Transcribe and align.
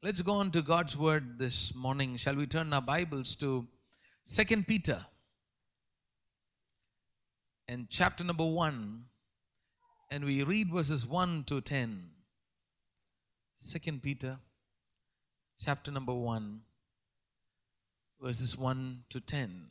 Let's 0.00 0.22
go 0.22 0.34
on 0.34 0.52
to 0.52 0.62
God's 0.62 0.96
word 0.96 1.40
this 1.40 1.74
morning. 1.74 2.16
Shall 2.18 2.36
we 2.36 2.46
turn 2.46 2.72
our 2.72 2.80
Bibles 2.80 3.34
to 3.36 3.66
Second 4.22 4.68
Peter 4.68 5.04
and 7.66 7.88
chapter 7.90 8.22
number 8.22 8.46
1 8.46 9.02
and 10.12 10.24
we 10.24 10.44
read 10.44 10.70
verses 10.72 11.04
1 11.04 11.42
to 11.48 11.60
10. 11.60 12.10
2 13.72 13.92
Peter 13.98 14.38
chapter 15.58 15.90
number 15.90 16.14
1 16.14 16.60
verses 18.22 18.56
1 18.56 19.02
to 19.10 19.18
10. 19.18 19.66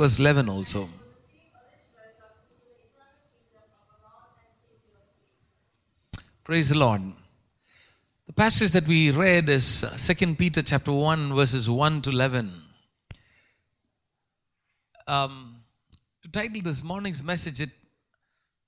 Verse 0.00 0.18
11 0.18 0.48
also. 0.48 0.88
Praise 6.42 6.70
the 6.70 6.78
Lord. 6.78 7.02
The 8.26 8.32
passage 8.32 8.72
that 8.72 8.88
we 8.88 9.10
read 9.10 9.50
is 9.50 9.84
2 9.98 10.36
Peter 10.36 10.62
chapter 10.62 10.90
1 10.90 11.34
verses 11.34 11.68
1 11.68 12.00
to 12.02 12.10
11. 12.10 12.50
Um, 15.06 15.56
to 16.22 16.30
title 16.30 16.62
this 16.62 16.82
morning's 16.82 17.22
message, 17.22 17.60
it, 17.60 17.70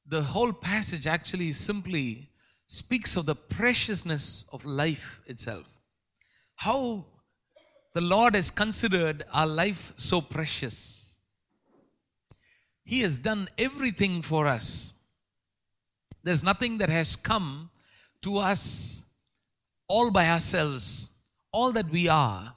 the 0.07 0.23
whole 0.23 0.53
passage 0.53 1.07
actually 1.07 1.53
simply 1.55 2.29
speaks 2.67 3.17
of 3.17 3.25
the 3.25 3.37
preciousness 3.37 4.45
of 4.53 4.67
life 4.67 5.23
itself. 5.27 5.81
How 6.57 7.07
the 7.95 8.03
Lord 8.03 8.35
has 8.35 8.51
considered 8.51 9.25
our 9.33 9.47
life 9.47 9.95
so 9.97 10.21
precious. 10.21 11.02
He 12.93 13.01
has 13.01 13.17
done 13.19 13.49
everything 13.57 14.21
for 14.21 14.47
us. 14.47 14.93
There's 16.23 16.45
nothing 16.45 16.77
that 16.77 16.91
has 16.91 17.17
come 17.17 17.71
to 18.21 18.37
us 18.37 19.05
all 19.89 20.11
by 20.11 20.29
ourselves. 20.29 21.09
All 21.53 21.73
that 21.73 21.89
we 21.89 22.07
are 22.09 22.55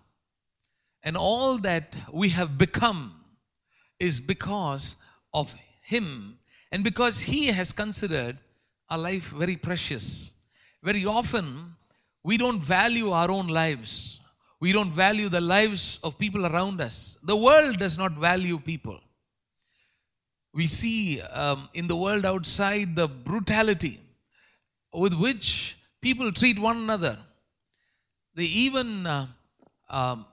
and 1.04 1.16
all 1.16 1.58
that 1.60 1.96
we 2.12 2.28
have 2.32 2.58
become 2.58 3.14
is 3.98 4.20
because 4.20 4.98
of 5.34 5.56
Him 5.84 6.38
and 6.70 6.84
because 6.84 7.22
He 7.22 7.46
has 7.48 7.72
considered 7.72 8.38
our 8.90 8.98
life 8.98 9.30
very 9.30 9.56
precious. 9.56 10.34
Very 10.84 11.06
often, 11.06 11.78
we 12.26 12.38
don't 12.38 12.62
value 12.62 13.12
our 13.12 13.32
own 13.32 13.48
lives. 13.48 14.20
We 14.60 14.74
don't 14.74 14.92
value 14.92 15.30
the 15.30 15.40
lives 15.40 15.98
of 16.04 16.20
people 16.20 16.46
around 16.46 16.82
us. 16.82 17.18
The 17.24 17.38
world 17.38 17.80
does 17.80 17.98
not 17.98 18.18
value 18.18 18.60
people. 18.60 19.00
We 20.56 20.68
see 20.68 21.22
um, 21.22 21.68
in 21.74 21.88
the 21.88 21.98
world 21.98 22.26
outside 22.26 22.96
the 22.96 23.10
brutality 23.10 24.00
with 24.94 25.14
which 25.14 25.78
people 26.00 26.32
treat 26.32 26.58
one 26.58 26.78
another. 26.78 27.18
They 28.36 28.46
even, 28.46 29.06
uh, 29.06 29.28
um, 29.90 30.26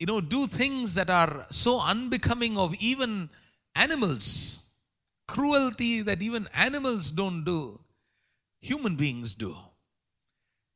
you 0.00 0.06
know, 0.06 0.20
do 0.20 0.48
things 0.48 0.96
that 0.96 1.08
are 1.08 1.46
so 1.50 1.80
unbecoming 1.80 2.58
of 2.58 2.74
even 2.80 3.30
animals. 3.76 4.64
Cruelty 5.28 6.02
that 6.02 6.20
even 6.20 6.48
animals 6.52 7.12
don't 7.12 7.44
do, 7.44 7.78
human 8.58 8.96
beings 8.96 9.34
do. 9.34 9.56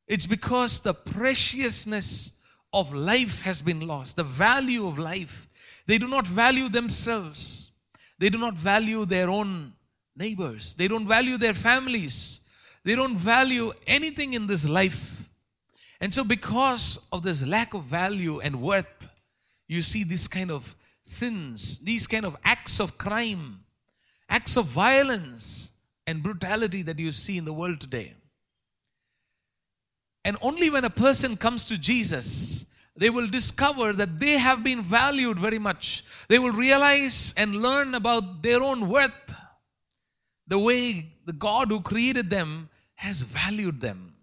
It's 0.06 0.26
because 0.26 0.80
the 0.80 0.94
preciousness 0.94 2.30
of 2.72 2.94
life 2.94 3.42
has 3.42 3.60
been 3.60 3.88
lost, 3.88 4.14
the 4.14 4.22
value 4.22 4.86
of 4.86 5.00
life. 5.00 5.48
They 5.86 5.98
do 5.98 6.06
not 6.06 6.28
value 6.28 6.68
themselves, 6.68 7.72
they 8.18 8.30
do 8.30 8.38
not 8.38 8.54
value 8.54 9.04
their 9.04 9.28
own 9.28 9.72
neighbors, 10.16 10.74
they 10.74 10.88
don't 10.88 11.06
value 11.06 11.36
their 11.36 11.54
families, 11.54 12.40
they 12.84 12.94
don't 12.94 13.16
value 13.16 13.72
anything 13.86 14.34
in 14.34 14.46
this 14.46 14.68
life. 14.68 15.28
And 16.00 16.12
so, 16.12 16.24
because 16.24 17.06
of 17.12 17.22
this 17.22 17.46
lack 17.46 17.74
of 17.74 17.84
value 17.84 18.40
and 18.40 18.60
worth, 18.60 19.08
you 19.68 19.80
see 19.80 20.04
this 20.04 20.28
kind 20.28 20.50
of 20.50 20.74
sins, 21.02 21.78
these 21.78 22.06
kind 22.06 22.24
of 22.24 22.36
acts 22.44 22.80
of 22.80 22.98
crime, 22.98 23.60
acts 24.28 24.56
of 24.56 24.66
violence 24.66 25.72
and 26.06 26.22
brutality 26.22 26.82
that 26.82 26.98
you 26.98 27.12
see 27.12 27.38
in 27.38 27.44
the 27.44 27.52
world 27.52 27.80
today. 27.80 28.14
And 30.24 30.36
only 30.40 30.70
when 30.70 30.84
a 30.84 30.90
person 30.90 31.36
comes 31.36 31.64
to 31.66 31.78
Jesus, 31.78 32.64
they 32.96 33.10
will 33.10 33.26
discover 33.26 33.92
that 33.92 34.20
they 34.20 34.38
have 34.38 34.62
been 34.62 34.82
valued 34.82 35.38
very 35.38 35.58
much. 35.58 36.04
They 36.28 36.38
will 36.38 36.52
realize 36.52 37.34
and 37.36 37.56
learn 37.56 37.94
about 37.94 38.42
their 38.42 38.62
own 38.62 38.88
worth, 38.88 39.34
the 40.46 40.58
way 40.58 41.12
the 41.24 41.32
God 41.32 41.68
who 41.68 41.80
created 41.80 42.30
them 42.30 42.68
has 42.94 43.22
valued 43.22 43.80
them. 43.80 44.14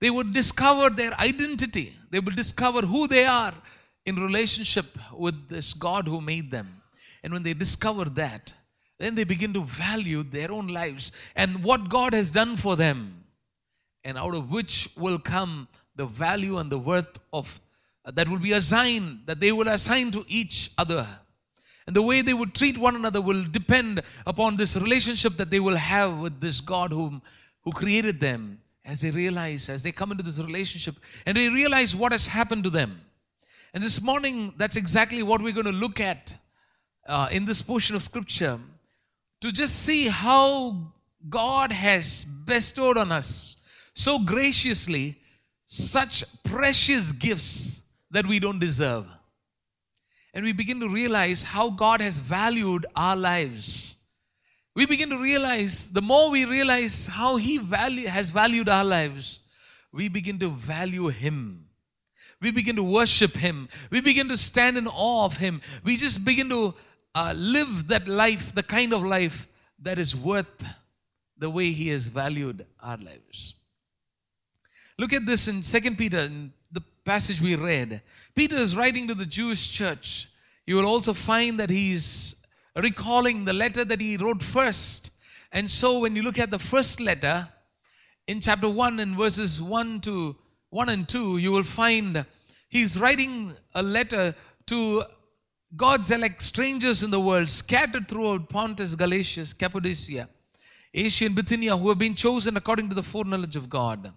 They 0.00 0.10
would 0.10 0.32
discover 0.32 0.90
their 0.90 1.12
identity, 1.20 1.94
they 2.10 2.20
will 2.20 2.34
discover 2.34 2.80
who 2.82 3.06
they 3.06 3.24
are 3.24 3.54
in 4.04 4.16
relationship 4.16 4.98
with 5.12 5.48
this 5.48 5.74
God 5.74 6.08
who 6.08 6.20
made 6.20 6.50
them. 6.50 6.82
And 7.22 7.32
when 7.32 7.42
they 7.44 7.54
discover 7.54 8.06
that, 8.06 8.52
then 8.98 9.14
they 9.14 9.24
begin 9.24 9.52
to 9.52 9.64
value 9.64 10.22
their 10.22 10.50
own 10.50 10.68
lives 10.68 11.12
and 11.36 11.62
what 11.62 11.88
God 11.88 12.14
has 12.14 12.32
done 12.32 12.56
for 12.56 12.74
them, 12.74 13.24
and 14.02 14.18
out 14.18 14.34
of 14.34 14.50
which 14.50 14.88
will 14.96 15.18
come 15.18 15.68
the 15.94 16.06
value 16.06 16.58
and 16.58 16.70
the 16.70 16.78
worth 16.78 17.20
of 17.32 17.60
that 18.04 18.28
will 18.28 18.38
be 18.38 18.52
assigned, 18.52 19.20
that 19.26 19.40
they 19.40 19.52
will 19.52 19.68
assign 19.68 20.10
to 20.10 20.24
each 20.28 20.70
other. 20.76 21.06
And 21.86 21.94
the 21.96 22.02
way 22.02 22.22
they 22.22 22.34
would 22.34 22.54
treat 22.54 22.78
one 22.78 22.96
another 22.96 23.20
will 23.20 23.44
depend 23.44 24.02
upon 24.26 24.56
this 24.56 24.76
relationship 24.76 25.34
that 25.34 25.50
they 25.50 25.60
will 25.60 25.76
have 25.76 26.18
with 26.18 26.40
this 26.40 26.60
God 26.60 26.92
whom, 26.92 27.22
who 27.62 27.72
created 27.72 28.20
them 28.20 28.60
as 28.84 29.00
they 29.00 29.10
realize, 29.10 29.68
as 29.68 29.82
they 29.82 29.92
come 29.92 30.10
into 30.10 30.22
this 30.22 30.40
relationship, 30.40 30.96
and 31.26 31.36
they 31.36 31.48
realize 31.48 31.94
what 31.94 32.12
has 32.12 32.26
happened 32.26 32.64
to 32.64 32.70
them. 32.70 33.00
And 33.74 33.82
this 33.82 34.02
morning, 34.02 34.52
that's 34.56 34.76
exactly 34.76 35.22
what 35.22 35.40
we're 35.40 35.52
going 35.52 35.66
to 35.66 35.72
look 35.72 36.00
at 36.00 36.34
uh, 37.06 37.28
in 37.30 37.44
this 37.44 37.62
portion 37.62 37.96
of 37.96 38.02
Scripture 38.02 38.58
to 39.40 39.52
just 39.52 39.84
see 39.84 40.08
how 40.08 40.92
God 41.28 41.72
has 41.72 42.24
bestowed 42.24 42.98
on 42.98 43.12
us 43.12 43.56
so 43.94 44.18
graciously 44.18 45.16
such 45.66 46.24
precious 46.44 47.12
gifts 47.12 47.81
that 48.12 48.26
we 48.26 48.38
don't 48.38 48.58
deserve. 48.58 49.06
And 50.34 50.44
we 50.44 50.52
begin 50.52 50.80
to 50.80 50.88
realize 50.88 51.44
how 51.44 51.70
God 51.70 52.00
has 52.00 52.18
valued 52.18 52.86
our 52.94 53.16
lives. 53.16 53.96
We 54.74 54.86
begin 54.86 55.10
to 55.10 55.20
realize, 55.20 55.92
the 55.92 56.00
more 56.00 56.30
we 56.30 56.44
realize 56.44 57.06
how 57.06 57.36
He 57.36 57.58
value, 57.58 58.06
has 58.06 58.30
valued 58.30 58.68
our 58.68 58.84
lives, 58.84 59.40
we 59.92 60.08
begin 60.08 60.38
to 60.38 60.50
value 60.50 61.08
Him. 61.08 61.66
We 62.40 62.50
begin 62.50 62.76
to 62.76 62.82
worship 62.82 63.36
Him. 63.36 63.68
We 63.90 64.00
begin 64.00 64.28
to 64.28 64.36
stand 64.36 64.78
in 64.78 64.86
awe 64.86 65.26
of 65.26 65.36
Him. 65.36 65.60
We 65.84 65.96
just 65.96 66.24
begin 66.24 66.48
to 66.48 66.74
uh, 67.14 67.34
live 67.36 67.88
that 67.88 68.08
life, 68.08 68.54
the 68.54 68.62
kind 68.62 68.94
of 68.94 69.02
life 69.02 69.46
that 69.80 69.98
is 69.98 70.16
worth 70.16 70.66
the 71.36 71.50
way 71.50 71.72
He 71.72 71.88
has 71.88 72.08
valued 72.08 72.64
our 72.80 72.96
lives. 72.96 73.54
Look 74.98 75.12
at 75.12 75.26
this 75.26 75.48
in 75.48 75.62
2 75.62 75.96
Peter, 75.96 76.30
passage 77.04 77.40
we 77.40 77.56
read. 77.56 78.00
Peter 78.34 78.56
is 78.56 78.76
writing 78.76 79.08
to 79.08 79.14
the 79.14 79.26
Jewish 79.26 79.70
church. 79.70 80.28
You 80.66 80.76
will 80.76 80.86
also 80.86 81.12
find 81.12 81.58
that 81.58 81.70
he's 81.70 82.36
recalling 82.76 83.44
the 83.44 83.52
letter 83.52 83.84
that 83.84 84.00
he 84.00 84.16
wrote 84.16 84.42
first. 84.42 85.10
And 85.50 85.70
so 85.70 85.98
when 85.98 86.16
you 86.16 86.22
look 86.22 86.38
at 86.38 86.50
the 86.50 86.58
first 86.58 87.00
letter, 87.00 87.48
in 88.26 88.40
chapter 88.40 88.68
1 88.68 89.00
and 89.00 89.16
verses 89.16 89.60
1 89.60 90.00
to 90.02 90.36
1 90.70 90.88
and 90.88 91.08
2, 91.08 91.38
you 91.38 91.50
will 91.50 91.64
find 91.64 92.24
he's 92.68 92.98
writing 92.98 93.52
a 93.74 93.82
letter 93.82 94.34
to 94.66 95.02
God's 95.76 96.10
elect 96.10 96.40
strangers 96.42 97.02
in 97.02 97.10
the 97.10 97.20
world 97.20 97.50
scattered 97.50 98.08
throughout 98.08 98.48
Pontus, 98.48 98.94
Galatia, 98.94 99.44
Cappadocia, 99.58 100.28
Asia, 100.94 101.26
and 101.26 101.34
Bithynia 101.34 101.76
who 101.76 101.88
have 101.88 101.98
been 101.98 102.14
chosen 102.14 102.56
according 102.56 102.88
to 102.88 102.94
the 102.94 103.02
foreknowledge 103.02 103.56
of 103.56 103.68
God. 103.68 104.12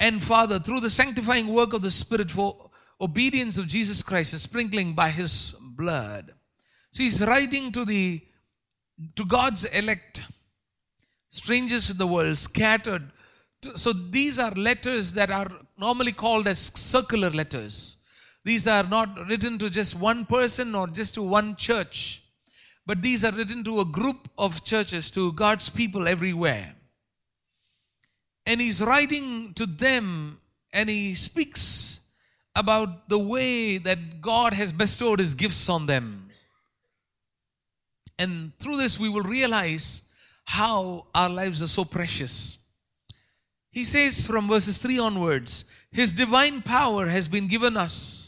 And 0.00 0.22
Father, 0.22 0.58
through 0.58 0.80
the 0.80 0.90
sanctifying 0.90 1.48
work 1.48 1.72
of 1.72 1.82
the 1.82 1.90
Spirit 1.90 2.30
for 2.30 2.70
obedience 3.00 3.58
of 3.58 3.66
Jesus 3.66 4.02
Christ 4.02 4.32
and 4.32 4.40
sprinkling 4.40 4.94
by 4.94 5.10
his 5.10 5.56
blood. 5.76 6.32
So 6.90 7.02
he's 7.02 7.24
writing 7.24 7.72
to 7.72 7.84
the 7.84 8.22
to 9.16 9.24
God's 9.24 9.64
elect, 9.64 10.22
strangers 11.28 11.90
in 11.90 11.98
the 11.98 12.06
world, 12.06 12.38
scattered. 12.38 13.10
So 13.74 13.92
these 13.92 14.38
are 14.38 14.52
letters 14.52 15.14
that 15.14 15.30
are 15.30 15.50
normally 15.76 16.12
called 16.12 16.46
as 16.46 16.58
circular 16.58 17.30
letters. 17.30 17.96
These 18.44 18.68
are 18.68 18.84
not 18.84 19.26
written 19.28 19.58
to 19.58 19.70
just 19.70 19.98
one 19.98 20.26
person 20.26 20.74
or 20.74 20.86
just 20.86 21.14
to 21.14 21.22
one 21.22 21.56
church, 21.56 22.22
but 22.86 23.02
these 23.02 23.24
are 23.24 23.32
written 23.32 23.64
to 23.64 23.80
a 23.80 23.84
group 23.84 24.28
of 24.36 24.64
churches, 24.64 25.10
to 25.12 25.32
God's 25.32 25.68
people 25.70 26.06
everywhere. 26.06 26.74
And 28.46 28.60
he's 28.60 28.82
writing 28.82 29.54
to 29.54 29.66
them 29.66 30.38
and 30.72 30.88
he 30.88 31.14
speaks 31.14 32.00
about 32.54 33.08
the 33.08 33.18
way 33.18 33.78
that 33.78 34.20
God 34.20 34.54
has 34.54 34.72
bestowed 34.72 35.18
his 35.18 35.34
gifts 35.34 35.68
on 35.68 35.86
them. 35.86 36.30
And 38.18 38.56
through 38.58 38.76
this, 38.76 39.00
we 39.00 39.08
will 39.08 39.22
realize 39.22 40.08
how 40.44 41.06
our 41.14 41.28
lives 41.28 41.62
are 41.62 41.68
so 41.68 41.84
precious. 41.84 42.58
He 43.70 43.82
says 43.82 44.26
from 44.26 44.46
verses 44.46 44.78
3 44.78 44.98
onwards, 44.98 45.64
His 45.90 46.14
divine 46.14 46.62
power 46.62 47.08
has 47.08 47.26
been 47.28 47.48
given 47.48 47.76
us 47.76 48.24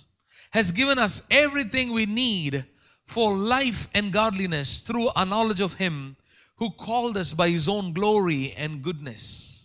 has 0.56 0.72
given 0.72 0.98
us 0.98 1.22
everything 1.30 1.92
we 1.92 2.06
need 2.06 2.64
for 3.04 3.36
life 3.36 3.88
and 3.94 4.10
godliness 4.10 4.80
through 4.80 5.10
our 5.14 5.26
knowledge 5.26 5.60
of 5.60 5.74
Him 5.74 6.16
who 6.56 6.70
called 6.70 7.18
us 7.18 7.34
by 7.34 7.50
His 7.50 7.68
own 7.68 7.92
glory 7.92 8.54
and 8.56 8.82
goodness. 8.82 9.55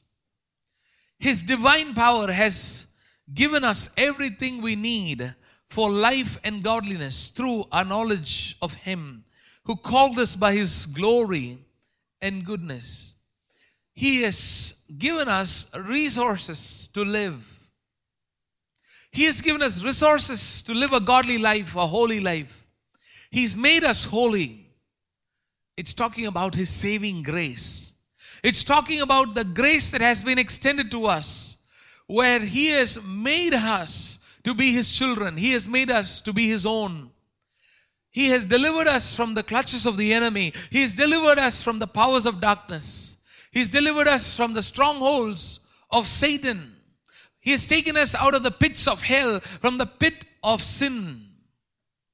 His 1.21 1.43
divine 1.43 1.93
power 1.93 2.29
has 2.31 2.87
given 3.33 3.63
us 3.63 3.93
everything 3.95 4.61
we 4.61 4.75
need 4.75 5.33
for 5.69 5.89
life 5.89 6.37
and 6.43 6.61
godliness 6.61 7.29
through 7.29 7.63
our 7.71 7.85
knowledge 7.85 8.57
of 8.61 8.73
Him 8.73 9.23
who 9.63 9.77
called 9.77 10.19
us 10.19 10.35
by 10.35 10.51
His 10.53 10.85
glory 10.85 11.59
and 12.21 12.43
goodness. 12.43 13.15
He 13.93 14.23
has 14.23 14.83
given 14.97 15.29
us 15.29 15.71
resources 15.77 16.89
to 16.89 17.05
live 17.05 17.61
he 19.11 19.25
has 19.25 19.41
given 19.41 19.61
us 19.61 19.83
resources 19.83 20.61
to 20.63 20.73
live 20.73 20.93
a 20.93 21.01
godly 21.01 21.37
life, 21.37 21.75
a 21.75 21.85
holy 21.85 22.21
life. 22.21 22.65
He's 23.29 23.57
made 23.57 23.83
us 23.83 24.05
holy. 24.05 24.69
It's 25.75 25.93
talking 25.93 26.25
about 26.25 26.55
His 26.55 26.69
saving 26.69 27.23
grace. 27.23 27.93
It's 28.43 28.63
talking 28.63 29.01
about 29.01 29.35
the 29.35 29.43
grace 29.43 29.91
that 29.91 30.01
has 30.01 30.23
been 30.23 30.39
extended 30.39 30.89
to 30.91 31.05
us, 31.05 31.57
where 32.07 32.39
He 32.39 32.67
has 32.67 33.05
made 33.05 33.53
us 33.53 34.19
to 34.43 34.53
be 34.53 34.71
His 34.71 34.91
children. 34.91 35.37
He 35.37 35.51
has 35.53 35.67
made 35.67 35.91
us 35.91 36.21
to 36.21 36.33
be 36.33 36.47
His 36.47 36.65
own. 36.65 37.11
He 38.09 38.27
has 38.27 38.45
delivered 38.45 38.87
us 38.87 39.15
from 39.15 39.35
the 39.35 39.43
clutches 39.43 39.85
of 39.85 39.95
the 39.95 40.13
enemy. 40.13 40.53
He 40.69 40.81
has 40.81 40.95
delivered 40.95 41.39
us 41.39 41.63
from 41.63 41.79
the 41.79 41.87
powers 41.87 42.25
of 42.25 42.41
darkness. 42.41 43.17
He's 43.51 43.69
delivered 43.69 44.07
us 44.07 44.35
from 44.35 44.53
the 44.53 44.63
strongholds 44.63 45.61
of 45.89 46.07
Satan. 46.07 46.75
He 47.39 47.51
has 47.51 47.67
taken 47.67 47.97
us 47.97 48.13
out 48.15 48.35
of 48.35 48.43
the 48.43 48.51
pits 48.51 48.87
of 48.87 49.03
hell, 49.03 49.39
from 49.39 49.77
the 49.77 49.85
pit 49.85 50.25
of 50.43 50.61
sin. 50.61 51.27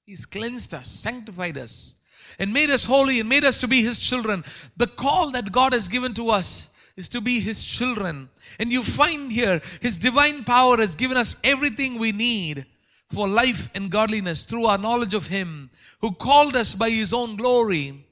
He's 0.05 0.25
cleansed 0.25 0.73
us, 0.73 0.87
sanctified 0.87 1.57
us, 1.57 1.96
and 2.39 2.53
made 2.53 2.69
us 2.69 2.85
holy 2.85 3.19
and 3.19 3.27
made 3.27 3.43
us 3.43 3.59
to 3.61 3.67
be 3.67 3.81
His 3.81 3.99
children. 3.99 4.43
The 4.75 4.87
call 4.87 5.31
that 5.31 5.51
God 5.51 5.73
has 5.73 5.87
given 5.87 6.13
to 6.15 6.29
us 6.29 6.69
is 6.95 7.09
to 7.09 7.21
be 7.21 7.39
His 7.39 7.63
children. 7.63 8.29
And 8.59 8.71
you 8.71 8.83
find 8.83 9.31
here, 9.31 9.61
His 9.81 9.99
divine 9.99 10.43
power 10.43 10.77
has 10.77 10.95
given 10.95 11.17
us 11.17 11.39
everything 11.43 11.99
we 11.99 12.11
need 12.11 12.65
for 13.09 13.27
life 13.27 13.69
and 13.73 13.89
godliness 13.89 14.45
through 14.45 14.65
our 14.65 14.77
knowledge 14.77 15.13
of 15.13 15.27
Him 15.27 15.69
who 16.01 16.11
called 16.11 16.55
us 16.55 16.75
by 16.75 16.89
His 16.89 17.13
own 17.13 17.35
glory 17.35 18.05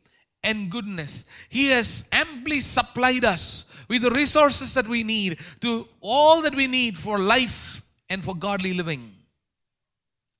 and 0.43 0.71
goodness. 0.71 1.25
He 1.49 1.67
has 1.67 2.07
amply 2.11 2.61
supplied 2.61 3.25
us 3.25 3.71
with 3.87 4.03
the 4.03 4.11
resources 4.11 4.73
that 4.73 4.87
we 4.87 5.03
need 5.03 5.39
to 5.61 5.87
all 6.01 6.41
that 6.41 6.55
we 6.55 6.67
need 6.67 6.97
for 6.97 7.19
life 7.19 7.81
and 8.09 8.23
for 8.23 8.35
godly 8.35 8.73
living. 8.73 9.11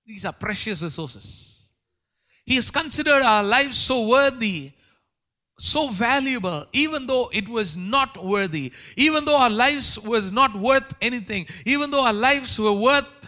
These 0.05 0.25
are 0.25 0.33
precious 0.33 0.81
resources. 0.81 1.54
He 2.45 2.55
has 2.55 2.69
considered 2.69 3.23
our 3.23 3.43
lives 3.43 3.77
so 3.77 4.07
worthy, 4.07 4.71
so 5.57 5.89
valuable, 5.89 6.65
even 6.73 7.07
though 7.07 7.29
it 7.33 7.49
was 7.49 7.75
not 7.75 8.23
worthy, 8.23 8.71
even 8.95 9.25
though 9.25 9.37
our 9.37 9.49
lives 9.49 9.97
was 9.99 10.31
not 10.31 10.55
worth 10.55 10.93
anything, 11.01 11.47
even 11.65 11.89
though 11.89 12.05
our 12.05 12.13
lives 12.13 12.59
were 12.59 12.73
worth 12.73 13.27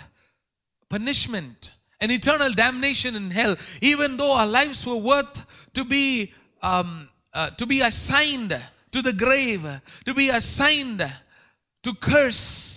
punishment 0.89 1.73
and 1.99 2.11
eternal 2.11 2.51
damnation 2.51 3.15
in 3.15 3.31
hell, 3.31 3.55
even 3.81 4.17
though 4.17 4.33
our 4.33 4.47
lives 4.47 4.85
were 4.85 4.97
worth 4.97 5.45
to 5.73 5.83
be 5.83 6.33
um, 6.61 7.09
uh, 7.33 7.49
to 7.51 7.65
be 7.65 7.81
assigned 7.81 8.59
to 8.91 9.01
the 9.01 9.13
grave, 9.13 9.65
to 10.05 10.13
be 10.13 10.29
assigned 10.29 11.11
to 11.83 11.93
curse. 11.95 12.76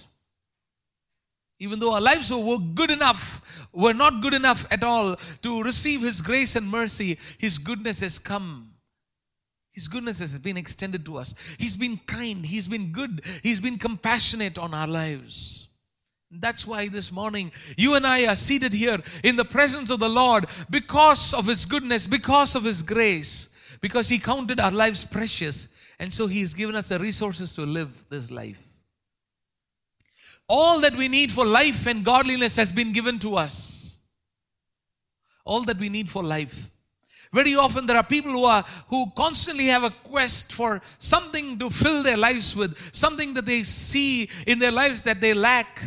Even 1.62 1.78
though 1.78 1.92
our 1.92 2.00
lives 2.00 2.32
were 2.32 2.58
good 2.58 2.90
enough, 2.90 3.68
were 3.70 3.92
not 3.92 4.22
good 4.22 4.32
enough 4.32 4.66
at 4.72 4.82
all 4.82 5.16
to 5.42 5.62
receive 5.62 6.00
His 6.00 6.22
grace 6.22 6.56
and 6.56 6.66
mercy, 6.66 7.18
His 7.36 7.58
goodness 7.58 8.00
has 8.00 8.18
come. 8.18 8.72
His 9.70 9.86
goodness 9.86 10.20
has 10.20 10.38
been 10.38 10.56
extended 10.56 11.04
to 11.04 11.18
us. 11.18 11.34
He's 11.58 11.76
been 11.76 11.98
kind, 11.98 12.46
He's 12.46 12.66
been 12.66 12.92
good, 12.92 13.22
He's 13.42 13.60
been 13.60 13.78
compassionate 13.78 14.58
on 14.58 14.72
our 14.72 14.88
lives. 14.88 15.68
That's 16.30 16.66
why 16.66 16.88
this 16.88 17.12
morning 17.12 17.52
you 17.76 17.94
and 17.94 18.06
I 18.06 18.26
are 18.26 18.36
seated 18.36 18.72
here 18.72 18.98
in 19.22 19.36
the 19.36 19.44
presence 19.44 19.90
of 19.90 20.00
the 20.00 20.08
Lord 20.08 20.46
because 20.70 21.34
of 21.34 21.46
His 21.46 21.66
goodness, 21.66 22.06
because 22.06 22.54
of 22.54 22.64
His 22.64 22.82
grace, 22.82 23.50
because 23.82 24.08
He 24.08 24.18
counted 24.18 24.60
our 24.60 24.70
lives 24.70 25.04
precious 25.04 25.68
and 25.98 26.10
so 26.10 26.26
He 26.26 26.40
has 26.40 26.54
given 26.54 26.74
us 26.74 26.88
the 26.88 26.98
resources 26.98 27.54
to 27.56 27.66
live 27.66 28.06
this 28.08 28.30
life. 28.30 28.69
All 30.52 30.80
that 30.80 30.96
we 30.96 31.06
need 31.06 31.30
for 31.30 31.46
life 31.46 31.86
and 31.86 32.04
godliness 32.04 32.56
has 32.56 32.72
been 32.72 32.92
given 32.92 33.20
to 33.20 33.36
us. 33.36 34.00
All 35.44 35.62
that 35.62 35.78
we 35.78 35.88
need 35.88 36.10
for 36.10 36.24
life. 36.24 36.72
Very 37.32 37.54
often 37.54 37.86
there 37.86 37.96
are 37.96 38.02
people 38.02 38.32
who 38.32 38.44
are 38.44 38.64
who 38.88 39.12
constantly 39.14 39.66
have 39.66 39.84
a 39.84 39.90
quest 39.90 40.52
for 40.52 40.82
something 40.98 41.56
to 41.60 41.70
fill 41.70 42.02
their 42.02 42.16
lives 42.16 42.56
with, 42.56 42.76
something 42.92 43.32
that 43.34 43.46
they 43.46 43.62
see 43.62 44.28
in 44.44 44.58
their 44.58 44.72
lives 44.72 45.02
that 45.04 45.20
they 45.20 45.34
lack. 45.34 45.84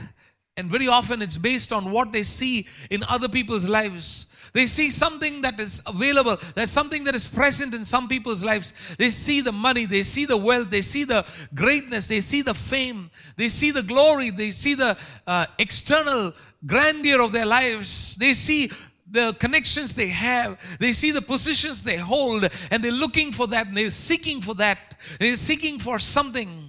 And 0.55 0.71
very 0.71 0.87
often 0.87 1.21
it's 1.21 1.37
based 1.37 1.73
on 1.73 1.91
what 1.91 2.13
they 2.13 2.23
see 2.23 2.65
in 2.89 3.03
other 3.09 3.27
people's 3.27 3.67
lives. 3.67 4.27
They 4.53 4.67
see 4.67 4.91
something 4.91 5.41
that 5.41 5.59
is 5.59 5.81
available. 5.87 6.37
There's 6.53 6.69
something 6.69 7.03
that 7.05 7.15
is 7.15 7.27
present 7.27 7.73
in 7.73 7.83
some 7.83 8.07
people's 8.07 8.43
lives. 8.43 8.73
They 8.97 9.09
see 9.09 9.41
the 9.41 9.51
money, 9.51 9.85
they 9.85 10.03
see 10.03 10.25
the 10.25 10.37
wealth, 10.37 10.69
they 10.69 10.81
see 10.81 11.05
the 11.05 11.25
greatness, 11.55 12.07
they 12.07 12.21
see 12.21 12.43
the 12.43 12.53
fame, 12.53 13.09
they 13.35 13.49
see 13.49 13.71
the 13.71 13.81
glory, 13.81 14.29
they 14.29 14.51
see 14.51 14.75
the 14.75 14.95
uh, 15.25 15.47
external 15.57 16.33
grandeur 16.65 17.21
of 17.21 17.31
their 17.31 17.47
lives. 17.47 18.15
They 18.15 18.33
see 18.33 18.71
the 19.09 19.35
connections 19.39 19.95
they 19.95 20.07
have, 20.07 20.57
they 20.79 20.91
see 20.91 21.11
the 21.11 21.21
positions 21.21 21.83
they 21.83 21.97
hold, 21.97 22.47
and 22.71 22.83
they're 22.83 22.91
looking 22.91 23.31
for 23.31 23.47
that, 23.47 23.67
and 23.67 23.77
they're 23.77 23.89
seeking 23.89 24.41
for 24.41 24.55
that. 24.55 24.95
They're 25.19 25.35
seeking 25.35 25.79
for 25.79 25.99
something. 25.99 26.62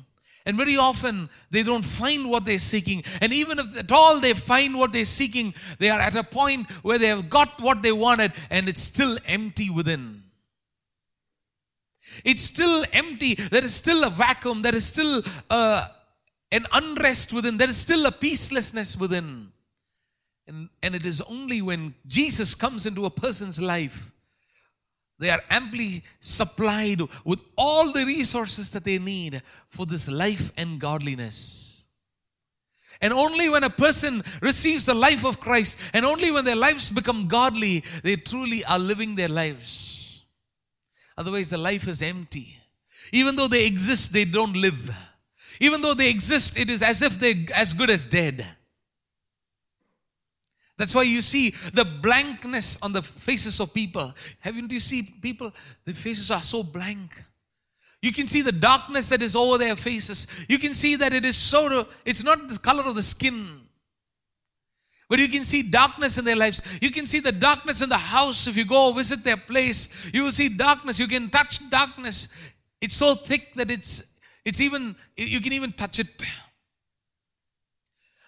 And 0.47 0.59
very 0.59 0.77
often 0.77 1.31
they 1.51 1.63
don't 1.63 1.85
find 1.85 2.29
what 2.29 2.45
they're 2.45 2.59
seeking. 2.59 3.03
And 3.21 3.33
even 3.33 3.59
if 3.59 3.79
at 3.79 3.91
all 3.91 4.21
they 4.21 4.35
find 4.35 4.79
what 4.79 4.93
they're 4.93 5.07
seeking, 5.07 5.55
they 5.79 5.89
are 5.89 6.01
at 6.01 6.15
a 6.17 6.23
point 6.23 6.71
where 6.83 6.99
they 6.99 7.09
have 7.09 7.31
got 7.31 7.61
what 7.61 7.83
they 7.83 7.93
wanted 7.93 8.33
and 8.51 8.69
it's 8.69 8.83
still 8.83 9.17
empty 9.27 9.71
within. 9.71 10.23
It's 12.25 12.43
still 12.43 12.85
empty. 12.93 13.35
There 13.35 13.65
is 13.65 13.75
still 13.75 14.05
a 14.05 14.11
vacuum. 14.11 14.63
There 14.63 14.75
is 14.75 14.87
still 14.87 15.23
a, 15.51 15.83
an 16.53 16.67
unrest 16.73 17.33
within. 17.33 17.57
There 17.57 17.69
is 17.69 17.77
still 17.77 18.07
a 18.07 18.13
peacelessness 18.13 18.99
within. 18.99 19.51
And, 20.47 20.69
and 20.83 20.95
it 20.95 21.07
is 21.07 21.23
only 21.23 21.63
when 21.63 21.95
Jesus 22.07 22.55
comes 22.55 22.85
into 22.85 23.07
a 23.07 23.11
person's 23.11 23.61
life 23.61 24.14
They 25.19 25.31
are 25.31 25.43
amply 25.49 26.03
supplied 26.21 27.01
with 27.25 27.39
all 27.57 27.93
the 27.93 28.05
resources 28.05 28.71
that 28.71 28.85
they 28.85 28.99
need 28.99 29.43
for 29.69 29.87
this 29.87 30.11
life 30.11 30.53
and 30.57 30.81
godliness. 30.81 31.87
And 33.01 33.13
only 33.13 33.49
when 33.49 33.65
a 33.65 33.71
person 33.71 34.25
receives 34.41 34.87
the 34.87 34.95
life 34.95 35.25
of 35.25 35.41
Christ 35.41 35.79
and 35.93 36.05
only 36.05 36.31
when 36.31 36.45
their 36.45 36.57
lives 36.57 36.91
become 36.91 37.29
godly, 37.29 37.85
they 38.03 38.17
truly 38.17 38.65
are 38.65 38.79
living 38.79 39.15
their 39.15 39.29
lives. 39.29 40.25
Otherwise, 41.17 41.51
the 41.51 41.59
life 41.59 41.87
is 41.87 42.03
empty. 42.03 42.59
Even 43.13 43.37
though 43.37 43.49
they 43.49 43.67
exist, 43.67 44.13
they 44.13 44.25
don't 44.25 44.57
live. 44.57 44.95
Even 45.61 45.81
though 45.81 45.95
they 45.95 46.11
exist, 46.11 46.59
it 46.59 46.71
is 46.71 46.83
as 46.83 47.03
if 47.03 47.19
they're 47.19 47.47
as 47.55 47.73
good 47.73 47.91
as 47.91 48.07
dead. 48.07 48.47
That's 50.77 50.95
why 50.95 51.03
you 51.03 51.23
see 51.23 51.55
the 51.73 51.85
blankness 51.85 52.79
on 52.83 52.93
the 52.93 53.03
faces 53.03 53.61
of 53.61 53.73
people. 53.73 54.13
Haven't 54.41 54.73
you 54.73 54.81
seen 54.81 55.07
people? 55.23 55.53
The 55.85 55.95
faces 55.95 56.31
are 56.31 56.43
so 56.43 56.63
blank. 56.63 57.11
You 58.03 58.13
can 58.13 58.27
see 58.27 58.43
the 58.43 58.53
darkness 58.53 59.09
that 59.09 59.23
is 59.23 59.35
over 59.35 59.57
their 59.57 59.77
faces. 59.77 60.27
You 60.49 60.59
can 60.59 60.75
see 60.75 60.97
that 60.97 61.13
it 61.13 61.25
is 61.25 61.37
so, 61.37 61.87
it's 62.05 62.23
not 62.23 62.49
the 62.49 62.59
color 62.59 62.83
of 62.85 62.97
the 62.97 63.03
skin. 63.03 63.61
But 65.09 65.19
you 65.21 65.29
can 65.29 65.45
see 65.45 65.63
darkness 65.63 66.19
in 66.19 66.25
their 66.25 66.37
lives. 66.37 66.61
You 66.81 66.91
can 66.91 67.07
see 67.07 67.21
the 67.21 67.33
darkness 67.33 67.83
in 67.83 67.89
the 67.89 67.97
house. 67.97 68.47
If 68.47 68.57
you 68.57 68.65
go 68.65 68.93
visit 68.93 69.23
their 69.23 69.37
place, 69.37 70.11
you 70.13 70.25
will 70.25 70.33
see 70.33 70.49
darkness. 70.49 70.99
You 70.99 71.07
can 71.07 71.31
touch 71.31 71.71
darkness. 71.71 72.35
It's 72.81 72.97
so 72.97 73.15
thick 73.15 73.55
that 73.55 73.71
it's 73.71 74.03
it's 74.45 74.61
even 74.61 74.97
you 75.17 75.41
can 75.41 75.53
even 75.53 75.73
touch 75.73 76.01
it. 76.01 76.23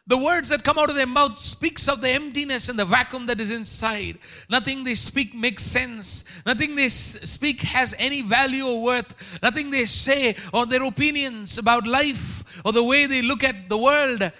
The 0.09 0.17
words 0.17 0.51
that 0.51 0.63
come 0.63 0.79
out 0.79 0.89
of 0.89 0.95
their 0.95 1.07
mouth 1.07 1.37
speaks 1.39 1.89
of 1.89 2.01
the 2.01 2.11
emptiness 2.11 2.69
and 2.69 2.79
the 2.79 2.85
vacuum 2.85 3.27
that 3.27 3.41
is 3.41 3.51
inside. 3.51 4.19
Nothing 4.49 4.85
they 4.85 4.95
speak 4.95 5.35
makes 5.35 5.65
sense. 5.65 6.25
Nothing 6.47 6.77
they 6.77 6.89
speak 6.89 7.63
has 7.63 7.93
any 7.99 8.23
value 8.23 8.65
or 8.65 8.83
worth. 8.83 9.41
Nothing 9.43 9.71
they 9.71 9.85
say 9.85 10.37
or 10.53 10.65
their 10.65 10.85
opinions 10.85 11.59
about 11.59 11.89
life 11.89 12.63
or 12.65 12.73
the 12.73 12.85
way 12.85 13.07
they 13.07 13.21
look 13.21 13.43
at 13.43 13.69
the 13.69 13.79
world 13.79 14.31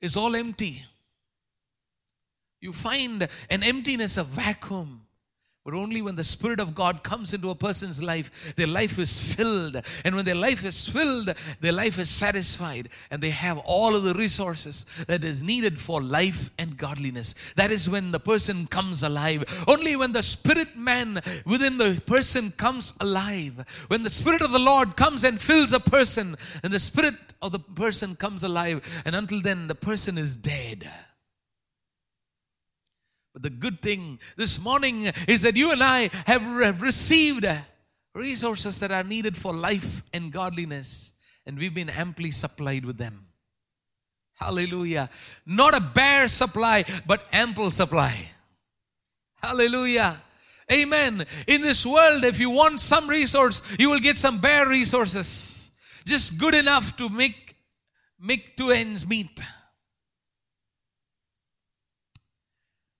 is 0.00 0.16
all 0.16 0.36
empty. 0.36 0.84
You 2.60 2.72
find 2.72 3.28
an 3.50 3.62
emptiness, 3.64 4.18
a 4.18 4.24
vacuum. 4.24 5.05
But 5.66 5.74
only 5.74 6.00
when 6.00 6.14
the 6.14 6.22
Spirit 6.22 6.60
of 6.60 6.76
God 6.76 7.02
comes 7.02 7.34
into 7.34 7.50
a 7.50 7.56
person's 7.56 8.00
life, 8.00 8.54
their 8.54 8.68
life 8.68 9.00
is 9.00 9.18
filled. 9.18 9.82
And 10.04 10.14
when 10.14 10.24
their 10.24 10.36
life 10.36 10.64
is 10.64 10.86
filled, 10.86 11.34
their 11.60 11.72
life 11.72 11.98
is 11.98 12.08
satisfied. 12.08 12.88
And 13.10 13.20
they 13.20 13.30
have 13.30 13.58
all 13.58 13.96
of 13.96 14.04
the 14.04 14.14
resources 14.14 14.86
that 15.08 15.24
is 15.24 15.42
needed 15.42 15.80
for 15.80 16.00
life 16.00 16.50
and 16.56 16.76
godliness. 16.76 17.34
That 17.56 17.72
is 17.72 17.90
when 17.90 18.12
the 18.12 18.20
person 18.20 18.68
comes 18.68 19.02
alive. 19.02 19.42
Only 19.66 19.96
when 19.96 20.12
the 20.12 20.22
Spirit 20.22 20.76
man 20.76 21.20
within 21.44 21.78
the 21.78 22.00
person 22.06 22.52
comes 22.52 22.94
alive. 23.00 23.64
When 23.88 24.04
the 24.04 24.08
Spirit 24.08 24.42
of 24.42 24.52
the 24.52 24.60
Lord 24.60 24.94
comes 24.94 25.24
and 25.24 25.40
fills 25.40 25.72
a 25.72 25.80
person, 25.80 26.36
and 26.62 26.72
the 26.72 26.78
Spirit 26.78 27.16
of 27.42 27.50
the 27.50 27.58
person 27.58 28.14
comes 28.14 28.44
alive. 28.44 29.02
And 29.04 29.16
until 29.16 29.42
then, 29.42 29.66
the 29.66 29.74
person 29.74 30.16
is 30.16 30.36
dead. 30.36 30.88
But 33.36 33.42
the 33.42 33.50
good 33.50 33.82
thing 33.82 34.18
this 34.38 34.58
morning 34.64 35.12
is 35.28 35.42
that 35.42 35.56
you 35.56 35.70
and 35.70 35.82
I 35.82 36.08
have 36.24 36.80
received 36.80 37.46
resources 38.14 38.80
that 38.80 38.90
are 38.90 39.04
needed 39.04 39.36
for 39.36 39.52
life 39.52 40.00
and 40.14 40.32
godliness, 40.32 41.12
and 41.44 41.58
we've 41.58 41.74
been 41.74 41.90
amply 41.90 42.30
supplied 42.30 42.86
with 42.86 42.96
them. 42.96 43.26
Hallelujah. 44.36 45.10
Not 45.44 45.74
a 45.74 45.80
bare 45.80 46.28
supply, 46.28 46.86
but 47.06 47.26
ample 47.30 47.70
supply. 47.70 48.30
Hallelujah. 49.42 50.18
Amen. 50.72 51.26
In 51.46 51.60
this 51.60 51.84
world, 51.84 52.24
if 52.24 52.40
you 52.40 52.48
want 52.48 52.80
some 52.80 53.06
resource, 53.06 53.60
you 53.78 53.90
will 53.90 54.00
get 54.00 54.16
some 54.16 54.38
bare 54.38 54.66
resources. 54.66 55.72
Just 56.06 56.38
good 56.38 56.54
enough 56.54 56.96
to 56.96 57.10
make, 57.10 57.54
make 58.18 58.56
two 58.56 58.70
ends 58.70 59.06
meet. 59.06 59.42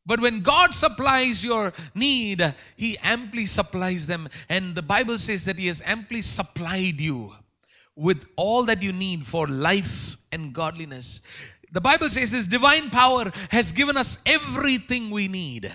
But 0.07 0.21
when 0.21 0.41
God 0.41 0.73
supplies 0.73 1.45
your 1.45 1.73
need, 1.95 2.55
He 2.77 2.97
amply 3.03 3.47
supplies 3.47 4.07
them. 4.07 4.29
And 4.49 4.75
the 4.75 4.83
Bible 4.83 5.19
says 5.19 5.45
that 5.47 5.59
He 5.59 5.67
has 5.67 5.83
amply 5.85 6.23
supplied 6.23 7.01
you 7.01 7.35
with 7.97 8.27
all 8.37 8.65
that 8.65 8.83
you 8.83 8.93
need 8.93 9.27
for 9.27 9.49
life 9.49 10.17
and 10.31 10.53
godliness. 10.53 11.23
The 11.73 11.81
Bible 11.81 12.09
says 12.09 12.31
His 12.31 12.47
divine 12.47 12.91
power 12.91 13.33
has 13.51 13.73
given 13.73 13.97
us 13.97 14.23
everything 14.25 15.11
we 15.11 15.27
need. 15.27 15.75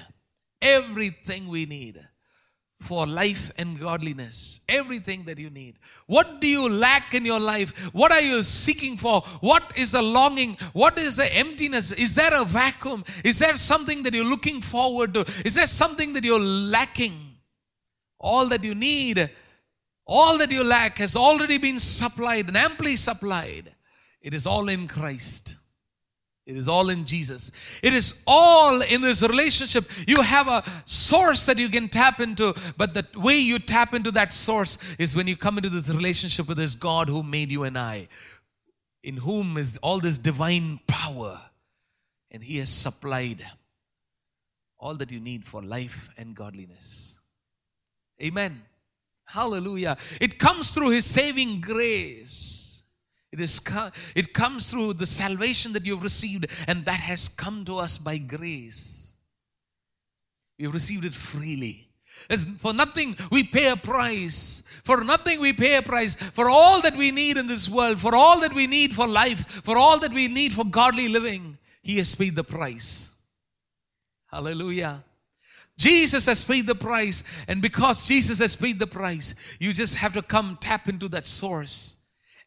Everything 0.62 1.48
we 1.48 1.66
need 1.66 2.08
for 2.82 3.06
life 3.06 3.52
and 3.58 3.80
godliness. 3.80 4.62
Everything 4.68 5.24
that 5.24 5.38
you 5.38 5.50
need. 5.50 5.76
What 6.08 6.42
do 6.42 6.48
you 6.48 6.68
lack 6.68 7.14
in 7.14 7.26
your 7.26 7.40
life? 7.40 7.72
What 7.94 8.12
are 8.12 8.22
you 8.22 8.42
seeking 8.44 8.98
for? 8.98 9.22
What 9.40 9.72
is 9.78 9.94
the 9.94 10.02
longing? 10.02 10.58
What 10.74 10.98
is 10.98 11.18
the 11.18 11.34
emptiness? 11.34 11.92
Is 11.92 12.16
there 12.16 12.40
a 12.40 12.44
vacuum? 12.44 13.06
Is 13.24 13.40
there 13.40 13.56
something 13.56 14.04
that 14.04 14.14
you're 14.14 14.26
looking 14.26 14.62
forward 14.62 15.14
to? 15.14 15.26
Is 15.46 15.56
there 15.56 15.68
something 15.68 16.14
that 16.14 16.24
you're 16.24 16.40
lacking? 16.40 17.38
All 18.20 18.48
that 18.50 18.64
you 18.64 18.76
need, 18.76 19.30
all 20.06 20.38
that 20.38 20.52
you 20.52 20.64
lack 20.64 20.98
has 20.98 21.16
already 21.16 21.58
been 21.58 21.80
supplied 21.80 22.48
and 22.48 22.58
amply 22.58 22.96
supplied. 22.96 23.74
It 24.22 24.34
is 24.34 24.46
all 24.46 24.70
in 24.70 24.88
Christ. 24.88 25.56
It 26.51 26.58
is 26.58 26.67
all 26.67 26.89
in 26.89 27.05
Jesus. 27.05 27.50
It 27.81 27.93
is 27.93 28.24
all 28.27 28.81
in 28.81 29.00
this 29.00 29.22
relationship. 29.22 29.86
You 30.05 30.22
have 30.22 30.50
a 30.50 30.62
source 30.84 31.46
that 31.46 31.58
you 31.58 31.70
can 31.70 31.88
tap 31.88 32.20
into, 32.20 32.53
but 32.75 32.93
the 32.93 33.05
way 33.17 33.38
you 33.38 33.58
tap 33.58 33.93
into 33.93 34.12
that 34.12 34.34
source 34.34 34.77
is 35.00 35.15
when 35.15 35.27
you 35.27 35.38
come 35.38 35.58
into 35.58 35.70
this 35.70 35.89
relationship 35.89 36.50
with 36.50 36.58
this 36.58 36.75
God 36.75 37.08
who 37.08 37.24
made 37.24 37.53
you 37.53 37.63
and 37.63 37.77
I, 37.77 38.10
in 39.01 39.15
whom 39.15 39.55
is 39.55 39.77
all 39.77 40.01
this 40.01 40.17
divine 40.17 40.81
power. 40.88 41.39
And 42.31 42.43
He 42.43 42.58
has 42.58 42.70
supplied 42.70 43.46
all 44.77 44.96
that 44.96 45.10
you 45.10 45.22
need 45.22 45.46
for 45.46 45.62
life 45.62 46.10
and 46.17 46.36
godliness. 46.36 47.22
Amen. 48.22 48.62
Hallelujah. 49.24 49.96
It 50.20 50.38
comes 50.38 50.74
through 50.74 50.89
His 50.89 51.05
saving 51.05 51.62
grace. 51.62 52.71
It, 53.32 53.40
is, 53.40 53.62
it 54.14 54.34
comes 54.34 54.70
through 54.70 54.94
the 54.94 55.06
salvation 55.06 55.72
that 55.74 55.86
you've 55.86 56.04
received, 56.04 56.48
and 56.68 56.84
that 56.86 57.00
has 57.00 57.30
come 57.30 57.64
to 57.66 57.78
us 57.78 57.98
by 57.98 58.18
grace. 58.18 59.16
We've 60.60 60.74
received 60.74 61.06
it 61.06 61.14
freely. 61.14 61.88
As 62.30 62.46
for 62.46 62.74
nothing 62.74 63.18
we 63.32 63.44
pay 63.44 63.70
a 63.70 63.78
price. 63.78 64.64
For 64.84 65.04
nothing 65.04 65.40
we 65.40 65.54
pay 65.54 65.78
a 65.78 65.82
price. 65.82 66.16
For 66.16 66.50
all 66.50 66.82
that 66.82 66.96
we 66.96 67.12
need 67.12 67.38
in 67.38 67.48
this 67.48 67.70
world, 67.70 68.00
for 68.00 68.14
all 68.14 68.42
that 68.42 68.54
we 68.54 68.68
need 68.68 68.94
for 68.94 69.08
life, 69.08 69.48
for 69.64 69.78
all 69.78 69.98
that 70.00 70.12
we 70.12 70.28
need 70.28 70.54
for 70.54 70.66
godly 70.66 71.08
living, 71.08 71.58
He 71.82 71.98
has 71.98 72.14
paid 72.14 72.36
the 72.36 72.44
price. 72.44 73.16
Hallelujah. 74.30 75.04
Jesus 75.78 76.28
has 76.28 76.44
paid 76.44 76.68
the 76.68 76.76
price. 76.76 77.24
And 77.48 77.62
because 77.62 78.08
Jesus 78.08 78.40
has 78.40 78.56
paid 78.56 78.78
the 78.78 78.88
price, 78.88 79.36
you 79.58 79.74
just 79.74 79.96
have 79.96 80.14
to 80.14 80.22
come 80.22 80.58
tap 80.60 80.88
into 80.88 81.08
that 81.10 81.26
source 81.26 81.98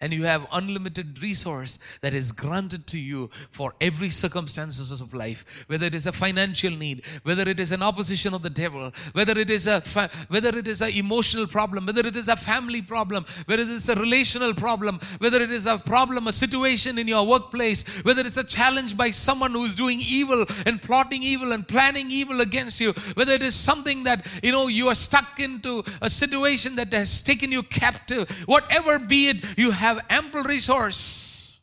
and 0.04 0.12
you 0.12 0.24
have 0.24 0.46
unlimited 0.52 1.22
resource 1.22 1.78
that 2.02 2.12
is 2.12 2.30
granted 2.30 2.86
to 2.86 2.98
you 2.98 3.30
for 3.50 3.72
every 3.80 4.10
circumstances 4.10 5.00
of 5.00 5.14
life 5.14 5.64
whether 5.68 5.86
it 5.86 5.94
is 5.94 6.06
a 6.06 6.12
financial 6.12 6.70
need 6.70 7.02
whether 7.22 7.48
it 7.52 7.58
is 7.58 7.72
an 7.72 7.82
opposition 7.82 8.34
of 8.34 8.42
the 8.42 8.50
devil 8.50 8.92
whether 9.12 9.36
it 9.44 9.48
is 9.48 9.66
a 9.66 9.80
fa- 9.80 10.10
whether 10.28 10.50
it 10.58 10.68
is 10.68 10.82
an 10.82 10.90
emotional 10.90 11.46
problem 11.46 11.86
whether 11.86 12.06
it 12.06 12.16
is 12.22 12.28
a 12.28 12.36
family 12.36 12.82
problem 12.82 13.24
whether 13.46 13.62
it 13.62 13.68
is 13.78 13.88
a 13.88 13.94
relational 13.94 14.52
problem 14.52 15.00
whether 15.24 15.40
it 15.40 15.50
is 15.50 15.66
a 15.66 15.78
problem 15.78 16.26
a 16.26 16.32
situation 16.34 16.98
in 16.98 17.08
your 17.08 17.26
workplace 17.26 17.82
whether 18.08 18.20
it's 18.20 18.36
a 18.36 18.44
challenge 18.44 18.94
by 18.98 19.08
someone 19.08 19.52
who 19.52 19.64
is 19.64 19.74
doing 19.74 20.00
evil 20.06 20.44
and 20.66 20.82
plotting 20.82 21.22
evil 21.22 21.52
and 21.52 21.66
planning 21.66 22.10
evil 22.10 22.42
against 22.42 22.78
you 22.78 22.92
whether 23.14 23.32
it 23.32 23.40
is 23.50 23.54
something 23.54 24.04
that 24.04 24.26
you 24.42 24.52
know 24.52 24.68
you 24.68 24.86
are 24.88 25.00
stuck 25.08 25.40
into 25.40 25.82
a 26.02 26.10
situation 26.10 26.76
that 26.76 26.92
has 26.92 27.24
taken 27.24 27.50
you 27.50 27.62
captive 27.62 28.28
whatever 28.44 28.98
be 28.98 29.28
it 29.28 29.42
you 29.56 29.70
have 29.70 29.93
have 29.94 30.06
ample 30.10 30.42
resource 30.42 31.60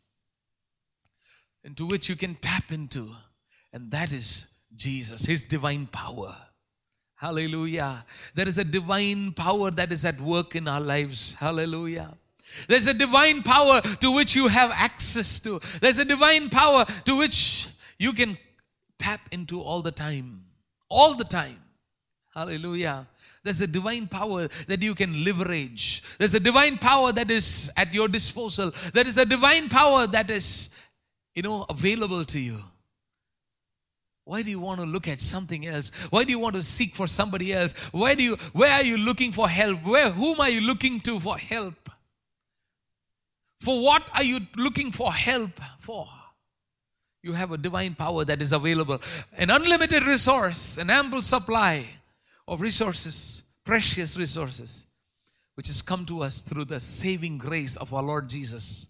into 1.63 1.85
which 1.85 2.09
you 2.09 2.15
can 2.15 2.35
tap 2.35 2.71
into, 2.71 3.15
and 3.73 3.91
that 3.91 4.11
is 4.11 4.47
Jesus, 4.75 5.25
His 5.25 5.43
divine 5.43 5.87
power. 5.87 6.35
Hallelujah. 7.15 8.03
There 8.33 8.47
is 8.47 8.57
a 8.57 8.63
divine 8.63 9.31
power 9.33 9.69
that 9.71 9.91
is 9.91 10.05
at 10.05 10.19
work 10.19 10.55
in 10.55 10.67
our 10.67 10.81
lives. 10.81 11.35
Hallelujah. 11.35 12.15
There's 12.67 12.87
a 12.87 12.93
divine 12.93 13.43
power 13.43 13.81
to 13.81 14.15
which 14.15 14.35
you 14.35 14.47
have 14.47 14.71
access 14.71 15.39
to. 15.41 15.61
There's 15.81 15.99
a 15.99 16.05
divine 16.05 16.49
power 16.49 16.85
to 17.05 17.17
which 17.17 17.67
you 17.99 18.13
can 18.13 18.37
tap 18.97 19.21
into 19.31 19.61
all 19.61 19.81
the 19.81 19.91
time. 19.91 20.45
All 20.89 21.13
the 21.13 21.23
time. 21.23 21.61
Hallelujah. 22.33 23.07
There's 23.43 23.61
a 23.61 23.67
divine 23.67 24.07
power 24.07 24.47
that 24.67 24.81
you 24.83 24.93
can 24.93 25.25
leverage. 25.25 26.03
There's 26.19 26.35
a 26.35 26.39
divine 26.39 26.77
power 26.77 27.11
that 27.11 27.31
is 27.31 27.71
at 27.75 27.93
your 27.93 28.07
disposal. 28.07 28.71
There 28.93 29.07
is 29.07 29.17
a 29.17 29.25
divine 29.25 29.67
power 29.67 30.05
that 30.07 30.29
is, 30.29 30.69
you 31.33 31.41
know, 31.41 31.65
available 31.69 32.23
to 32.25 32.39
you. 32.39 32.63
Why 34.25 34.43
do 34.43 34.51
you 34.51 34.59
want 34.59 34.79
to 34.79 34.85
look 34.85 35.07
at 35.07 35.19
something 35.21 35.65
else? 35.65 35.89
Why 36.11 36.23
do 36.23 36.29
you 36.29 36.37
want 36.37 36.55
to 36.55 36.61
seek 36.61 36.95
for 36.95 37.07
somebody 37.07 37.51
else? 37.51 37.73
Why 37.91 38.13
do 38.13 38.23
you 38.23 38.35
where 38.53 38.71
are 38.71 38.83
you 38.83 38.97
looking 38.97 39.31
for 39.31 39.49
help? 39.49 39.83
Where 39.83 40.11
whom 40.11 40.39
are 40.39 40.49
you 40.49 40.61
looking 40.61 40.99
to 41.01 41.19
for 41.19 41.37
help? 41.37 41.89
For 43.59 43.83
what 43.83 44.09
are 44.13 44.23
you 44.23 44.39
looking 44.55 44.91
for 44.91 45.11
help 45.11 45.59
for? 45.79 46.07
You 47.23 47.33
have 47.33 47.51
a 47.51 47.57
divine 47.57 47.95
power 47.95 48.23
that 48.25 48.41
is 48.41 48.53
available, 48.53 49.01
an 49.37 49.49
unlimited 49.49 50.03
resource, 50.03 50.77
an 50.77 50.89
ample 50.89 51.21
supply 51.21 51.85
of 52.51 52.59
resources, 52.59 53.43
precious 53.63 54.17
resources, 54.17 54.85
which 55.55 55.67
has 55.67 55.81
come 55.81 56.05
to 56.05 56.21
us 56.21 56.41
through 56.41 56.65
the 56.65 56.81
saving 56.81 57.37
grace 57.37 57.77
of 57.77 57.93
our 57.93 58.03
Lord 58.03 58.27
Jesus. 58.27 58.89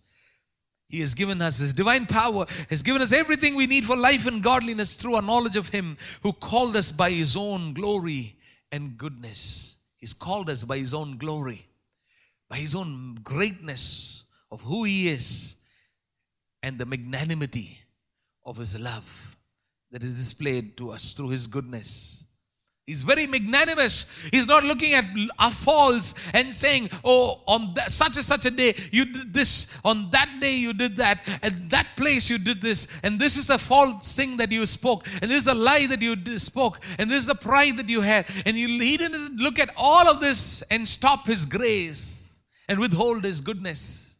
He 0.89 0.99
has 1.01 1.13
given 1.13 1.43
us 1.43 1.59
His 1.59 1.71
divine 1.71 2.07
power, 2.07 2.47
has 2.71 2.81
given 2.81 3.03
us 3.03 3.13
everything 3.13 3.55
we 3.55 3.67
need 3.67 3.85
for 3.85 3.95
life 3.95 4.25
and 4.25 4.41
godliness 4.41 4.95
through 4.95 5.13
our 5.13 5.21
knowledge 5.21 5.55
of 5.55 5.69
Him 5.69 5.97
who 6.23 6.33
called 6.33 6.75
us 6.75 6.91
by 6.91 7.11
His 7.11 7.37
own 7.37 7.75
glory 7.75 8.35
and 8.71 8.97
goodness. 8.97 9.77
He's 9.95 10.13
called 10.13 10.49
us 10.49 10.63
by 10.63 10.79
His 10.79 10.95
own 10.95 11.17
glory, 11.17 11.67
by 12.49 12.57
His 12.57 12.73
own 12.73 13.19
greatness 13.23 14.23
of 14.51 14.63
who 14.63 14.85
He 14.85 15.07
is, 15.07 15.57
and 16.63 16.79
the 16.79 16.85
magnanimity 16.87 17.77
of 18.43 18.57
His 18.57 18.79
love 18.79 19.37
that 19.91 20.03
is 20.03 20.15
displayed 20.17 20.75
to 20.77 20.91
us 20.91 21.13
through 21.13 21.29
His 21.29 21.45
goodness. 21.45 22.25
He's 22.87 23.03
very 23.03 23.27
magnanimous. 23.27 24.27
He's 24.31 24.47
not 24.47 24.63
looking 24.63 24.93
at 24.93 25.05
our 25.37 25.51
faults 25.51 26.15
and 26.33 26.53
saying, 26.53 26.89
Oh, 27.03 27.41
on 27.45 27.73
that, 27.75 27.91
such 27.91 28.17
and 28.17 28.25
such 28.25 28.45
a 28.45 28.51
day 28.51 28.75
you 28.91 29.05
did 29.05 29.33
this, 29.33 29.77
on 29.85 30.09
that 30.11 30.29
day 30.41 30.55
you 30.55 30.73
did 30.73 30.97
that, 30.97 31.19
at 31.43 31.69
that 31.69 31.95
place 31.95 32.29
you 32.29 32.39
did 32.39 32.59
this, 32.59 32.87
and 33.03 33.19
this 33.19 33.37
is 33.37 33.51
a 33.51 33.59
false 33.59 34.15
thing 34.15 34.37
that 34.37 34.51
you 34.51 34.65
spoke, 34.65 35.07
and 35.21 35.29
this 35.29 35.43
is 35.43 35.47
a 35.47 35.53
lie 35.53 35.85
that 35.85 36.01
you 36.01 36.15
spoke, 36.39 36.79
and 36.97 37.09
this 37.09 37.19
is 37.19 37.29
a 37.29 37.35
pride 37.35 37.77
that 37.77 37.87
you 37.87 38.01
had. 38.01 38.25
And 38.45 38.57
you, 38.57 38.67
he 38.67 38.97
didn't 38.97 39.37
look 39.37 39.59
at 39.59 39.69
all 39.77 40.09
of 40.09 40.19
this 40.19 40.63
and 40.63 40.87
stop 40.87 41.27
his 41.27 41.45
grace 41.45 42.41
and 42.67 42.79
withhold 42.79 43.23
his 43.23 43.41
goodness. 43.41 44.19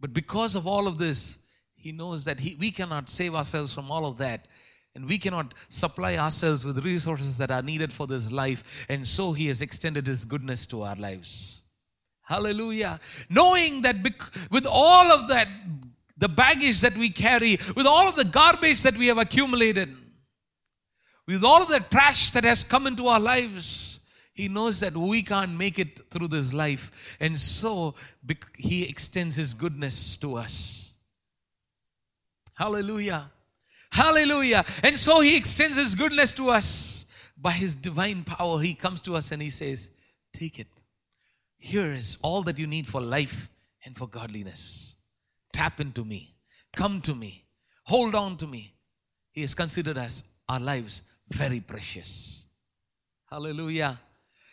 But 0.00 0.12
because 0.12 0.56
of 0.56 0.66
all 0.66 0.88
of 0.88 0.98
this, 0.98 1.38
he 1.76 1.92
knows 1.92 2.24
that 2.24 2.40
he, 2.40 2.56
we 2.56 2.72
cannot 2.72 3.08
save 3.08 3.34
ourselves 3.34 3.72
from 3.72 3.90
all 3.90 4.06
of 4.06 4.18
that. 4.18 4.48
And 4.94 5.06
we 5.06 5.18
cannot 5.18 5.54
supply 5.68 6.16
ourselves 6.16 6.66
with 6.66 6.84
resources 6.84 7.38
that 7.38 7.50
are 7.50 7.62
needed 7.62 7.92
for 7.92 8.06
this 8.06 8.30
life. 8.30 8.84
And 8.88 9.08
so 9.08 9.32
He 9.32 9.46
has 9.46 9.62
extended 9.62 10.06
His 10.06 10.24
goodness 10.24 10.66
to 10.66 10.82
our 10.82 10.96
lives. 10.96 11.64
Hallelujah. 12.22 13.00
Knowing 13.28 13.82
that 13.82 13.96
with 14.50 14.66
all 14.66 15.10
of 15.10 15.28
that, 15.28 15.48
the 16.16 16.28
baggage 16.28 16.80
that 16.82 16.96
we 16.96 17.10
carry, 17.10 17.58
with 17.74 17.86
all 17.86 18.08
of 18.08 18.16
the 18.16 18.24
garbage 18.24 18.82
that 18.82 18.96
we 18.96 19.06
have 19.06 19.18
accumulated, 19.18 19.96
with 21.26 21.42
all 21.42 21.62
of 21.62 21.68
the 21.68 21.80
trash 21.80 22.30
that 22.32 22.44
has 22.44 22.62
come 22.62 22.86
into 22.86 23.06
our 23.06 23.20
lives, 23.20 24.00
He 24.34 24.48
knows 24.48 24.80
that 24.80 24.96
we 24.96 25.22
can't 25.22 25.56
make 25.56 25.78
it 25.78 26.00
through 26.10 26.28
this 26.28 26.52
life. 26.52 27.16
And 27.18 27.38
so 27.38 27.94
He 28.58 28.84
extends 28.88 29.36
His 29.36 29.54
goodness 29.54 30.16
to 30.18 30.36
us. 30.36 30.94
Hallelujah. 32.54 33.30
Hallelujah. 33.92 34.64
And 34.82 34.98
so 34.98 35.20
he 35.20 35.36
extends 35.36 35.76
his 35.76 35.94
goodness 35.94 36.32
to 36.34 36.48
us 36.48 37.06
by 37.36 37.50
his 37.50 37.74
divine 37.74 38.24
power. 38.24 38.58
He 38.58 38.72
comes 38.72 39.02
to 39.02 39.14
us 39.16 39.32
and 39.32 39.42
he 39.42 39.50
says, 39.50 39.92
Take 40.32 40.58
it. 40.58 40.66
Here 41.58 41.92
is 41.92 42.16
all 42.22 42.42
that 42.44 42.58
you 42.58 42.66
need 42.66 42.86
for 42.86 43.02
life 43.02 43.50
and 43.84 43.96
for 43.96 44.08
godliness. 44.08 44.96
Tap 45.52 45.78
into 45.78 46.04
me. 46.06 46.34
Come 46.74 47.02
to 47.02 47.14
me. 47.14 47.44
Hold 47.84 48.14
on 48.14 48.38
to 48.38 48.46
me. 48.46 48.74
He 49.30 49.42
has 49.42 49.54
considered 49.54 49.98
us, 49.98 50.24
our 50.48 50.58
lives, 50.58 51.02
very 51.28 51.60
precious. 51.60 52.46
Hallelujah. 53.30 54.00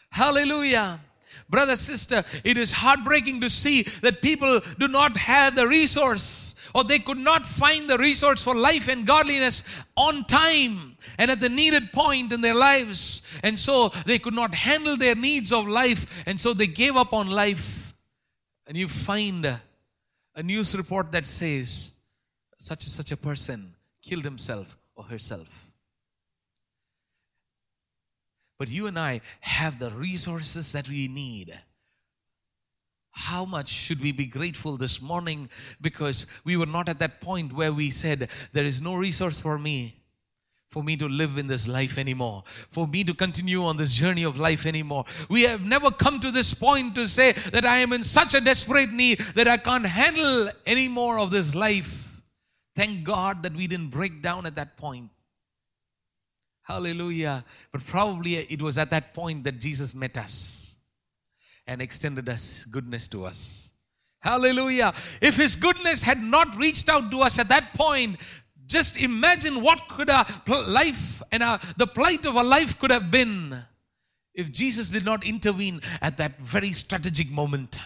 Hallelujah. 0.10 1.00
Brother, 1.48 1.76
sister, 1.76 2.24
it 2.44 2.58
is 2.58 2.74
heartbreaking 2.74 3.42
to 3.42 3.50
see 3.50 3.84
that 4.02 4.22
people 4.22 4.62
do 4.78 4.88
not 4.88 5.18
have 5.18 5.56
the 5.56 5.68
resource 5.68 6.56
or 6.74 6.84
they 6.84 7.00
could 7.00 7.18
not 7.18 7.46
find 7.46 7.90
the 7.90 7.98
resource 7.98 8.44
for 8.44 8.56
life 8.56 8.88
and 8.88 9.06
godliness 9.06 9.82
on 9.96 10.24
time 10.26 10.98
and 11.18 11.32
at 11.32 11.40
the 11.40 11.50
needed 11.50 11.92
point 11.92 12.32
in 12.32 12.42
their 12.42 12.54
lives. 12.54 13.22
And 13.44 13.58
so 13.58 13.90
they 14.06 14.20
could 14.20 14.34
not 14.34 14.54
handle 14.54 14.98
their 14.98 15.16
needs 15.16 15.52
of 15.52 15.68
life. 15.68 16.24
And 16.26 16.40
so 16.40 16.54
they 16.54 16.68
gave 16.68 16.96
up 16.96 17.14
on 17.14 17.28
life. 17.28 17.94
And 18.68 18.78
you 18.78 18.88
find 18.88 19.46
a 20.36 20.44
news 20.44 20.76
report 20.76 21.12
that 21.12 21.26
says 21.26 21.96
such 22.58 22.84
and 22.84 22.92
such 22.92 23.12
a 23.12 23.18
person 23.18 23.74
killed 24.02 24.24
himself 24.24 24.78
or 24.96 25.06
herself. 25.06 25.69
But 28.60 28.68
you 28.68 28.88
and 28.88 29.00
I 29.00 29.22
have 29.40 29.80
the 29.80 29.90
resources 29.90 30.74
that 30.74 30.90
we 30.90 31.08
need. 31.08 31.58
How 33.12 33.46
much 33.46 33.70
should 33.70 34.02
we 34.02 34.12
be 34.12 34.26
grateful 34.26 34.76
this 34.76 35.02
morning 35.02 35.50
because 35.80 36.28
we 36.44 36.58
were 36.58 36.66
not 36.66 36.90
at 36.90 37.00
that 37.00 37.22
point 37.22 37.54
where 37.54 37.72
we 37.72 37.90
said, 37.90 38.30
There 38.52 38.66
is 38.66 38.82
no 38.82 38.96
resource 38.96 39.42
for 39.42 39.58
me, 39.58 39.96
for 40.70 40.84
me 40.84 40.98
to 40.98 41.08
live 41.08 41.38
in 41.38 41.48
this 41.48 41.70
life 41.70 41.98
anymore, 41.98 42.44
for 42.70 42.86
me 42.86 43.06
to 43.06 43.14
continue 43.14 43.64
on 43.64 43.78
this 43.78 43.94
journey 43.94 44.24
of 44.24 44.38
life 44.38 44.66
anymore. 44.66 45.06
We 45.30 45.44
have 45.44 45.62
never 45.62 45.90
come 45.90 46.20
to 46.20 46.30
this 46.30 46.54
point 46.54 46.96
to 46.96 47.08
say 47.08 47.32
that 47.54 47.64
I 47.64 47.78
am 47.78 47.94
in 47.94 48.04
such 48.04 48.34
a 48.34 48.42
desperate 48.42 48.92
need 48.92 49.20
that 49.36 49.48
I 49.48 49.56
can't 49.56 49.86
handle 49.86 50.50
any 50.66 50.90
more 50.90 51.18
of 51.18 51.32
this 51.32 51.56
life. 51.56 52.22
Thank 52.76 53.06
God 53.06 53.44
that 53.44 53.56
we 53.56 53.68
didn't 53.68 53.90
break 53.90 54.22
down 54.22 54.46
at 54.46 54.56
that 54.56 54.76
point. 54.76 55.12
Hallelujah. 56.70 57.44
But 57.72 57.84
probably 57.86 58.36
it 58.36 58.62
was 58.62 58.78
at 58.78 58.92
that 58.92 59.16
point 59.16 59.44
that 59.46 59.60
Jesus 59.60 59.96
met 59.96 60.18
us 60.18 60.78
and 61.66 61.82
extended 61.82 62.30
us 62.30 62.66
goodness 62.66 63.08
to 63.08 63.26
us. 63.26 63.74
Hallelujah. 64.20 64.94
If 65.20 65.38
his 65.38 65.56
goodness 65.56 66.04
had 66.04 66.22
not 66.22 66.56
reached 66.56 66.88
out 66.88 67.10
to 67.10 67.22
us 67.22 67.40
at 67.40 67.50
that 67.50 67.74
point, 67.74 68.18
just 68.68 69.02
imagine 69.02 69.62
what 69.62 69.88
could 69.90 70.12
our 70.12 70.28
life 70.68 71.24
and 71.32 71.42
our, 71.42 71.60
the 71.78 71.88
plight 71.88 72.28
of 72.28 72.38
our 72.38 72.44
life 72.44 72.78
could 72.78 72.92
have 72.92 73.10
been 73.10 73.64
if 74.36 74.52
Jesus 74.52 74.92
did 74.92 75.06
not 75.06 75.28
intervene 75.28 75.82
at 76.02 76.18
that 76.18 76.40
very 76.40 76.72
strategic 76.74 77.32
moment. 77.32 77.80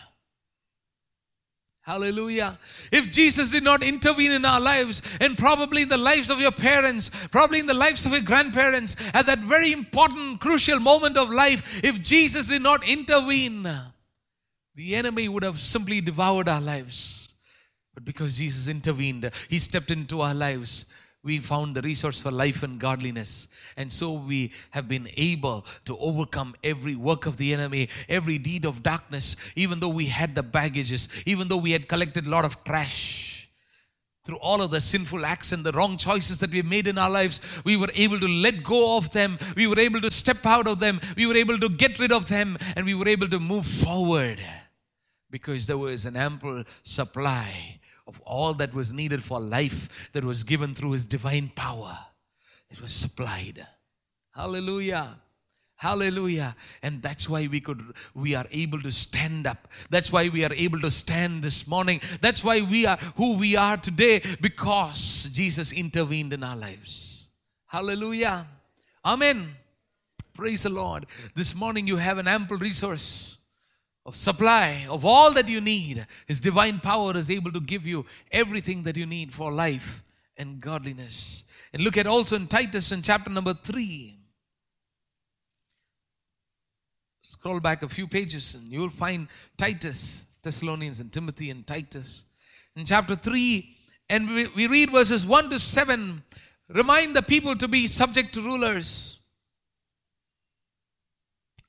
Hallelujah. 1.84 2.58
If 2.94 3.12
Jesus 3.12 3.52
did 3.52 3.64
not 3.64 3.84
intervene 3.84 4.32
in 4.32 4.46
our 4.46 4.62
lives, 4.62 5.02
and 5.20 5.38
probably 5.38 5.82
in 5.82 5.90
the 5.90 5.98
lives 5.98 6.30
of 6.30 6.40
your 6.40 6.52
parents, 6.52 7.12
probably 7.30 7.60
in 7.60 7.66
the 7.66 7.74
lives 7.74 8.06
of 8.06 8.14
your 8.14 8.22
grandparents, 8.22 8.96
at 9.14 9.26
that 9.26 9.40
very 9.40 9.74
important, 9.74 10.40
crucial 10.40 10.80
moment 10.80 11.18
of 11.18 11.30
life, 11.30 11.84
if 11.84 12.02
Jesus 12.02 12.48
did 12.48 12.62
not 12.62 12.88
intervene, 12.88 13.64
the 14.76 14.96
enemy 14.96 15.28
would 15.28 15.44
have 15.44 15.60
simply 15.60 16.00
devoured 16.00 16.48
our 16.48 16.62
lives. 16.62 17.36
But 17.94 18.06
because 18.06 18.38
Jesus 18.38 18.70
intervened, 18.70 19.30
He 19.50 19.60
stepped 19.60 19.92
into 19.92 20.22
our 20.22 20.34
lives 20.34 20.86
we 21.24 21.40
found 21.40 21.76
the 21.76 21.82
resource 21.82 22.20
for 22.20 22.32
life 22.32 22.64
and 22.64 22.80
godliness. 22.80 23.48
And 23.78 23.92
so 23.92 24.12
we 24.12 24.52
have 24.72 24.90
been 24.90 25.08
able 25.16 25.66
to 25.86 25.98
overcome 25.98 26.54
every 26.64 26.96
work 26.96 27.26
of 27.26 27.38
the 27.38 27.54
enemy, 27.54 27.90
every 28.10 28.38
deed 28.38 28.66
of 28.66 28.84
darkness, 28.84 29.38
even 29.56 29.80
though 29.80 29.88
we 29.88 30.08
had 30.08 30.36
the 30.36 30.44
baggages, 30.44 31.08
even 31.26 31.48
though 31.48 31.58
we 31.58 31.72
had 31.72 31.88
collected 31.88 32.28
a 32.28 32.30
lot 32.30 32.44
of 32.44 32.62
trash. 32.66 33.50
Through 34.26 34.38
all 34.38 34.62
of 34.62 34.72
the 34.72 34.82
sinful 34.82 35.26
acts 35.26 35.52
and 35.52 35.66
the 35.66 35.72
wrong 35.74 35.98
choices 35.98 36.40
that 36.40 36.52
we 36.52 36.62
made 36.62 36.88
in 36.88 36.98
our 36.98 37.10
lives, 37.10 37.42
we 37.66 37.76
were 37.76 37.92
able 37.94 38.20
to 38.20 38.28
let 38.28 38.64
go 38.64 38.98
of 38.98 39.12
them. 39.12 39.38
We 39.56 39.68
were 39.68 39.80
able 39.80 40.02
to 40.02 40.12
step 40.12 40.46
out 40.46 40.68
of 40.68 40.80
them. 40.80 41.02
We 41.18 41.26
were 41.26 41.36
able 41.36 41.58
to 41.60 41.70
get 41.70 42.00
rid 42.00 42.12
of 42.14 42.28
them. 42.28 42.58
And 42.76 42.86
we 42.86 42.94
were 42.94 43.08
able 43.08 43.28
to 43.28 43.40
move 43.40 43.66
forward 43.66 44.40
because 45.30 45.68
there 45.68 45.78
was 45.78 46.06
an 46.06 46.16
ample 46.16 46.64
supply 46.84 47.80
of 48.08 48.22
all 48.22 48.54
that 48.56 48.74
was 48.74 48.94
needed 48.94 49.24
for 49.24 49.40
life 49.40 50.12
that 50.14 50.24
was 50.24 50.44
given 50.44 50.76
through 50.76 50.92
his 50.92 51.06
divine 51.06 51.52
power. 51.56 51.98
It 52.70 52.82
was 52.82 52.92
supplied. 52.92 53.66
Hallelujah. 54.36 55.16
Hallelujah. 55.76 56.56
And 56.82 57.02
that's 57.02 57.28
why 57.28 57.48
we 57.48 57.60
could 57.60 57.82
we 58.14 58.36
are 58.36 58.46
able 58.52 58.82
to 58.82 58.92
stand 58.92 59.46
up. 59.46 59.68
That's 59.90 60.12
why 60.12 60.30
we 60.30 60.46
are 60.46 60.54
able 60.54 60.80
to 60.80 60.90
stand 60.90 61.44
this 61.44 61.68
morning. 61.68 62.00
That's 62.22 62.44
why 62.44 62.62
we 62.62 62.86
are 62.86 62.98
who 63.18 63.38
we 63.38 63.56
are 63.56 63.78
today 63.78 64.22
because 64.40 65.30
Jesus 65.34 65.74
intervened 65.74 66.34
in 66.34 66.44
our 66.44 66.56
lives. 66.56 67.30
Hallelujah. 67.68 68.48
Amen. 69.04 69.56
Praise 70.34 70.64
the 70.64 70.70
Lord. 70.70 71.06
This 71.36 71.54
morning 71.54 71.86
you 71.86 71.98
have 71.98 72.18
an 72.18 72.28
ample 72.28 72.58
resource 72.58 73.40
of 74.06 74.16
supply 74.16 74.86
of 74.90 75.06
all 75.06 75.34
that 75.34 75.48
you 75.48 75.62
need. 75.62 76.06
His 76.28 76.42
divine 76.42 76.80
power 76.80 77.16
is 77.16 77.32
able 77.32 77.52
to 77.52 77.62
give 77.62 77.86
you 77.86 78.06
everything 78.32 78.84
that 78.84 78.98
you 78.98 79.06
need 79.06 79.34
for 79.34 79.52
life 79.52 80.04
and 80.38 80.60
godliness. 80.60 81.46
And 81.74 81.84
look 81.84 81.98
at 81.98 82.08
also 82.08 82.36
in 82.36 82.48
Titus 82.48 82.92
in 82.92 83.02
chapter 83.02 83.30
number 83.30 83.54
3. 83.54 84.18
Scroll 87.22 87.60
back 87.60 87.82
a 87.82 87.90
few 87.90 88.08
pages 88.08 88.56
and 88.56 88.72
you 88.72 88.80
will 88.80 88.90
find 88.90 89.28
Titus, 89.58 90.28
Thessalonians 90.44 91.00
and 91.00 91.12
Timothy 91.12 91.50
and 91.50 91.66
Titus. 91.66 92.26
In 92.76 92.86
chapter 92.86 93.16
3, 93.16 93.76
and 94.10 94.30
we, 94.30 94.48
we 94.56 94.68
read 94.68 94.92
verses 94.92 95.26
1 95.26 95.50
to 95.50 95.60
7. 95.60 96.24
remind 96.70 97.16
the 97.16 97.22
people 97.22 97.56
to 97.56 97.68
be 97.68 97.88
subject 97.88 98.34
to 98.34 98.42
rulers. 98.42 99.20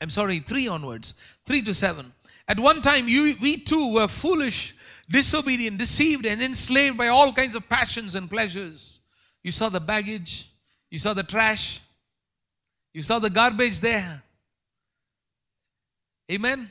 I'm 0.00 0.10
sorry, 0.10 0.40
3 0.40 0.68
onwards, 0.68 1.14
3 1.46 1.62
to 1.62 1.74
7. 1.74 2.12
At 2.46 2.60
one 2.60 2.80
time, 2.82 3.08
you, 3.08 3.34
we 3.40 3.56
too 3.56 3.94
were 3.94 4.08
foolish, 4.08 4.74
disobedient, 5.08 5.78
deceived, 5.78 6.26
and 6.26 6.40
enslaved 6.42 6.98
by 6.98 7.08
all 7.08 7.32
kinds 7.32 7.54
of 7.54 7.68
passions 7.68 8.14
and 8.14 8.28
pleasures. 8.28 9.00
You 9.42 9.50
saw 9.50 9.68
the 9.68 9.80
baggage, 9.80 10.48
you 10.90 10.98
saw 10.98 11.14
the 11.14 11.22
trash, 11.22 11.80
you 12.92 13.02
saw 13.02 13.18
the 13.18 13.30
garbage 13.30 13.80
there. 13.80 14.22
Amen. 16.30 16.70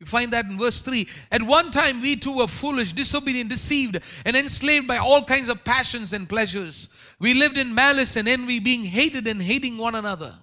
You 0.00 0.06
find 0.06 0.32
that 0.32 0.44
in 0.44 0.58
verse 0.58 0.82
3. 0.82 1.08
At 1.32 1.42
one 1.42 1.70
time, 1.70 2.00
we 2.00 2.14
too 2.14 2.36
were 2.36 2.46
foolish, 2.46 2.92
disobedient, 2.92 3.50
deceived, 3.50 4.00
and 4.24 4.36
enslaved 4.36 4.86
by 4.86 4.98
all 4.98 5.24
kinds 5.24 5.48
of 5.48 5.64
passions 5.64 6.12
and 6.12 6.28
pleasures. 6.28 6.88
We 7.18 7.34
lived 7.34 7.58
in 7.58 7.74
malice 7.74 8.16
and 8.16 8.28
envy, 8.28 8.60
being 8.60 8.84
hated 8.84 9.26
and 9.26 9.42
hating 9.42 9.76
one 9.76 9.96
another. 9.96 10.36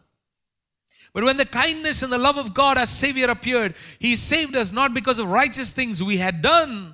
But 1.16 1.24
when 1.24 1.38
the 1.38 1.46
kindness 1.46 2.04
and 2.04 2.12
the 2.12 2.18
love 2.18 2.38
of 2.38 2.54
God, 2.54 2.78
our 2.78 2.86
Savior, 2.86 3.30
appeared, 3.30 3.74
He 4.00 4.18
saved 4.18 4.54
us 4.54 4.74
not 4.74 4.94
because 4.94 5.18
of 5.18 5.30
righteous 5.30 5.72
things 5.72 6.04
we 6.04 6.18
had 6.18 6.42
done, 6.42 6.94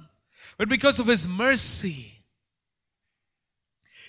but 0.59 0.69
because 0.69 0.99
of 0.99 1.07
His 1.07 1.27
mercy. 1.27 2.23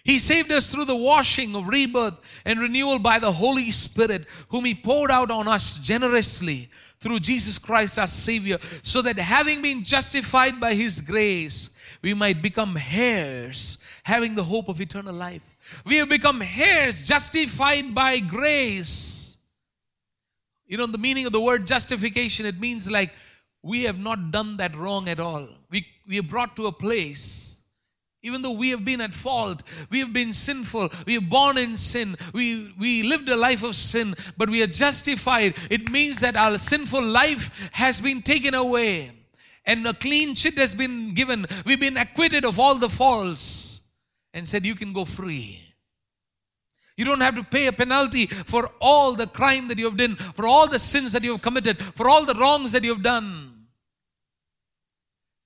He 0.05 0.19
saved 0.19 0.53
us 0.53 0.71
through 0.71 0.85
the 0.85 0.95
washing 0.95 1.57
of 1.57 1.67
rebirth 1.67 2.21
and 2.45 2.61
renewal 2.61 2.99
by 2.99 3.21
the 3.21 3.33
Holy 3.33 3.71
Spirit, 3.71 4.27
whom 4.51 4.67
He 4.67 4.75
poured 4.75 5.11
out 5.11 5.31
on 5.31 5.49
us 5.49 5.79
generously 5.79 6.69
through 7.01 7.21
Jesus 7.21 7.59
Christ 7.59 7.99
our 7.99 8.07
Savior, 8.07 8.59
so 8.83 9.01
that 9.01 9.17
having 9.19 9.63
been 9.63 9.83
justified 9.83 10.61
by 10.61 10.75
His 10.75 11.01
grace, 11.01 11.71
we 12.03 12.13
might 12.13 12.43
become 12.43 12.79
heirs, 12.93 13.79
having 14.03 14.35
the 14.35 14.45
hope 14.45 14.69
of 14.69 14.79
eternal 14.79 15.15
life. 15.15 15.57
We 15.87 15.97
have 15.97 16.11
become 16.11 16.43
heirs, 16.43 17.09
justified 17.09 17.95
by 17.95 18.19
grace. 18.19 19.22
You 20.73 20.79
know, 20.79 20.87
the 20.87 20.97
meaning 20.97 21.27
of 21.27 21.33
the 21.33 21.41
word 21.41 21.67
justification, 21.67 22.47
it 22.47 22.59
means 22.59 22.91
like 22.91 23.13
we 23.63 23.83
have 23.83 23.99
not 23.99 24.31
done 24.31 24.57
that 24.57 24.75
wrong 24.75 25.07
at 25.07 25.21
all. 25.21 25.47
We, 25.71 25.87
we 26.09 26.19
are 26.19 26.23
brought 26.23 26.57
to 26.57 26.67
a 26.67 26.73
place 26.73 27.59
even 28.23 28.41
though 28.41 28.53
we 28.53 28.71
have 28.71 28.85
been 28.85 29.01
at 29.01 29.13
fault, 29.13 29.65
we 29.91 29.99
have 29.99 30.13
been 30.13 30.33
sinful, 30.33 30.91
we 31.07 31.19
are 31.19 31.21
born 31.21 31.59
in 31.59 31.77
sin, 31.77 32.17
we, 32.33 32.73
we 32.79 33.03
lived 33.03 33.29
a 33.29 33.35
life 33.37 33.65
of 33.65 33.75
sin, 33.75 34.15
but 34.37 34.49
we 34.49 34.63
are 34.63 34.69
justified. 34.69 35.55
It 35.69 35.91
means 35.91 36.21
that 36.21 36.37
our 36.37 36.57
sinful 36.57 37.03
life 37.03 37.69
has 37.73 38.01
been 38.01 38.23
taken 38.23 38.55
away 38.55 39.11
and 39.67 39.85
a 39.87 39.93
clean 39.93 40.37
sheet 40.37 40.57
has 40.57 40.73
been 40.73 41.15
given. 41.15 41.47
We've 41.67 41.81
been 41.81 41.97
acquitted 41.97 42.45
of 42.45 42.61
all 42.61 42.77
the 42.77 42.89
faults 42.89 43.81
and 44.33 44.49
said, 44.49 44.65
You 44.65 44.77
can 44.77 44.93
go 44.93 45.05
free. 45.05 45.72
You 46.97 47.05
don't 47.05 47.21
have 47.21 47.37
to 47.37 47.45
pay 47.45 47.67
a 47.67 47.73
penalty 47.73 48.27
for 48.27 48.71
all 48.81 49.15
the 49.15 49.27
crime 49.27 49.69
that 49.69 49.79
you 49.79 49.87
have 49.87 49.97
done, 49.97 50.17
for 50.17 50.47
all 50.47 50.67
the 50.67 50.79
sins 50.79 51.13
that 51.13 51.23
you 51.23 51.33
have 51.33 51.43
committed, 51.43 51.79
for 51.95 52.09
all 52.09 52.25
the 52.25 52.35
wrongs 52.35 52.73
that 52.73 52.85
you 52.85 52.93
have 52.93 53.03
done. 53.03 53.53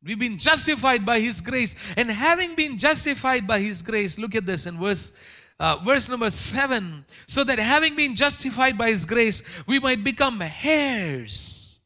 We've 0.03 0.19
been 0.19 0.39
justified 0.39 1.05
by 1.05 1.21
His 1.21 1.41
grace. 1.41 1.75
And 1.97 2.11
having 2.11 2.55
been 2.55 2.79
justified 2.79 3.47
by 3.47 3.59
His 3.59 3.83
grace, 3.83 4.19
look 4.19 4.35
at 4.35 4.47
this 4.47 4.67
in 4.67 4.79
verse, 4.79 5.13
uh, 5.59 5.77
verse 5.85 6.09
number 6.09 6.31
7. 6.31 7.05
So 7.27 7.43
that 7.45 7.59
having 7.59 7.97
been 7.97 8.15
justified 8.15 8.79
by 8.79 8.89
His 8.89 9.05
grace, 9.05 9.43
we 9.67 9.81
might 9.81 10.05
become 10.05 10.41
heirs. 10.63 11.81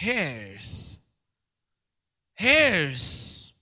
Heirs. 0.00 1.00
Heirs. 2.38 3.52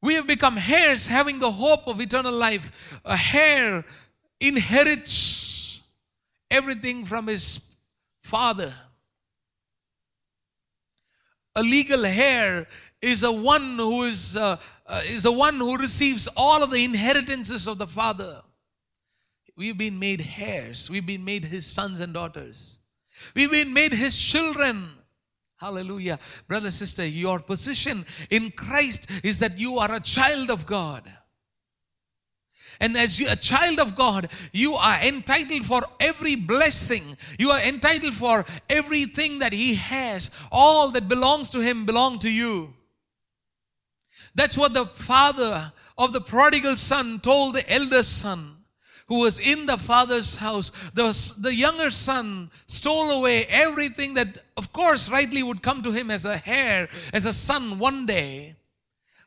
We 0.00 0.14
have 0.14 0.26
become 0.26 0.58
heirs 0.58 1.06
having 1.06 1.38
the 1.38 1.52
hope 1.52 1.86
of 1.86 2.00
eternal 2.00 2.32
life. 2.32 3.00
A 3.04 3.16
heir 3.32 3.84
inherits 4.42 5.82
everything 6.50 7.04
from 7.04 7.28
his 7.28 7.76
father. 8.20 8.74
A 11.54 11.62
legal 11.62 12.04
heir 12.04 12.66
is 13.00 13.22
a 13.22 13.32
one 13.32 13.76
who 13.76 14.02
is, 14.02 14.36
uh, 14.36 14.56
uh, 14.86 15.00
is 15.04 15.24
a 15.24 15.32
one 15.32 15.56
who 15.56 15.76
receives 15.76 16.28
all 16.36 16.62
of 16.62 16.70
the 16.70 16.84
inheritances 16.84 17.68
of 17.68 17.78
the 17.78 17.86
father. 17.86 18.42
We've 19.56 19.78
been 19.78 19.98
made 19.98 20.26
heirs. 20.36 20.90
We've 20.90 21.06
been 21.06 21.24
made 21.24 21.44
his 21.44 21.66
sons 21.66 22.00
and 22.00 22.12
daughters. 22.12 22.80
We've 23.36 23.50
been 23.50 23.72
made 23.72 23.92
his 23.92 24.20
children. 24.20 24.88
Hallelujah. 25.56 26.18
Brother, 26.48 26.70
sister, 26.70 27.06
your 27.06 27.38
position 27.38 28.06
in 28.30 28.50
Christ 28.50 29.08
is 29.22 29.38
that 29.38 29.58
you 29.58 29.78
are 29.78 29.94
a 29.94 30.00
child 30.00 30.50
of 30.50 30.66
God. 30.66 31.12
And 32.80 32.96
as 32.96 33.20
a 33.20 33.36
child 33.36 33.78
of 33.78 33.94
God, 33.94 34.28
you 34.52 34.74
are 34.74 35.00
entitled 35.00 35.64
for 35.64 35.82
every 36.00 36.34
blessing. 36.34 37.16
You 37.38 37.50
are 37.50 37.60
entitled 37.60 38.14
for 38.14 38.44
everything 38.68 39.38
that 39.38 39.52
He 39.52 39.74
has. 39.74 40.36
All 40.50 40.90
that 40.90 41.08
belongs 41.08 41.50
to 41.50 41.60
Him 41.60 41.86
belong 41.86 42.18
to 42.20 42.32
you. 42.32 42.74
That's 44.34 44.56
what 44.56 44.74
the 44.74 44.86
father 44.86 45.72
of 45.98 46.12
the 46.12 46.20
prodigal 46.20 46.76
son 46.76 47.20
told 47.20 47.54
the 47.54 47.72
elder 47.72 48.02
son 48.02 48.56
who 49.06 49.18
was 49.18 49.38
in 49.38 49.66
the 49.66 49.76
father's 49.76 50.36
house. 50.36 50.70
The, 50.94 51.38
the 51.40 51.54
younger 51.54 51.90
son 51.90 52.50
stole 52.66 53.10
away 53.10 53.44
everything 53.44 54.14
that, 54.14 54.38
of 54.56 54.72
course, 54.72 55.10
rightly 55.10 55.42
would 55.42 55.62
come 55.62 55.82
to 55.82 55.92
him 55.92 56.10
as 56.10 56.24
a 56.24 56.42
heir, 56.46 56.88
as 57.12 57.26
a 57.26 57.32
son 57.32 57.78
one 57.78 58.06
day. 58.06 58.56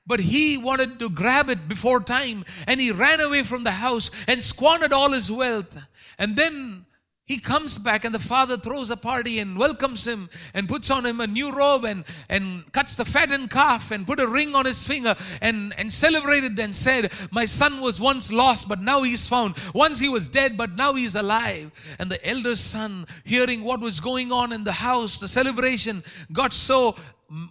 But 0.08 0.20
he 0.20 0.58
wanted 0.58 1.00
to 1.00 1.10
grab 1.10 1.50
it 1.50 1.68
before 1.68 2.00
time 2.00 2.46
and 2.68 2.80
he 2.80 2.92
ran 2.92 3.20
away 3.20 3.44
from 3.44 3.64
the 3.64 3.72
house 3.72 4.12
and 4.28 4.44
squandered 4.44 4.94
all 4.94 5.12
his 5.12 5.32
wealth. 5.32 5.82
And 6.18 6.36
then 6.36 6.86
he 7.28 7.40
comes 7.40 7.80
back 7.80 8.06
and 8.06 8.14
the 8.14 8.20
father 8.20 8.56
throws 8.56 8.92
a 8.92 8.98
party 8.98 9.40
and 9.40 9.58
welcomes 9.58 10.06
him 10.06 10.30
and 10.54 10.70
puts 10.70 10.92
on 10.92 11.08
him 11.08 11.20
a 11.20 11.26
new 11.26 11.52
robe 11.52 11.84
and, 11.84 12.04
and 12.30 12.72
cuts 12.72 12.96
the 12.96 13.04
fattened 13.04 13.50
calf 13.50 13.90
and 13.90 14.06
put 14.06 14.20
a 14.20 14.28
ring 14.28 14.54
on 14.54 14.66
his 14.66 14.86
finger 14.86 15.16
and, 15.42 15.74
and 15.80 15.92
celebrated 15.92 16.60
and 16.60 16.76
said, 16.76 17.12
My 17.32 17.46
son 17.46 17.82
was 17.82 18.00
once 18.00 18.32
lost, 18.32 18.70
but 18.70 18.80
now 18.80 19.02
he's 19.02 19.26
found. 19.26 19.56
Once 19.74 20.00
he 20.00 20.08
was 20.08 20.30
dead, 20.30 20.56
but 20.56 20.76
now 20.76 20.94
he's 20.94 21.16
alive. 21.16 21.72
And 21.98 22.12
the 22.12 22.24
elder 22.30 22.56
son, 22.56 23.08
hearing 23.24 23.64
what 23.64 23.82
was 23.82 24.00
going 24.00 24.32
on 24.32 24.54
in 24.54 24.64
the 24.64 24.74
house, 24.74 25.20
the 25.20 25.28
celebration, 25.28 26.04
got 26.32 26.54
so 26.54 26.96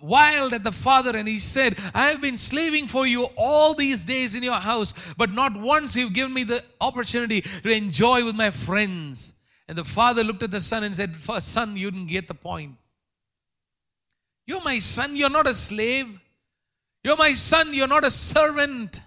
wild 0.01 0.53
at 0.53 0.65
the 0.65 0.73
father 0.73 1.17
and 1.17 1.27
he 1.27 1.39
said, 1.39 1.77
I 1.95 2.09
have 2.11 2.21
been 2.21 2.39
slaving 2.39 2.89
for 2.89 3.07
you 3.07 3.25
all 3.37 3.75
these 3.75 4.05
days 4.05 4.35
in 4.35 4.43
your 4.43 4.61
house, 4.61 4.95
but 5.17 5.31
not 5.31 5.57
once 5.57 5.97
you've 5.97 6.13
given 6.13 6.33
me 6.33 6.45
the 6.45 6.63
opportunity 6.81 7.41
to 7.41 7.71
enjoy 7.71 8.25
with 8.25 8.35
my 8.35 8.51
friends. 8.51 9.35
And 9.69 9.79
the 9.79 9.85
father 9.85 10.23
looked 10.23 10.43
at 10.43 10.51
the 10.51 10.61
son 10.61 10.85
and 10.85 10.95
said, 10.95 11.17
Son, 11.17 11.77
you 11.77 11.91
didn't 11.91 12.09
get 12.09 12.29
the 12.29 12.35
point. 12.35 12.77
You're 14.47 14.63
my 14.63 14.79
son, 14.79 15.17
you're 15.17 15.31
not 15.31 15.47
a 15.47 15.55
slave. 15.55 16.21
You're 17.03 17.17
my 17.17 17.33
son, 17.33 17.73
you're 17.73 17.89
not 17.89 18.05
a 18.05 18.11
servant. 18.11 19.01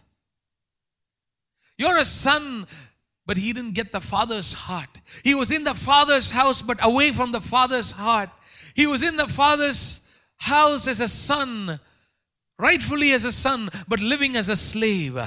You're 1.77 1.97
a 1.97 2.05
son, 2.05 2.65
but 3.25 3.37
he 3.37 3.53
didn't 3.53 3.73
get 3.73 3.91
the 3.91 4.01
father's 4.01 4.53
heart. 4.53 4.89
He 5.23 5.35
was 5.35 5.51
in 5.51 5.63
the 5.63 5.75
father's 5.75 6.31
house, 6.31 6.61
but 6.61 6.79
away 6.83 7.11
from 7.11 7.31
the 7.31 7.41
father's 7.41 7.91
heart. 7.91 8.29
He 8.73 8.87
was 8.87 9.03
in 9.03 9.17
the 9.17 9.27
father's 9.27 10.06
house 10.37 10.87
as 10.87 10.99
a 10.99 11.07
son, 11.07 11.79
rightfully 12.57 13.11
as 13.11 13.25
a 13.25 13.31
son, 13.31 13.69
but 13.87 13.99
living 13.99 14.35
as 14.35 14.49
a 14.49 14.55
slave. 14.55 15.19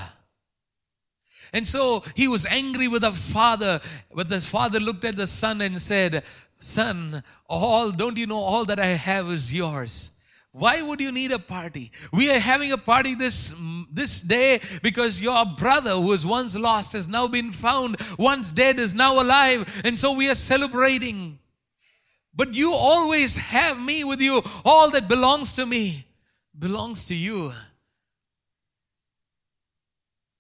And 1.53 1.67
so 1.67 2.05
he 2.15 2.29
was 2.29 2.47
angry 2.47 2.89
with 2.89 3.03
the 3.03 3.13
father, 3.13 3.81
but 4.15 4.29
the 4.29 4.41
father 4.41 4.79
looked 4.81 5.05
at 5.05 5.17
the 5.17 5.27
son 5.27 5.61
and 5.61 5.81
said, 5.81 6.23
Son, 6.61 7.25
all, 7.49 7.91
don't 7.91 8.19
you 8.19 8.27
know 8.27 8.39
all 8.39 8.65
that 8.67 8.79
I 8.79 8.87
have 8.87 9.29
is 9.29 9.53
yours? 9.53 10.19
Why 10.53 10.83
would 10.83 11.01
you 11.01 11.13
need 11.13 11.33
a 11.33 11.39
party? 11.39 11.93
We 12.13 12.31
are 12.31 12.39
having 12.39 12.73
a 12.73 12.79
party 12.79 13.15
this, 13.15 13.55
this 13.91 14.21
day 14.21 14.61
because 14.83 15.23
your 15.23 15.47
brother 15.47 15.93
who 15.93 16.09
was 16.09 16.27
once 16.27 16.57
lost 16.59 16.93
has 16.93 17.09
now 17.09 17.29
been 17.29 17.53
found, 17.53 17.97
once 18.19 18.51
dead 18.51 18.79
is 18.79 18.93
now 18.93 19.21
alive. 19.23 19.83
And 19.85 19.99
so 19.99 20.13
we 20.13 20.29
are 20.29 20.35
celebrating. 20.35 21.39
But 22.35 22.55
you 22.55 22.73
always 22.73 23.37
have 23.37 23.81
me 23.81 24.05
with 24.05 24.21
you. 24.21 24.43
All 24.65 24.91
that 24.91 25.09
belongs 25.09 25.53
to 25.55 25.67
me 25.67 26.07
belongs 26.59 27.05
to 27.07 27.15
you. 27.15 27.53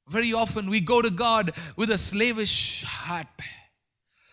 Very 0.09 0.33
often 0.33 0.71
we 0.71 0.81
go 0.81 1.03
to 1.03 1.11
God 1.11 1.53
with 1.77 1.91
a 1.91 1.99
slavish 1.99 2.85
heart. 2.85 3.27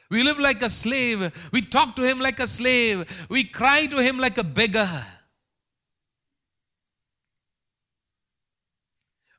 We 0.09 0.23
live 0.23 0.39
like 0.39 0.61
a 0.61 0.69
slave. 0.69 1.31
We 1.51 1.61
talk 1.61 1.95
to 1.97 2.03
Him 2.03 2.19
like 2.19 2.39
a 2.39 2.47
slave. 2.47 3.05
We 3.29 3.43
cry 3.43 3.87
to 3.87 4.01
Him 4.01 4.17
like 4.17 4.37
a 4.37 4.43
beggar. 4.43 5.05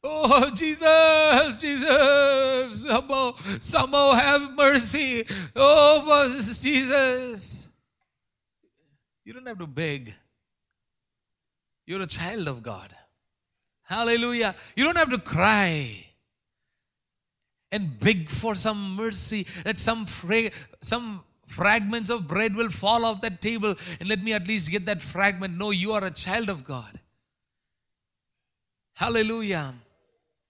Oh, 0.04 0.50
Jesus, 0.54 1.60
Jesus, 1.60 2.82
somehow, 2.82 3.34
somehow 3.58 4.12
have 4.12 4.52
mercy. 4.52 5.24
Oh, 5.56 6.40
Jesus. 6.44 7.67
You 9.28 9.34
don't 9.34 9.46
have 9.46 9.58
to 9.58 9.66
beg. 9.66 10.14
You're 11.84 12.00
a 12.00 12.06
child 12.06 12.48
of 12.48 12.62
God. 12.62 12.94
Hallelujah. 13.82 14.54
You 14.74 14.84
don't 14.84 14.96
have 14.96 15.10
to 15.10 15.18
cry. 15.18 16.06
and 17.70 18.00
beg 18.00 18.30
for 18.30 18.54
some 18.54 18.96
mercy 18.96 19.46
that 19.64 19.76
some 19.76 20.06
fra- 20.06 20.50
some 20.80 21.22
fragments 21.46 22.08
of 22.08 22.26
bread 22.26 22.56
will 22.56 22.70
fall 22.70 23.04
off 23.04 23.20
that 23.20 23.42
table 23.42 23.74
and 24.00 24.08
let 24.08 24.22
me 24.22 24.32
at 24.32 24.48
least 24.48 24.70
get 24.70 24.86
that 24.86 25.02
fragment. 25.02 25.58
No, 25.58 25.72
you 25.72 25.92
are 25.92 26.02
a 26.02 26.10
child 26.10 26.48
of 26.48 26.64
God. 26.64 26.98
Hallelujah. 28.94 29.74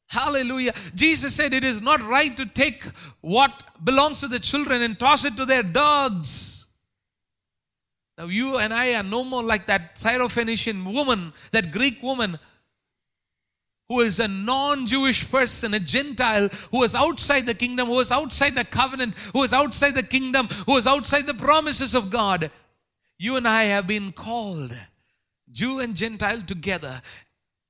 Hallelujah. 0.06 0.72
Jesus 0.94 1.34
said 1.34 1.52
it 1.52 1.64
is 1.64 1.82
not 1.82 2.00
right 2.00 2.36
to 2.36 2.46
take 2.46 2.84
what 3.22 3.64
belongs 3.82 4.20
to 4.20 4.28
the 4.28 4.38
children 4.38 4.82
and 4.82 4.96
toss 4.96 5.24
it 5.24 5.36
to 5.36 5.44
their 5.44 5.64
dogs. 5.64 6.57
Now, 8.18 8.24
you 8.24 8.58
and 8.58 8.74
I 8.74 8.94
are 8.94 9.04
no 9.04 9.22
more 9.22 9.44
like 9.44 9.66
that 9.66 9.94
Syrophoenician 9.94 10.92
woman, 10.92 11.32
that 11.52 11.70
Greek 11.70 12.02
woman 12.02 12.36
who 13.88 14.00
is 14.00 14.18
a 14.18 14.26
non 14.26 14.86
Jewish 14.86 15.30
person, 15.30 15.72
a 15.72 15.78
Gentile, 15.78 16.48
who 16.72 16.82
is 16.82 16.96
outside 16.96 17.46
the 17.46 17.54
kingdom, 17.54 17.86
who 17.86 18.00
is 18.00 18.10
outside 18.10 18.56
the 18.56 18.64
covenant, 18.64 19.14
who 19.32 19.44
is 19.44 19.52
outside 19.52 19.94
the 19.94 20.02
kingdom, 20.02 20.48
who 20.66 20.76
is 20.76 20.88
outside 20.88 21.26
the 21.26 21.34
promises 21.34 21.94
of 21.94 22.10
God. 22.10 22.50
You 23.18 23.36
and 23.36 23.46
I 23.46 23.64
have 23.64 23.86
been 23.86 24.10
called, 24.10 24.76
Jew 25.50 25.78
and 25.78 25.94
Gentile 25.94 26.42
together, 26.42 27.00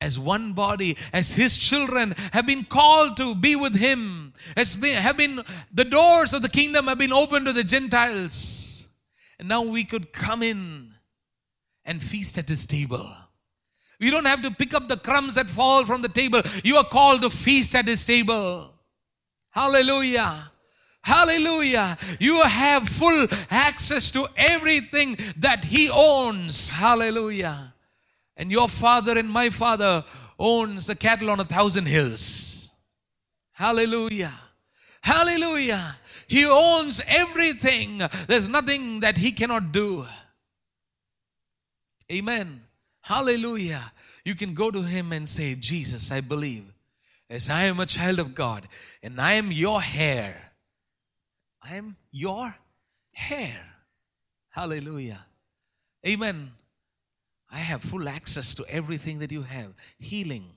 as 0.01 0.19
one 0.19 0.55
body, 0.55 0.97
as 1.13 1.35
his 1.35 1.59
children 1.59 2.15
have 2.33 2.47
been 2.47 2.65
called 2.65 3.19
to 3.19 3.35
be 3.35 3.55
with 3.55 3.77
him, 3.77 4.33
as 4.57 4.75
have 4.83 5.19
been 5.19 5.43
the 5.73 5.85
doors 5.85 6.33
of 6.33 6.41
the 6.41 6.49
kingdom 6.49 6.87
have 6.87 6.99
been 6.99 7.13
opened 7.13 7.47
to 7.47 7.53
the 7.53 7.65
Gentiles. 7.65 8.78
And 9.39 9.49
now 9.49 9.63
we 9.63 9.85
could 9.85 10.13
come 10.13 10.43
in 10.43 10.95
and 11.85 12.03
feast 12.03 12.39
at 12.39 12.49
his 12.49 12.67
table. 12.67 13.11
We 14.01 14.11
don't 14.11 14.27
have 14.27 14.43
to 14.43 14.51
pick 14.51 14.75
up 14.75 14.89
the 14.89 14.97
crumbs 14.97 15.35
that 15.35 15.49
fall 15.49 15.85
from 15.85 16.03
the 16.03 16.09
table. 16.09 16.43
You 16.63 16.77
are 16.77 16.85
called 16.85 17.23
to 17.23 17.31
feast 17.31 17.75
at 17.75 17.87
his 17.87 18.05
table. 18.05 18.73
Hallelujah. 19.51 20.51
Hallelujah. 21.03 21.99
You 22.21 22.43
have 22.43 22.89
full 22.89 23.27
access 23.51 24.11
to 24.13 24.27
everything 24.37 25.19
that 25.37 25.65
he 25.65 25.91
owns. 25.91 26.71
Hallelujah. 26.71 27.75
And 28.37 28.51
your 28.51 28.69
father 28.69 29.19
and 29.19 29.29
my 29.29 29.51
father 29.51 30.05
owns 30.39 30.87
the 30.87 30.95
cattle 30.95 31.31
on 31.31 31.41
a 31.41 31.45
thousand 31.45 31.87
hills. 31.87 32.73
Hallelujah. 33.53 34.35
Hallelujah. 35.01 35.97
He 36.29 36.45
owns 36.45 37.03
everything. 37.09 38.03
There's 38.27 38.49
nothing 38.49 39.01
that 39.01 39.17
he 39.17 39.33
cannot 39.33 39.73
do. 39.73 40.07
Amen. 42.13 42.63
Hallelujah. 43.01 43.93
You 44.25 44.35
can 44.35 44.53
go 44.53 44.71
to 44.71 44.83
him 44.83 45.13
and 45.13 45.27
say, 45.27 45.55
Jesus, 45.55 46.13
I 46.13 46.21
believe, 46.21 46.65
as 47.31 47.49
I 47.49 47.63
am 47.63 47.81
a 47.81 47.87
child 47.87 48.19
of 48.19 48.35
God 48.35 48.69
and 49.03 49.19
I 49.21 49.33
am 49.33 49.51
your 49.51 49.81
heir. 49.97 50.53
I 51.63 51.77
am 51.77 51.97
your 52.13 52.55
heir. 53.31 53.67
Hallelujah. 54.51 55.25
Amen. 56.07 56.53
I 57.51 57.59
have 57.59 57.83
full 57.83 58.09
access 58.09 58.55
to 58.57 58.65
everything 58.69 59.21
that 59.21 59.33
you 59.33 59.43
have 59.43 59.73
healing, 59.99 60.51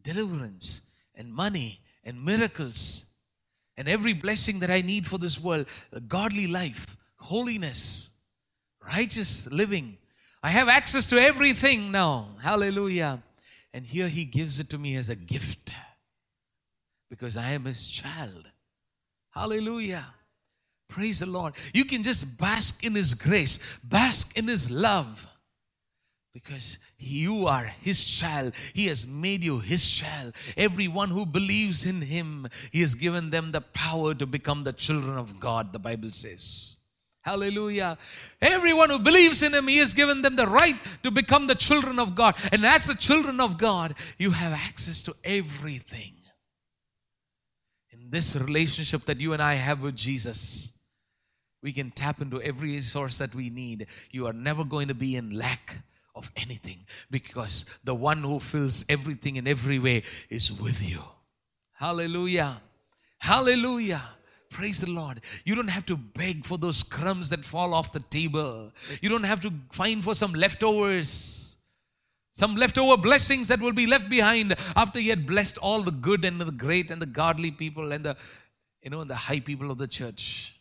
deliverance, 0.00 0.82
and 1.14 1.32
money, 1.32 1.80
and 2.04 2.22
miracles, 2.22 3.06
and 3.78 3.88
every 3.88 4.12
blessing 4.12 4.58
that 4.58 4.70
I 4.70 4.82
need 4.82 5.06
for 5.06 5.18
this 5.18 5.40
world 5.40 5.66
a 5.92 6.00
godly 6.00 6.48
life, 6.48 6.98
holiness, 7.16 8.10
righteous 8.84 9.50
living. 9.50 9.96
I 10.42 10.50
have 10.50 10.68
access 10.68 11.08
to 11.10 11.16
everything 11.16 11.92
now. 11.92 12.26
Hallelujah. 12.42 13.22
And 13.72 13.86
here 13.86 14.08
he 14.08 14.24
gives 14.24 14.58
it 14.58 14.68
to 14.70 14.78
me 14.78 14.96
as 14.96 15.08
a 15.08 15.14
gift 15.14 15.72
because 17.08 17.36
I 17.36 17.52
am 17.52 17.64
his 17.64 17.88
child. 17.88 18.50
Hallelujah. 19.30 20.06
Praise 20.88 21.20
the 21.20 21.26
Lord. 21.26 21.54
You 21.72 21.84
can 21.84 22.02
just 22.02 22.36
bask 22.38 22.84
in 22.84 22.94
his 22.94 23.14
grace, 23.14 23.78
bask 23.84 24.36
in 24.36 24.48
his 24.48 24.70
love 24.70 25.28
because 26.38 26.78
you 26.98 27.48
are 27.48 27.64
his 27.64 28.04
child. 28.04 28.52
He 28.72 28.86
has 28.86 29.04
made 29.04 29.42
you 29.42 29.58
his 29.58 29.90
child. 29.90 30.34
Everyone 30.56 31.08
who 31.10 31.26
believes 31.26 31.84
in 31.84 32.00
him 32.00 32.48
he 32.70 32.80
has 32.80 32.94
given 32.94 33.30
them 33.30 33.50
the 33.50 33.60
power 33.60 34.14
to 34.14 34.24
become 34.24 34.62
the 34.62 34.72
children 34.72 35.18
of 35.18 35.40
god 35.40 35.72
the 35.72 35.80
bible 35.80 36.12
says. 36.12 36.76
Hallelujah. 37.22 37.98
Everyone 38.40 38.88
who 38.88 39.00
believes 39.00 39.42
in 39.42 39.52
him 39.52 39.66
he 39.66 39.78
has 39.78 39.94
given 39.94 40.22
them 40.22 40.36
the 40.36 40.46
right 40.46 40.76
to 41.02 41.10
become 41.10 41.48
the 41.48 41.56
children 41.56 41.98
of 41.98 42.14
god. 42.14 42.36
And 42.52 42.64
as 42.64 42.86
the 42.86 42.94
children 42.94 43.40
of 43.40 43.58
god 43.58 43.96
you 44.16 44.30
have 44.30 44.52
access 44.52 45.02
to 45.02 45.14
everything. 45.24 46.14
In 47.90 48.10
this 48.10 48.36
relationship 48.36 49.06
that 49.06 49.20
you 49.20 49.32
and 49.32 49.42
i 49.42 49.54
have 49.54 49.82
with 49.82 49.96
jesus 49.96 50.78
we 51.64 51.72
can 51.72 51.90
tap 51.90 52.22
into 52.22 52.40
every 52.40 52.76
resource 52.76 53.18
that 53.18 53.34
we 53.34 53.50
need. 53.50 53.88
You 54.12 54.28
are 54.28 54.32
never 54.32 54.62
going 54.62 54.86
to 54.86 54.94
be 54.94 55.16
in 55.16 55.30
lack 55.30 55.82
of 56.18 56.30
anything 56.36 56.80
because 57.10 57.78
the 57.84 57.94
one 57.94 58.22
who 58.22 58.40
fills 58.40 58.84
everything 58.88 59.36
in 59.36 59.46
every 59.46 59.78
way 59.78 60.02
is 60.28 60.52
with 60.52 60.86
you. 60.86 61.02
Hallelujah. 61.72 62.60
Hallelujah. 63.18 64.02
Praise 64.50 64.80
the 64.80 64.90
Lord. 64.90 65.20
You 65.44 65.54
don't 65.54 65.68
have 65.68 65.86
to 65.86 65.96
beg 65.96 66.44
for 66.44 66.58
those 66.58 66.82
crumbs 66.82 67.30
that 67.30 67.44
fall 67.44 67.74
off 67.74 67.92
the 67.92 68.00
table. 68.00 68.72
You 69.00 69.08
don't 69.08 69.24
have 69.24 69.40
to 69.40 69.52
find 69.70 70.02
for 70.02 70.14
some 70.14 70.32
leftovers. 70.32 71.56
Some 72.32 72.56
leftover 72.56 73.00
blessings 73.00 73.48
that 73.48 73.60
will 73.60 73.72
be 73.72 73.86
left 73.86 74.08
behind 74.08 74.54
after 74.76 75.00
He 75.00 75.08
had 75.08 75.26
blessed 75.26 75.58
all 75.58 75.82
the 75.82 75.90
good 75.90 76.24
and 76.24 76.40
the 76.40 76.50
great 76.52 76.90
and 76.90 77.02
the 77.02 77.06
godly 77.06 77.50
people 77.50 77.92
and 77.92 78.04
the 78.04 78.16
you 78.82 78.90
know 78.90 79.02
the 79.04 79.16
high 79.16 79.40
people 79.40 79.70
of 79.70 79.78
the 79.78 79.88
church. 79.88 80.57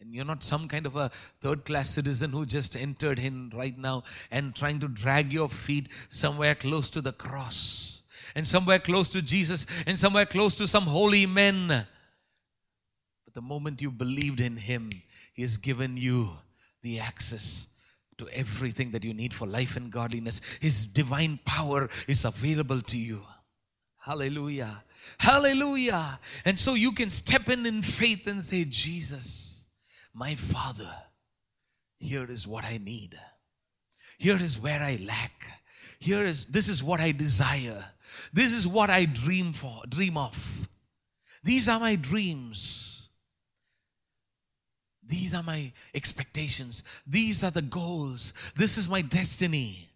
And 0.00 0.14
you're 0.14 0.24
not 0.24 0.42
some 0.42 0.68
kind 0.68 0.86
of 0.86 0.96
a 0.96 1.10
third 1.40 1.64
class 1.64 1.90
citizen 1.90 2.30
who 2.30 2.46
just 2.46 2.76
entered 2.76 3.18
in 3.18 3.50
right 3.54 3.76
now 3.76 4.04
and 4.30 4.54
trying 4.54 4.78
to 4.80 4.88
drag 4.88 5.32
your 5.32 5.48
feet 5.48 5.88
somewhere 6.08 6.54
close 6.54 6.88
to 6.90 7.00
the 7.00 7.12
cross 7.12 8.02
and 8.34 8.46
somewhere 8.46 8.78
close 8.78 9.08
to 9.10 9.22
Jesus 9.22 9.66
and 9.86 9.98
somewhere 9.98 10.26
close 10.26 10.54
to 10.56 10.68
some 10.68 10.84
holy 10.84 11.26
men. 11.26 11.68
But 11.68 13.34
the 13.34 13.42
moment 13.42 13.82
you 13.82 13.90
believed 13.90 14.40
in 14.40 14.56
Him, 14.56 14.90
He 15.34 15.42
has 15.42 15.56
given 15.56 15.96
you 15.96 16.30
the 16.82 17.00
access 17.00 17.68
to 18.18 18.28
everything 18.28 18.92
that 18.92 19.04
you 19.04 19.14
need 19.14 19.34
for 19.34 19.46
life 19.46 19.76
and 19.76 19.90
godliness. 19.90 20.40
His 20.60 20.84
divine 20.84 21.40
power 21.44 21.88
is 22.06 22.24
available 22.24 22.80
to 22.82 22.98
you. 22.98 23.22
Hallelujah. 23.98 24.84
Hallelujah. 25.18 26.20
And 26.44 26.58
so 26.58 26.74
you 26.74 26.92
can 26.92 27.10
step 27.10 27.48
in 27.48 27.66
in 27.66 27.82
faith 27.82 28.26
and 28.26 28.42
say, 28.42 28.64
Jesus. 28.64 29.57
My 30.14 30.34
Father, 30.34 30.94
here 31.98 32.30
is 32.30 32.46
what 32.46 32.64
I 32.64 32.78
need. 32.78 33.18
Here 34.18 34.36
is 34.36 34.58
where 34.58 34.80
I 34.80 34.98
lack. 35.06 35.62
Here 35.98 36.22
is 36.22 36.46
this 36.46 36.68
is 36.68 36.82
what 36.82 37.00
I 37.00 37.12
desire. 37.12 37.84
This 38.32 38.52
is 38.52 38.66
what 38.66 38.90
I 38.90 39.04
dream 39.04 39.52
for, 39.52 39.82
dream 39.88 40.16
of. 40.16 40.68
These 41.42 41.68
are 41.68 41.80
my 41.80 41.96
dreams. 41.96 43.08
These 45.06 45.34
are 45.34 45.42
my 45.42 45.72
expectations. 45.94 46.84
These 47.06 47.42
are 47.42 47.50
the 47.50 47.62
goals. 47.62 48.34
This 48.56 48.76
is 48.76 48.90
my 48.90 49.00
destiny. 49.00 49.88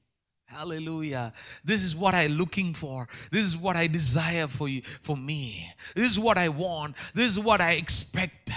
Hallelujah. 0.47 1.33
This 1.65 1.83
is 1.83 1.97
what 1.97 2.15
I'm 2.15 2.33
looking 2.33 2.75
for. 2.75 3.09
This 3.31 3.45
is 3.45 3.57
what 3.57 3.77
I 3.77 3.87
desire 3.87 4.47
for 4.47 4.69
you, 4.69 4.83
for 5.01 5.17
me. 5.17 5.73
This 5.95 6.13
is 6.13 6.19
what 6.19 6.39
I 6.39 6.49
want. 6.49 6.95
This 7.15 7.29
is 7.29 7.39
what 7.39 7.61
I 7.61 7.73
expect. 7.73 8.53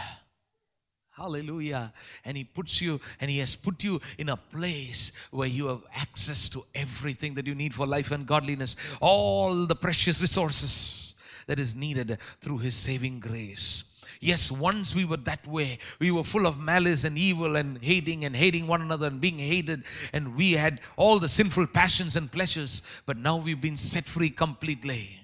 Hallelujah. 1.16 1.94
And 2.26 2.36
He 2.36 2.44
puts 2.44 2.82
you, 2.82 3.00
and 3.22 3.32
He 3.32 3.40
has 3.40 3.56
put 3.56 3.84
you 3.84 4.02
in 4.18 4.28
a 4.30 4.36
place 4.36 5.14
where 5.32 5.48
you 5.48 5.68
have 5.68 5.84
access 5.94 6.50
to 6.50 6.64
everything 6.74 7.36
that 7.36 7.48
you 7.48 7.56
need 7.56 7.74
for 7.74 7.88
life 7.88 8.12
and 8.12 8.28
godliness, 8.28 8.76
all 9.00 9.66
the 9.66 9.76
precious 9.76 10.20
resources 10.22 11.16
that 11.48 11.60
is 11.60 11.76
needed 11.76 12.18
through 12.42 12.58
His 12.58 12.76
saving 12.76 13.22
grace. 13.22 13.86
Yes, 14.20 14.52
once 14.52 14.96
we 14.96 15.06
were 15.06 15.18
that 15.18 15.46
way. 15.48 15.80
We 16.00 16.12
were 16.12 16.24
full 16.24 16.48
of 16.48 16.60
malice 16.60 17.04
and 17.04 17.18
evil 17.18 17.56
and 17.56 17.78
hating 17.82 18.26
and 18.26 18.36
hating 18.36 18.68
one 18.68 18.82
another 18.82 19.08
and 19.08 19.22
being 19.22 19.40
hated. 19.40 19.84
And 20.14 20.36
we 20.36 20.54
had 20.54 20.82
all 20.98 21.20
the 21.20 21.28
sinful 21.28 21.68
passions 21.68 22.16
and 22.16 22.32
pleasures. 22.32 22.82
But 23.06 23.18
now 23.18 23.38
we've 23.38 23.62
been 23.62 23.78
set 23.78 24.06
free 24.06 24.30
completely 24.30 25.20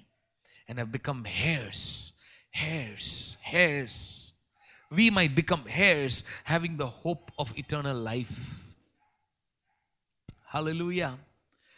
and 0.68 0.78
have 0.78 0.92
become 0.92 1.26
heirs, 1.26 2.12
heirs, 2.54 3.38
heirs 3.50 4.21
we 4.94 5.10
might 5.10 5.34
become 5.34 5.64
heirs 5.68 6.24
having 6.44 6.76
the 6.76 6.86
hope 6.86 7.30
of 7.38 7.56
eternal 7.56 7.96
life. 7.96 8.74
Hallelujah. 10.46 11.18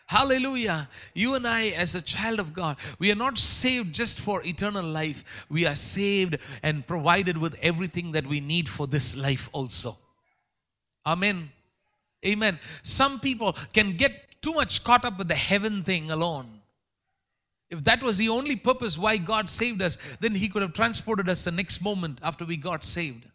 Hallelujah. 0.07 0.89
You 1.15 1.35
and 1.35 1.47
I, 1.47 1.69
as 1.69 1.95
a 1.95 2.03
child 2.03 2.39
of 2.39 2.53
God, 2.53 2.77
we 2.99 3.11
are 3.11 3.17
not 3.17 3.39
saved 3.39 3.95
just 3.95 4.21
for 4.21 4.43
eternal 4.45 4.85
life. 4.85 5.45
We 5.49 5.67
are 5.67 5.75
saved 5.75 6.39
and 6.63 6.87
provided 6.87 7.39
with 7.39 7.59
everything 7.63 8.13
that 8.13 8.27
we 8.27 8.41
need 8.41 8.69
for 8.69 8.87
this 8.87 9.17
life 9.17 9.49
also. 9.53 9.97
Amen. 11.07 11.51
Amen. 12.25 12.59
Some 12.83 13.21
people 13.21 13.57
can 13.73 13.97
get 13.97 14.43
too 14.43 14.55
much 14.55 14.85
caught 14.85 15.05
up 15.05 15.19
with 15.19 15.29
the 15.29 15.35
heaven 15.35 15.83
thing 15.83 16.11
alone. 16.11 16.61
If 17.71 17.85
that 17.85 18.03
was 18.03 18.19
the 18.19 18.29
only 18.29 18.57
purpose 18.57 18.99
why 18.99 19.17
God 19.17 19.49
saved 19.49 19.83
us, 19.83 19.99
then 20.21 20.35
He 20.35 20.49
could 20.49 20.63
have 20.63 20.73
transported 20.73 21.29
us 21.29 21.45
the 21.45 21.51
next 21.51 21.83
moment 21.83 22.19
after 22.23 22.45
we 22.45 22.57
got 22.57 22.85
saved. 22.85 23.27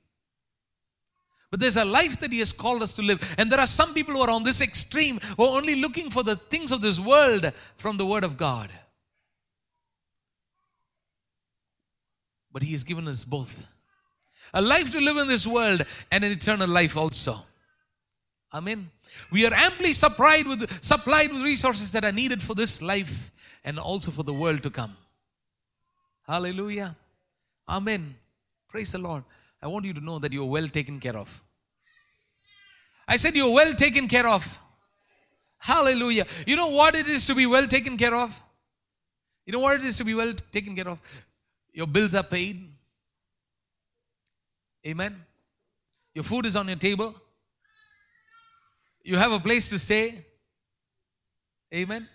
But 1.52 1.60
there's 1.60 1.78
a 1.78 1.86
life 1.86 2.20
that 2.20 2.32
He 2.32 2.40
has 2.40 2.54
called 2.54 2.84
us 2.84 2.94
to 2.94 3.02
live. 3.02 3.36
And 3.38 3.52
there 3.52 3.60
are 3.60 3.68
some 3.68 3.94
people 3.94 4.14
who 4.14 4.22
are 4.22 4.30
on 4.30 4.44
this 4.44 4.62
extreme 4.62 5.20
who 5.38 5.46
are 5.46 5.58
only 5.58 5.82
looking 5.82 6.12
for 6.12 6.24
the 6.24 6.36
things 6.36 6.72
of 6.72 6.82
this 6.82 7.00
world 7.00 7.52
from 7.76 7.98
the 7.98 8.06
Word 8.06 8.24
of 8.24 8.38
God. 8.38 8.70
But 12.52 12.64
He 12.64 12.72
has 12.74 12.84
given 12.84 13.08
us 13.08 13.24
both 13.24 13.66
a 14.54 14.62
life 14.62 14.92
to 14.92 15.00
live 15.00 15.18
in 15.18 15.28
this 15.28 15.46
world 15.46 15.86
and 16.12 16.24
an 16.24 16.32
eternal 16.32 16.68
life 16.68 16.98
also. 16.98 17.38
Amen. 18.54 18.90
We 19.32 19.46
are 19.46 19.54
amply 19.54 19.94
supplied 19.94 20.48
with, 20.48 20.84
supplied 20.84 21.32
with 21.32 21.44
resources 21.44 21.92
that 21.92 22.04
are 22.04 22.12
needed 22.12 22.42
for 22.42 22.56
this 22.56 22.82
life 22.82 23.32
and 23.70 23.78
also 23.78 24.10
for 24.10 24.24
the 24.24 24.34
world 24.34 24.64
to 24.64 24.72
come. 24.72 24.98
Hallelujah. 26.28 26.96
Amen. 27.68 28.16
Praise 28.68 28.92
the 28.94 28.98
Lord. 28.98 29.24
I 29.62 29.68
want 29.68 29.86
you 29.86 29.94
to 29.94 30.02
know 30.02 30.18
that 30.24 30.34
you're 30.34 30.52
well 30.58 30.68
taken 30.68 31.00
care 31.00 31.16
of. 31.16 31.44
I 33.08 33.16
said 33.16 33.36
you're 33.36 33.54
well 33.54 33.74
taken 33.74 34.08
care 34.08 34.28
of. 34.28 34.60
Hallelujah. 35.60 36.26
You 36.48 36.56
know 36.56 36.70
what 36.70 36.96
it 36.96 37.08
is 37.08 37.28
to 37.28 37.36
be 37.36 37.46
well 37.46 37.68
taken 37.68 37.96
care 37.96 38.16
of? 38.16 38.42
You 39.46 39.54
know 39.54 39.60
what 39.60 39.76
it 39.76 39.84
is 39.84 39.98
to 40.00 40.04
be 40.04 40.16
well 40.16 40.34
taken 40.52 40.76
care 40.76 40.90
of? 40.90 41.00
Your 41.72 41.88
bills 41.88 42.16
are 42.16 42.24
paid. 42.24 42.68
Amen. 44.88 45.16
Your 46.16 46.24
food 46.24 46.48
is 46.48 46.56
on 46.56 46.68
your 46.68 46.78
table. 46.78 47.14
You 49.04 49.18
have 49.18 49.32
a 49.32 49.40
place 49.40 49.70
to 49.70 49.78
stay. 49.78 50.26
Amen. 51.74 52.08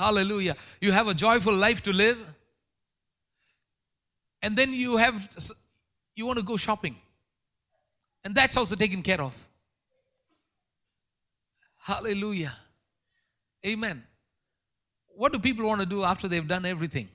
Hallelujah. 0.00 0.56
You 0.80 0.92
have 0.92 1.08
a 1.08 1.12
joyful 1.14 1.54
life 1.54 1.82
to 1.82 1.92
live. 1.92 2.18
And 4.40 4.56
then 4.56 4.72
you 4.72 4.96
have 4.96 5.28
you 6.16 6.24
want 6.24 6.38
to 6.38 6.44
go 6.44 6.56
shopping. 6.56 6.96
And 8.24 8.34
that's 8.34 8.56
also 8.56 8.76
taken 8.76 9.02
care 9.02 9.20
of. 9.20 9.46
Hallelujah. 11.76 12.54
Amen. 13.66 14.02
What 15.08 15.34
do 15.34 15.38
people 15.38 15.66
want 15.66 15.80
to 15.80 15.86
do 15.86 16.02
after 16.02 16.28
they've 16.28 16.48
done 16.48 16.64
everything? 16.64 17.08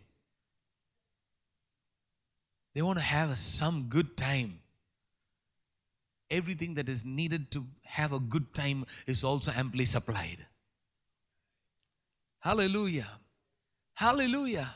They 2.75 2.83
want 2.83 2.99
to 2.99 3.03
have 3.03 3.35
some 3.35 3.87
good 3.89 4.15
time. 4.15 4.59
Everything 6.29 6.75
that 6.75 6.87
is 6.87 7.03
needed 7.03 7.49
to 7.51 7.65
have 7.83 8.13
a 8.13 8.19
good 8.19 8.53
time 8.53 8.85
is 9.07 9.23
also 9.23 9.51
amply 9.51 9.85
supplied. 9.85 10.45
Hallelujah. 12.45 13.08
Hallelujah. 13.95 14.71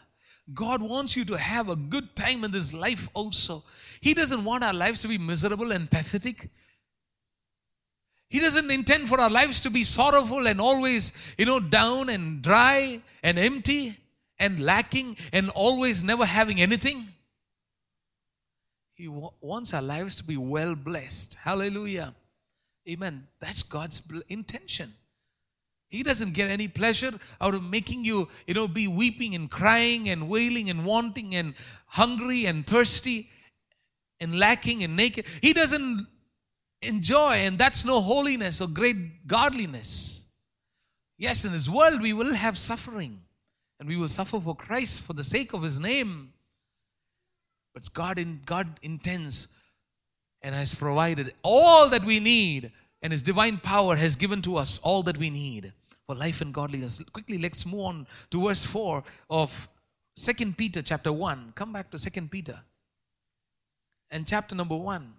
God 0.51 0.82
wants 0.82 1.15
you 1.15 1.23
to 1.25 1.38
have 1.38 1.69
a 1.69 1.75
good 1.75 2.15
time 2.15 2.43
in 2.43 2.49
this 2.49 2.73
life 2.73 3.08
also. 3.13 3.63
He 4.01 4.15
doesn't 4.15 4.43
want 4.43 4.63
our 4.63 4.73
lives 4.73 5.03
to 5.03 5.08
be 5.08 5.19
miserable 5.19 5.71
and 5.71 5.88
pathetic. 5.88 6.49
He 8.27 8.39
doesn't 8.39 8.71
intend 8.71 9.08
for 9.08 9.21
our 9.21 9.29
lives 9.29 9.62
to 9.62 9.69
be 9.69 9.84
sorrowful 9.84 10.47
and 10.47 10.60
always, 10.60 11.13
you 11.38 11.45
know, 11.45 11.60
down 11.60 12.10
and 12.10 12.41
dry 12.41 13.01
and 13.21 13.38
empty 13.38 13.97
and 14.39 14.60
lacking 14.60 15.15
and 15.32 15.49
always 15.49 16.03
never 16.03 16.25
having 16.25 16.60
anything. 16.60 17.08
He 18.95 19.08
wants 19.08 19.75
our 19.75 19.84
lives 19.84 20.15
to 20.15 20.23
be 20.23 20.38
well 20.38 20.73
blessed. 20.73 21.36
Hallelujah. 21.36 22.15
Amen. 22.89 23.27
That's 23.39 23.62
God's 23.62 24.01
intention. 24.27 24.95
He 25.89 26.04
doesn't 26.04 26.34
get 26.34 26.49
any 26.49 26.67
pleasure 26.67 27.12
out 27.41 27.56
of 27.56 27.63
making 27.63 28.06
you, 28.06 28.30
you 28.45 28.54
know, 28.54 28.67
be 28.67 28.88
weeping 28.88 29.34
and 29.34 29.49
crying 29.49 30.08
and 30.08 30.30
wailing 30.30 30.69
and 30.69 30.86
wanting 30.86 31.34
and 31.34 31.56
hungry 31.88 32.45
and 32.45 32.65
thirsty 32.65 33.30
and 34.19 34.38
lacking 34.38 34.84
and 34.84 34.95
naked. 34.95 35.25
He 35.41 35.52
doesn't 35.52 36.02
enjoy, 36.84 37.38
and 37.38 37.58
that's 37.58 37.86
no 37.86 38.02
holiness 38.02 38.62
or 38.62 38.67
great 38.67 39.25
godliness. 39.25 40.25
Yes, 41.17 41.43
in 41.43 41.52
this 41.54 41.67
world 41.67 42.04
we 42.04 42.13
will 42.13 42.36
have 42.36 42.56
suffering, 42.56 43.21
and 43.80 43.89
we 43.89 43.97
will 43.97 44.08
suffer 44.08 44.39
for 44.39 44.56
Christ 44.56 45.02
for 45.02 45.13
the 45.13 45.23
sake 45.23 45.54
of 45.54 45.63
His 45.63 45.80
name. 45.80 46.34
But 47.73 47.91
God, 47.95 48.19
in, 48.19 48.41
God 48.45 48.80
intends 48.84 49.47
and 50.43 50.54
has 50.54 50.75
provided 50.75 51.34
all 51.41 51.89
that 51.89 52.06
we 52.06 52.19
need, 52.19 52.71
and 53.02 53.12
His 53.12 53.23
divine 53.23 53.58
power 53.58 53.95
has 53.95 54.15
given 54.15 54.43
to 54.43 54.58
us 54.58 54.80
all 54.84 55.02
that 55.04 55.17
we 55.17 55.32
need 55.32 55.73
for 56.09 56.15
life 56.15 56.41
and 56.41 56.51
godliness. 56.51 57.03
Quickly, 57.13 57.37
let's 57.37 57.67
move 57.67 57.81
on 57.81 58.07
to 58.31 58.47
verse 58.47 58.65
4 58.65 59.03
of 59.29 59.69
Second 60.15 60.57
Peter 60.57 60.81
chapter 60.81 61.13
1. 61.13 61.53
Come 61.53 61.71
back 61.71 61.91
to 61.91 61.99
Second 61.99 62.31
Peter 62.31 62.59
and 64.09 64.25
chapter 64.25 64.55
number 64.55 64.75
1. 64.75 65.13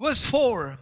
Verse 0.00 0.24
4 0.26 0.78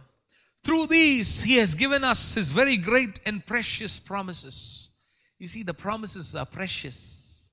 Through 0.63 0.85
these, 0.85 1.41
He 1.41 1.55
has 1.55 1.73
given 1.73 2.03
us 2.03 2.35
His 2.35 2.49
very 2.49 2.77
great 2.77 3.19
and 3.25 3.43
precious 3.43 3.99
promises. 3.99 4.91
You 5.39 5.47
see, 5.47 5.63
the 5.63 5.73
promises 5.73 6.35
are 6.35 6.45
precious. 6.45 7.51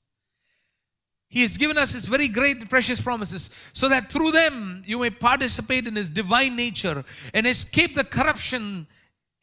He 1.26 1.40
has 1.40 1.56
given 1.56 1.78
us 1.78 1.94
His 1.94 2.04
very 2.04 2.28
great 2.28 2.68
precious 2.68 3.00
promises 3.00 3.48
so 3.72 3.88
that 3.88 4.12
through 4.12 4.32
them 4.32 4.82
you 4.84 4.98
may 4.98 5.08
participate 5.08 5.86
in 5.86 5.96
His 5.96 6.10
divine 6.10 6.54
nature 6.54 7.02
and 7.32 7.46
escape 7.46 7.94
the 7.94 8.04
corruption 8.04 8.86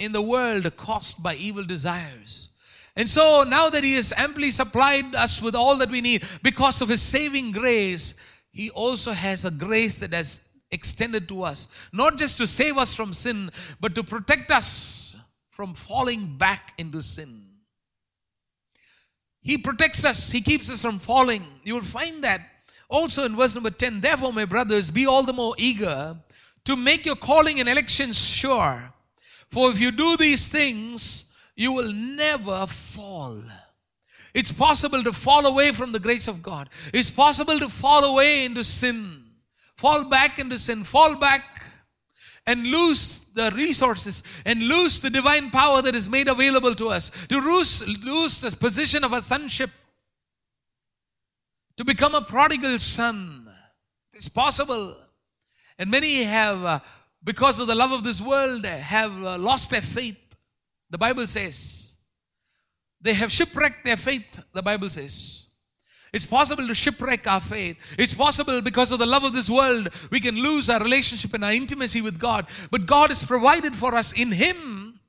in 0.02 0.12
the 0.12 0.22
world 0.22 0.76
caused 0.78 1.22
by 1.22 1.36
evil 1.36 1.64
desires. 1.64 2.50
And 2.96 3.10
so 3.10 3.44
now 3.44 3.70
that 3.70 3.84
He 3.84 3.94
has 3.94 4.14
amply 4.18 4.52
supplied 4.52 5.16
us 5.16 5.42
with 5.42 5.56
all 5.56 5.78
that 5.78 5.92
we 5.92 6.02
need 6.02 6.24
because 6.44 6.82
of 6.82 6.90
His 6.90 7.02
saving 7.02 7.52
grace, 7.52 8.16
He 8.52 8.70
also 8.72 9.12
has 9.12 9.46
a 9.46 9.52
grace 9.52 10.00
that 10.00 10.14
has 10.14 10.50
extended 10.72 11.28
to 11.28 11.44
us, 11.44 11.68
not 11.94 12.18
just 12.18 12.38
to 12.38 12.48
save 12.48 12.78
us 12.78 12.96
from 12.96 13.14
sin, 13.14 13.52
but 13.80 13.94
to 13.96 14.04
protect 14.04 14.52
us 14.52 15.16
from 15.52 15.74
falling 15.74 16.38
back 16.38 16.74
into 16.78 17.02
sin. 17.02 17.44
He 19.42 19.58
protects 19.58 20.04
us, 20.04 20.32
He 20.32 20.42
keeps 20.42 20.72
us 20.72 20.82
from 20.82 20.98
falling. 20.98 21.46
You 21.64 21.76
will 21.76 21.82
find 21.82 22.24
that 22.24 22.42
also 22.90 23.26
in 23.26 23.36
verse 23.36 23.56
number 23.56 23.70
10. 23.70 24.02
Therefore, 24.02 24.34
my 24.34 24.46
brothers, 24.46 24.90
be 24.90 25.06
all 25.06 25.24
the 25.24 25.34
more 25.34 25.54
eager 25.58 26.18
to 26.66 26.76
make 26.76 27.06
your 27.06 27.16
calling 27.16 27.60
and 27.60 27.70
election 27.70 28.12
sure. 28.12 28.94
For 29.52 29.70
if 29.70 29.80
you 29.80 29.92
do 29.92 30.16
these 30.18 30.48
things, 30.48 31.32
you 31.56 31.74
will 31.74 31.92
never 31.92 32.66
fall. 32.66 33.42
It's 34.34 34.52
possible 34.52 35.04
to 35.04 35.12
fall 35.12 35.46
away 35.46 35.74
from 35.74 35.92
the 35.92 36.00
grace 36.00 36.28
of 36.28 36.42
God. 36.42 36.70
It's 36.94 37.10
possible 37.10 37.60
to 37.60 37.68
fall 37.68 38.06
away 38.06 38.46
into 38.46 38.64
sin, 38.64 39.24
fall 39.76 40.06
back 40.06 40.40
into 40.40 40.58
sin, 40.58 40.86
fall 40.86 41.16
back 41.16 41.62
and 42.48 42.66
lose 42.66 43.32
the 43.34 43.52
resources 43.56 44.24
and 44.46 44.64
lose 44.64 45.02
the 45.02 45.10
divine 45.10 45.52
power 45.52 45.82
that 45.82 45.96
is 45.96 46.10
made 46.10 46.28
available 46.28 46.74
to 46.76 46.90
us, 46.90 47.12
to 47.28 47.40
lose, 47.40 47.88
lose 48.04 48.42
the 48.42 48.56
position 48.56 49.04
of 49.04 49.14
a 49.14 49.22
sonship, 49.22 49.70
to 51.78 51.84
become 51.84 52.16
a 52.16 52.22
prodigal 52.22 52.80
son. 52.80 53.50
It's 54.14 54.30
possible. 54.30 54.98
And 55.78 55.90
many 55.90 56.24
have, 56.24 56.64
uh, 56.64 56.80
because 57.24 57.60
of 57.60 57.68
the 57.68 57.76
love 57.76 57.92
of 57.92 58.04
this 58.04 58.22
world, 58.22 58.66
have 58.66 59.12
uh, 59.24 59.38
lost 59.38 59.72
their 59.72 59.82
faith. 59.82 60.18
The 60.90 60.98
Bible 60.98 61.28
says. 61.28 61.98
They 63.02 63.14
have 63.14 63.32
shipwrecked 63.32 63.86
their 63.86 63.98
faith, 63.98 64.44
the 64.54 64.62
Bible 64.62 64.90
says. 64.90 65.50
It's 66.14 66.26
possible 66.26 66.68
to 66.68 66.76
shipwreck 66.76 67.26
our 67.26 67.40
faith. 67.40 67.80
It's 67.98 68.14
possible 68.14 68.62
because 68.62 68.92
of 68.92 69.00
the 69.00 69.06
love 69.06 69.24
of 69.24 69.34
this 69.34 69.50
world, 69.50 69.90
we 70.10 70.20
can 70.20 70.36
lose 70.36 70.70
our 70.70 70.82
relationship 70.82 71.34
and 71.34 71.46
our 71.46 71.54
intimacy 71.54 72.02
with 72.02 72.20
God. 72.20 72.48
But 72.70 72.86
God 72.86 73.10
has 73.10 73.24
provided 73.24 73.76
for 73.76 73.96
us 73.96 74.12
in 74.12 74.34
Him 74.34 75.00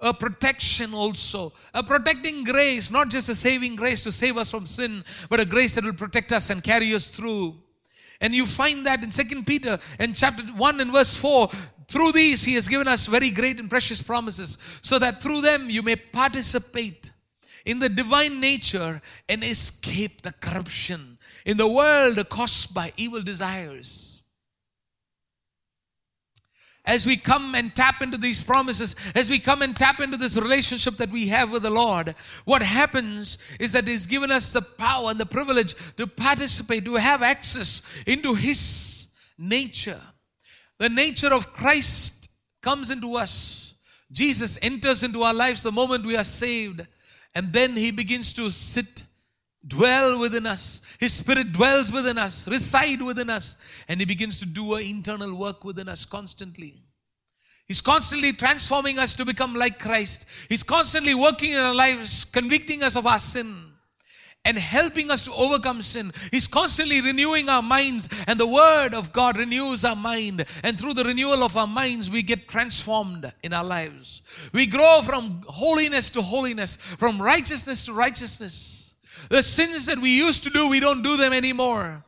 a 0.00 0.14
protection 0.14 0.94
also, 0.94 1.52
a 1.74 1.82
protecting 1.82 2.44
grace, 2.44 2.90
not 2.90 3.10
just 3.10 3.28
a 3.28 3.34
saving 3.34 3.76
grace 3.76 4.02
to 4.04 4.12
save 4.12 4.36
us 4.36 4.50
from 4.50 4.66
sin, 4.66 5.04
but 5.28 5.40
a 5.40 5.44
grace 5.44 5.74
that 5.74 5.84
will 5.84 5.92
protect 5.92 6.32
us 6.32 6.50
and 6.50 6.64
carry 6.64 6.94
us 6.94 7.08
through. 7.08 7.56
And 8.20 8.34
you 8.34 8.46
find 8.46 8.86
that 8.86 9.02
in 9.02 9.10
Second 9.10 9.46
Peter 9.46 9.78
and 9.98 10.14
chapter 10.14 10.42
1 10.42 10.80
and 10.80 10.92
verse 10.92 11.14
4. 11.14 11.50
Through 11.88 12.12
these, 12.12 12.44
He 12.44 12.54
has 12.54 12.68
given 12.68 12.88
us 12.88 13.06
very 13.06 13.30
great 13.30 13.60
and 13.60 13.70
precious 13.70 14.02
promises, 14.02 14.58
so 14.82 14.98
that 14.98 15.22
through 15.22 15.42
them 15.42 15.70
you 15.70 15.82
may 15.82 15.96
participate 15.96 17.10
in 17.64 17.78
the 17.78 17.88
divine 17.88 18.40
nature 18.40 19.02
and 19.28 19.42
escape 19.44 20.22
the 20.22 20.32
corruption 20.32 21.18
in 21.44 21.56
the 21.56 21.68
world 21.68 22.28
caused 22.28 22.74
by 22.74 22.92
evil 22.96 23.22
desires. 23.22 24.15
As 26.86 27.06
we 27.06 27.16
come 27.16 27.54
and 27.54 27.74
tap 27.74 28.00
into 28.00 28.16
these 28.16 28.42
promises, 28.42 28.94
as 29.14 29.28
we 29.28 29.38
come 29.38 29.62
and 29.62 29.76
tap 29.76 30.00
into 30.00 30.16
this 30.16 30.36
relationship 30.36 30.94
that 30.98 31.10
we 31.10 31.28
have 31.28 31.50
with 31.50 31.62
the 31.62 31.70
Lord, 31.70 32.14
what 32.44 32.62
happens 32.62 33.38
is 33.58 33.72
that 33.72 33.88
He's 33.88 34.06
given 34.06 34.30
us 34.30 34.52
the 34.52 34.62
power 34.62 35.10
and 35.10 35.18
the 35.18 35.26
privilege 35.26 35.74
to 35.96 36.06
participate, 36.06 36.84
to 36.84 36.94
have 36.94 37.22
access 37.22 37.82
into 38.06 38.34
His 38.34 39.08
nature. 39.36 40.00
The 40.78 40.88
nature 40.88 41.34
of 41.34 41.52
Christ 41.52 42.30
comes 42.62 42.90
into 42.90 43.16
us. 43.16 43.74
Jesus 44.12 44.58
enters 44.62 45.02
into 45.02 45.22
our 45.22 45.34
lives 45.34 45.62
the 45.62 45.72
moment 45.72 46.06
we 46.06 46.16
are 46.16 46.24
saved 46.24 46.86
And 47.36 47.52
then 47.52 47.76
He 47.76 47.90
begins 47.90 48.32
to 48.32 48.48
sit, 48.50 49.02
dwell 49.66 50.18
within 50.18 50.46
us. 50.46 50.82
His 50.98 51.12
Spirit 51.12 51.52
dwells 51.52 51.92
within 51.92 52.18
us, 52.18 52.46
reside 52.48 53.02
within 53.02 53.30
us, 53.30 53.56
and 53.88 54.00
He 54.00 54.06
begins 54.06 54.38
to 54.40 54.46
do 54.46 54.74
an 54.74 54.82
internal 54.84 55.34
work 55.34 55.64
within 55.64 55.88
us 55.88 56.04
constantly. 56.04 56.82
He's 57.66 57.80
constantly 57.80 58.32
transforming 58.32 58.98
us 58.98 59.14
to 59.16 59.24
become 59.24 59.54
like 59.54 59.80
Christ. 59.80 60.26
He's 60.48 60.62
constantly 60.62 61.14
working 61.14 61.52
in 61.52 61.58
our 61.58 61.74
lives, 61.74 62.24
convicting 62.24 62.82
us 62.82 62.96
of 62.96 63.06
our 63.06 63.18
sin 63.18 63.72
and 64.46 64.56
helping 64.56 65.10
us 65.10 65.24
to 65.24 65.32
overcome 65.34 65.82
sin. 65.82 66.12
He's 66.30 66.46
constantly 66.46 67.00
renewing 67.00 67.48
our 67.48 67.62
minds, 67.62 68.08
and 68.28 68.38
the 68.38 68.46
Word 68.46 68.94
of 68.94 69.12
God 69.12 69.36
renews 69.36 69.84
our 69.84 69.96
mind. 69.96 70.46
And 70.62 70.78
through 70.78 70.94
the 70.94 71.02
renewal 71.02 71.42
of 71.42 71.56
our 71.56 71.66
minds, 71.66 72.08
we 72.08 72.22
get 72.22 72.46
transformed 72.46 73.32
in 73.42 73.52
our 73.52 73.64
lives. 73.64 74.22
We 74.52 74.66
grow 74.66 75.02
from 75.02 75.42
holiness 75.48 76.10
to 76.10 76.22
holiness, 76.22 76.76
from 76.76 77.20
righteousness 77.20 77.86
to 77.86 77.92
righteousness. 77.92 78.85
The 79.30 79.42
sins 79.42 79.86
that 79.86 79.98
we 79.98 80.10
used 80.10 80.44
to 80.44 80.50
do, 80.50 80.68
we 80.68 80.80
don't 80.80 81.02
do 81.02 81.16
them 81.16 81.32
anymore. 81.32 82.04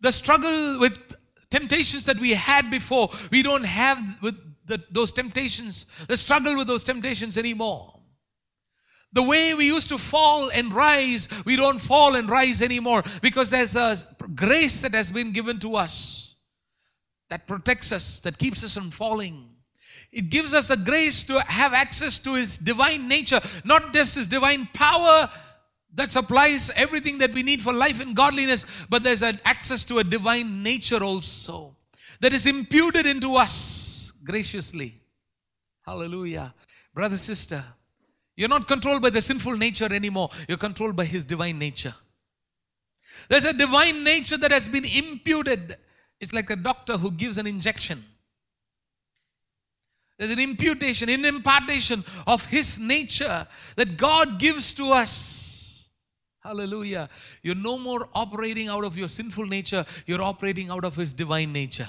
The 0.00 0.12
struggle 0.12 0.78
with 0.78 1.16
temptations 1.50 2.06
that 2.06 2.18
we 2.18 2.34
had 2.34 2.70
before, 2.70 3.10
we 3.30 3.42
don't 3.42 3.64
have 3.64 4.22
with 4.22 4.36
the, 4.66 4.82
those 4.90 5.12
temptations, 5.12 5.86
the 6.08 6.16
struggle 6.16 6.56
with 6.56 6.66
those 6.66 6.84
temptations 6.84 7.38
anymore. 7.38 8.00
The 9.12 9.22
way 9.22 9.54
we 9.54 9.66
used 9.66 9.88
to 9.88 9.98
fall 9.98 10.50
and 10.50 10.72
rise, 10.72 11.28
we 11.44 11.56
don't 11.56 11.78
fall 11.78 12.16
and 12.16 12.28
rise 12.28 12.60
anymore 12.60 13.02
because 13.22 13.50
there's 13.50 13.76
a 13.76 13.96
grace 14.34 14.82
that 14.82 14.92
has 14.92 15.10
been 15.10 15.32
given 15.32 15.58
to 15.60 15.76
us 15.76 16.36
that 17.28 17.46
protects 17.46 17.92
us, 17.92 18.20
that 18.20 18.38
keeps 18.38 18.62
us 18.62 18.74
from 18.74 18.90
falling. 18.90 19.48
It 20.12 20.30
gives 20.30 20.54
us 20.54 20.70
a 20.70 20.76
grace 20.76 21.24
to 21.24 21.40
have 21.40 21.72
access 21.72 22.18
to 22.20 22.34
His 22.34 22.58
divine 22.58 23.08
nature, 23.08 23.40
not 23.64 23.92
just 23.92 24.16
His 24.16 24.26
divine 24.26 24.68
power 24.72 25.30
that 25.96 26.10
supplies 26.10 26.70
everything 26.76 27.18
that 27.18 27.32
we 27.32 27.42
need 27.42 27.60
for 27.60 27.72
life 27.72 28.00
and 28.00 28.14
godliness, 28.14 28.66
but 28.88 29.02
there's 29.02 29.22
an 29.22 29.40
access 29.44 29.84
to 29.86 29.98
a 29.98 30.04
divine 30.04 30.62
nature 30.62 31.02
also 31.02 31.74
that 32.20 32.32
is 32.32 32.46
imputed 32.46 33.06
into 33.06 33.34
us 33.34 34.12
graciously. 34.24 35.00
Hallelujah. 35.84 36.54
Brother, 36.94 37.16
sister, 37.16 37.64
you're 38.36 38.48
not 38.48 38.68
controlled 38.68 39.02
by 39.02 39.10
the 39.10 39.20
sinful 39.20 39.56
nature 39.56 39.92
anymore. 39.92 40.30
You're 40.48 40.58
controlled 40.58 40.96
by 40.96 41.04
His 41.04 41.24
divine 41.24 41.58
nature. 41.58 41.94
There's 43.28 43.44
a 43.44 43.52
divine 43.52 44.04
nature 44.04 44.36
that 44.36 44.50
has 44.50 44.68
been 44.68 44.84
imputed. 44.84 45.76
It's 46.20 46.34
like 46.34 46.50
a 46.50 46.56
doctor 46.56 46.98
who 46.98 47.10
gives 47.10 47.38
an 47.38 47.46
injection. 47.46 48.04
There's 50.18 50.30
an 50.30 50.40
imputation, 50.40 51.08
an 51.08 51.24
impartation 51.24 52.04
of 52.26 52.46
His 52.46 52.78
nature 52.78 53.46
that 53.76 53.96
God 53.96 54.38
gives 54.38 54.74
to 54.74 54.92
us. 54.92 55.55
Hallelujah. 56.46 57.08
You're 57.42 57.56
no 57.56 57.76
more 57.76 58.08
operating 58.14 58.68
out 58.68 58.84
of 58.84 58.96
your 58.96 59.08
sinful 59.08 59.46
nature, 59.46 59.84
you're 60.06 60.22
operating 60.22 60.70
out 60.70 60.84
of 60.84 60.94
His 60.94 61.12
divine 61.12 61.52
nature. 61.52 61.88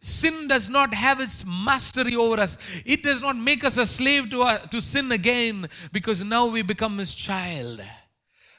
Sin 0.00 0.46
does 0.46 0.70
not 0.70 0.94
have 0.94 1.20
its 1.20 1.44
mastery 1.44 2.14
over 2.14 2.40
us. 2.40 2.58
It 2.84 3.02
does 3.02 3.20
not 3.20 3.36
make 3.36 3.64
us 3.64 3.76
a 3.78 3.86
slave 3.86 4.30
to, 4.30 4.42
uh, 4.42 4.58
to 4.58 4.80
sin 4.80 5.12
again 5.12 5.68
because 5.92 6.24
now 6.24 6.46
we 6.46 6.62
become 6.62 6.98
his 6.98 7.14
child. 7.14 7.80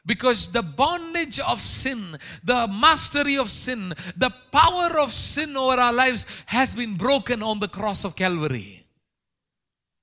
Because 0.06 0.52
the 0.52 0.62
bondage 0.62 1.40
of 1.42 1.60
sin, 1.60 2.18
the 2.44 2.68
mastery 2.68 3.38
of 3.38 3.50
sin, 3.50 3.94
the 4.16 4.30
power 4.52 5.00
of 5.00 5.14
sin 5.14 5.56
over 5.58 5.80
our 5.80 5.94
lives 5.94 6.26
has 6.46 6.76
been 6.76 6.96
broken 6.96 7.44
on 7.44 7.60
the 7.60 7.68
cross 7.68 8.06
of 8.06 8.16
Calvary. 8.16 8.86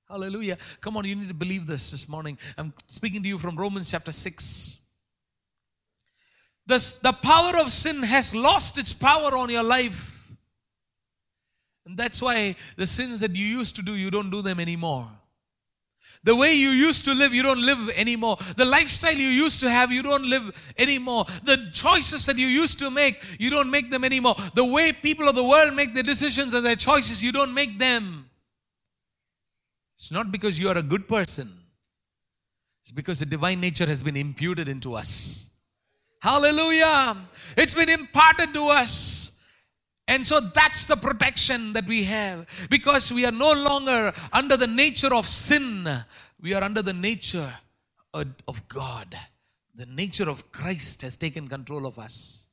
Hallelujah. 0.08 0.58
Come 0.80 0.96
on, 0.98 1.04
you 1.06 1.14
need 1.14 1.28
to 1.28 1.34
believe 1.34 1.66
this 1.66 1.90
this 1.90 2.08
morning. 2.08 2.36
I'm 2.58 2.74
speaking 2.86 3.22
to 3.22 3.28
you 3.28 3.38
from 3.38 3.56
Romans 3.56 3.90
chapter 3.90 4.12
6. 4.12 4.79
The, 6.66 6.94
the 7.02 7.12
power 7.12 7.58
of 7.58 7.70
sin 7.70 8.02
has 8.02 8.34
lost 8.34 8.78
its 8.78 8.92
power 8.92 9.36
on 9.36 9.50
your 9.50 9.64
life 9.64 10.20
and 11.90 11.98
that's 11.98 12.22
why 12.22 12.54
the 12.76 12.86
sins 12.86 13.18
that 13.18 13.34
you 13.34 13.44
used 13.44 13.74
to 13.74 13.82
do, 13.82 13.96
you 13.96 14.12
don't 14.12 14.30
do 14.30 14.42
them 14.42 14.60
anymore. 14.60 15.08
The 16.22 16.36
way 16.36 16.54
you 16.54 16.68
used 16.68 17.04
to 17.06 17.14
live, 17.14 17.34
you 17.34 17.42
don't 17.42 17.60
live 17.60 17.90
anymore. 17.96 18.36
The 18.56 18.64
lifestyle 18.64 19.14
you 19.14 19.26
used 19.26 19.58
to 19.60 19.70
have, 19.70 19.90
you 19.90 20.02
don't 20.02 20.24
live 20.24 20.52
anymore. 20.78 21.24
The 21.42 21.70
choices 21.72 22.26
that 22.26 22.38
you 22.38 22.46
used 22.46 22.78
to 22.78 22.92
make, 22.92 23.20
you 23.40 23.50
don't 23.50 23.70
make 23.70 23.90
them 23.90 24.04
anymore. 24.04 24.36
The 24.54 24.64
way 24.64 24.92
people 24.92 25.28
of 25.28 25.34
the 25.34 25.42
world 25.42 25.74
make 25.74 25.92
their 25.94 26.04
decisions 26.04 26.54
and 26.54 26.64
their 26.64 26.76
choices, 26.76 27.24
you 27.24 27.32
don't 27.32 27.52
make 27.52 27.80
them. 27.80 28.30
It's 29.96 30.12
not 30.12 30.30
because 30.30 30.60
you 30.60 30.68
are 30.68 30.78
a 30.78 30.82
good 30.82 31.08
person, 31.08 31.50
it's 32.82 32.92
because 32.92 33.18
the 33.18 33.26
divine 33.26 33.60
nature 33.60 33.86
has 33.86 34.02
been 34.04 34.16
imputed 34.16 34.68
into 34.68 34.94
us. 34.94 35.50
Hallelujah! 36.20 37.16
It's 37.56 37.74
been 37.74 37.88
imparted 37.88 38.52
to 38.54 38.68
us. 38.68 39.32
And 40.06 40.26
so 40.26 40.40
that's 40.40 40.86
the 40.86 40.96
protection 40.96 41.72
that 41.74 41.86
we 41.86 42.04
have 42.04 42.46
because 42.68 43.12
we 43.12 43.24
are 43.24 43.32
no 43.32 43.52
longer 43.52 44.12
under 44.32 44.56
the 44.56 44.66
nature 44.66 45.14
of 45.14 45.26
sin. 45.26 45.88
We 46.40 46.52
are 46.52 46.64
under 46.64 46.82
the 46.82 46.92
nature 46.92 47.54
of 48.12 48.68
God. 48.68 49.16
The 49.74 49.86
nature 49.86 50.28
of 50.28 50.50
Christ 50.50 51.02
has 51.02 51.16
taken 51.16 51.48
control 51.48 51.86
of 51.86 51.98
us. 51.98 52.48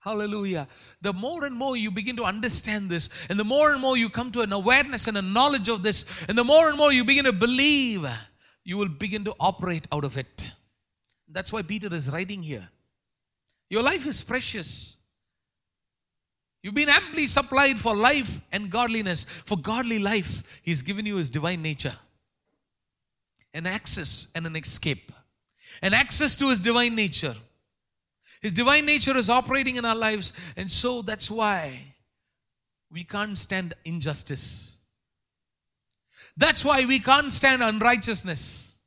Hallelujah. 0.00 0.66
The 1.02 1.12
more 1.12 1.44
and 1.44 1.54
more 1.54 1.76
you 1.76 1.90
begin 1.90 2.16
to 2.16 2.24
understand 2.24 2.88
this, 2.88 3.10
and 3.28 3.38
the 3.38 3.44
more 3.44 3.72
and 3.72 3.80
more 3.80 3.98
you 3.98 4.08
come 4.08 4.32
to 4.32 4.40
an 4.40 4.52
awareness 4.52 5.06
and 5.06 5.18
a 5.18 5.22
knowledge 5.22 5.68
of 5.68 5.82
this, 5.82 6.10
and 6.28 6.38
the 6.38 6.44
more 6.44 6.68
and 6.70 6.78
more 6.78 6.90
you 6.90 7.04
begin 7.04 7.26
to 7.26 7.32
believe, 7.32 8.08
you 8.64 8.78
will 8.78 8.88
begin 8.88 9.24
to 9.24 9.34
operate 9.38 9.86
out 9.92 10.04
of 10.04 10.16
it. 10.16 10.50
That's 11.28 11.52
why 11.52 11.60
Peter 11.60 11.94
is 11.94 12.10
writing 12.10 12.42
here. 12.42 12.70
Your 13.70 13.84
life 13.84 14.06
is 14.06 14.22
precious. 14.22 14.98
You've 16.62 16.74
been 16.74 16.90
amply 16.90 17.26
supplied 17.26 17.78
for 17.78 17.96
life 17.96 18.40
and 18.52 18.68
godliness. 18.68 19.24
For 19.24 19.56
godly 19.56 19.98
life, 19.98 20.60
He's 20.62 20.82
given 20.82 21.06
you 21.06 21.16
His 21.16 21.30
divine 21.30 21.62
nature 21.62 21.94
an 23.52 23.66
access 23.66 24.28
and 24.34 24.46
an 24.46 24.54
escape, 24.54 25.10
an 25.82 25.92
access 25.92 26.36
to 26.36 26.48
His 26.50 26.60
divine 26.60 26.94
nature. 26.94 27.34
His 28.40 28.52
divine 28.52 28.86
nature 28.86 29.16
is 29.16 29.28
operating 29.28 29.76
in 29.76 29.84
our 29.84 29.96
lives, 29.96 30.32
and 30.56 30.70
so 30.70 31.02
that's 31.02 31.30
why 31.30 31.94
we 32.90 33.04
can't 33.04 33.36
stand 33.36 33.74
injustice. 33.84 34.80
That's 36.36 36.64
why 36.64 36.84
we 36.86 37.00
can't 37.00 37.30
stand 37.30 37.62
unrighteousness. 37.62 38.80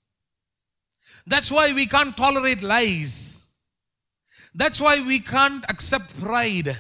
That's 1.28 1.52
why 1.52 1.74
we 1.74 1.86
can't 1.86 2.16
tolerate 2.16 2.62
lies. 2.64 3.33
That's 4.56 4.80
why 4.80 5.06
we 5.06 5.20
can't 5.20 5.66
accept 5.70 6.20
pride. 6.22 6.78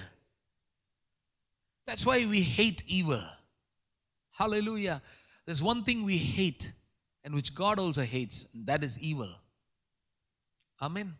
That's 1.87 2.05
why 2.05 2.25
we 2.25 2.41
hate 2.41 2.83
evil. 2.87 3.21
Hallelujah. 4.31 5.01
There's 5.45 5.61
one 5.61 5.83
thing 5.83 6.03
we 6.03 6.17
hate 6.17 6.71
and 7.23 7.33
which 7.33 7.55
God 7.55 7.79
also 7.79 8.03
hates, 8.03 8.47
and 8.53 8.67
that 8.67 8.83
is 8.83 8.99
evil. 8.99 9.29
Amen. 10.81 11.15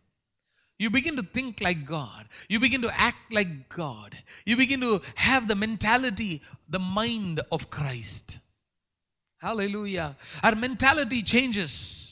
You 0.78 0.90
begin 0.90 1.16
to 1.16 1.24
think 1.24 1.62
like 1.62 1.86
God. 1.86 2.28
You 2.50 2.60
begin 2.60 2.82
to 2.82 3.00
act 3.00 3.32
like 3.32 3.70
God. 3.70 4.18
You 4.46 4.58
begin 4.58 4.82
to 4.82 5.02
have 5.16 5.48
the 5.48 5.56
mentality, 5.56 6.42
the 6.68 6.80
mind 6.80 7.40
of 7.52 7.70
Christ. 7.70 8.40
Hallelujah. 9.38 10.18
Our 10.42 10.56
mentality 10.56 11.22
changes. 11.22 12.03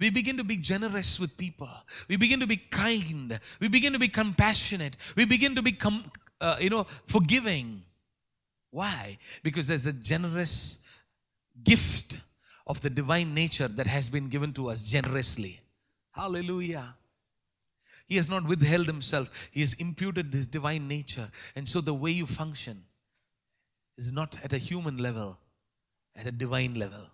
We 0.00 0.10
begin 0.10 0.36
to 0.38 0.44
be 0.44 0.56
generous 0.56 1.20
with 1.20 1.36
people. 1.36 1.70
We 2.08 2.16
begin 2.16 2.40
to 2.40 2.46
be 2.46 2.56
kind. 2.56 3.38
We 3.60 3.68
begin 3.68 3.92
to 3.92 3.98
be 3.98 4.08
compassionate. 4.08 4.96
We 5.16 5.24
begin 5.24 5.54
to 5.54 5.62
be 5.62 5.72
com- 5.72 6.10
uh, 6.40 6.56
you 6.60 6.70
know, 6.70 6.86
forgiving. 7.06 7.82
Why? 8.70 9.18
Because 9.42 9.68
there's 9.68 9.86
a 9.86 9.92
generous 9.92 10.80
gift 11.62 12.18
of 12.66 12.80
the 12.80 12.90
divine 12.90 13.34
nature 13.34 13.68
that 13.68 13.86
has 13.86 14.08
been 14.08 14.28
given 14.28 14.52
to 14.54 14.68
us 14.68 14.82
generously. 14.82 15.60
Hallelujah. 16.12 16.96
He 18.06 18.16
has 18.16 18.28
not 18.28 18.46
withheld 18.46 18.86
himself, 18.86 19.30
he 19.50 19.60
has 19.60 19.74
imputed 19.74 20.32
this 20.32 20.46
divine 20.46 20.88
nature. 20.88 21.30
And 21.54 21.68
so 21.68 21.80
the 21.80 21.94
way 21.94 22.10
you 22.10 22.26
function 22.26 22.84
is 23.96 24.12
not 24.12 24.36
at 24.42 24.52
a 24.52 24.58
human 24.58 24.98
level, 24.98 25.38
at 26.16 26.26
a 26.26 26.32
divine 26.32 26.74
level. 26.74 27.10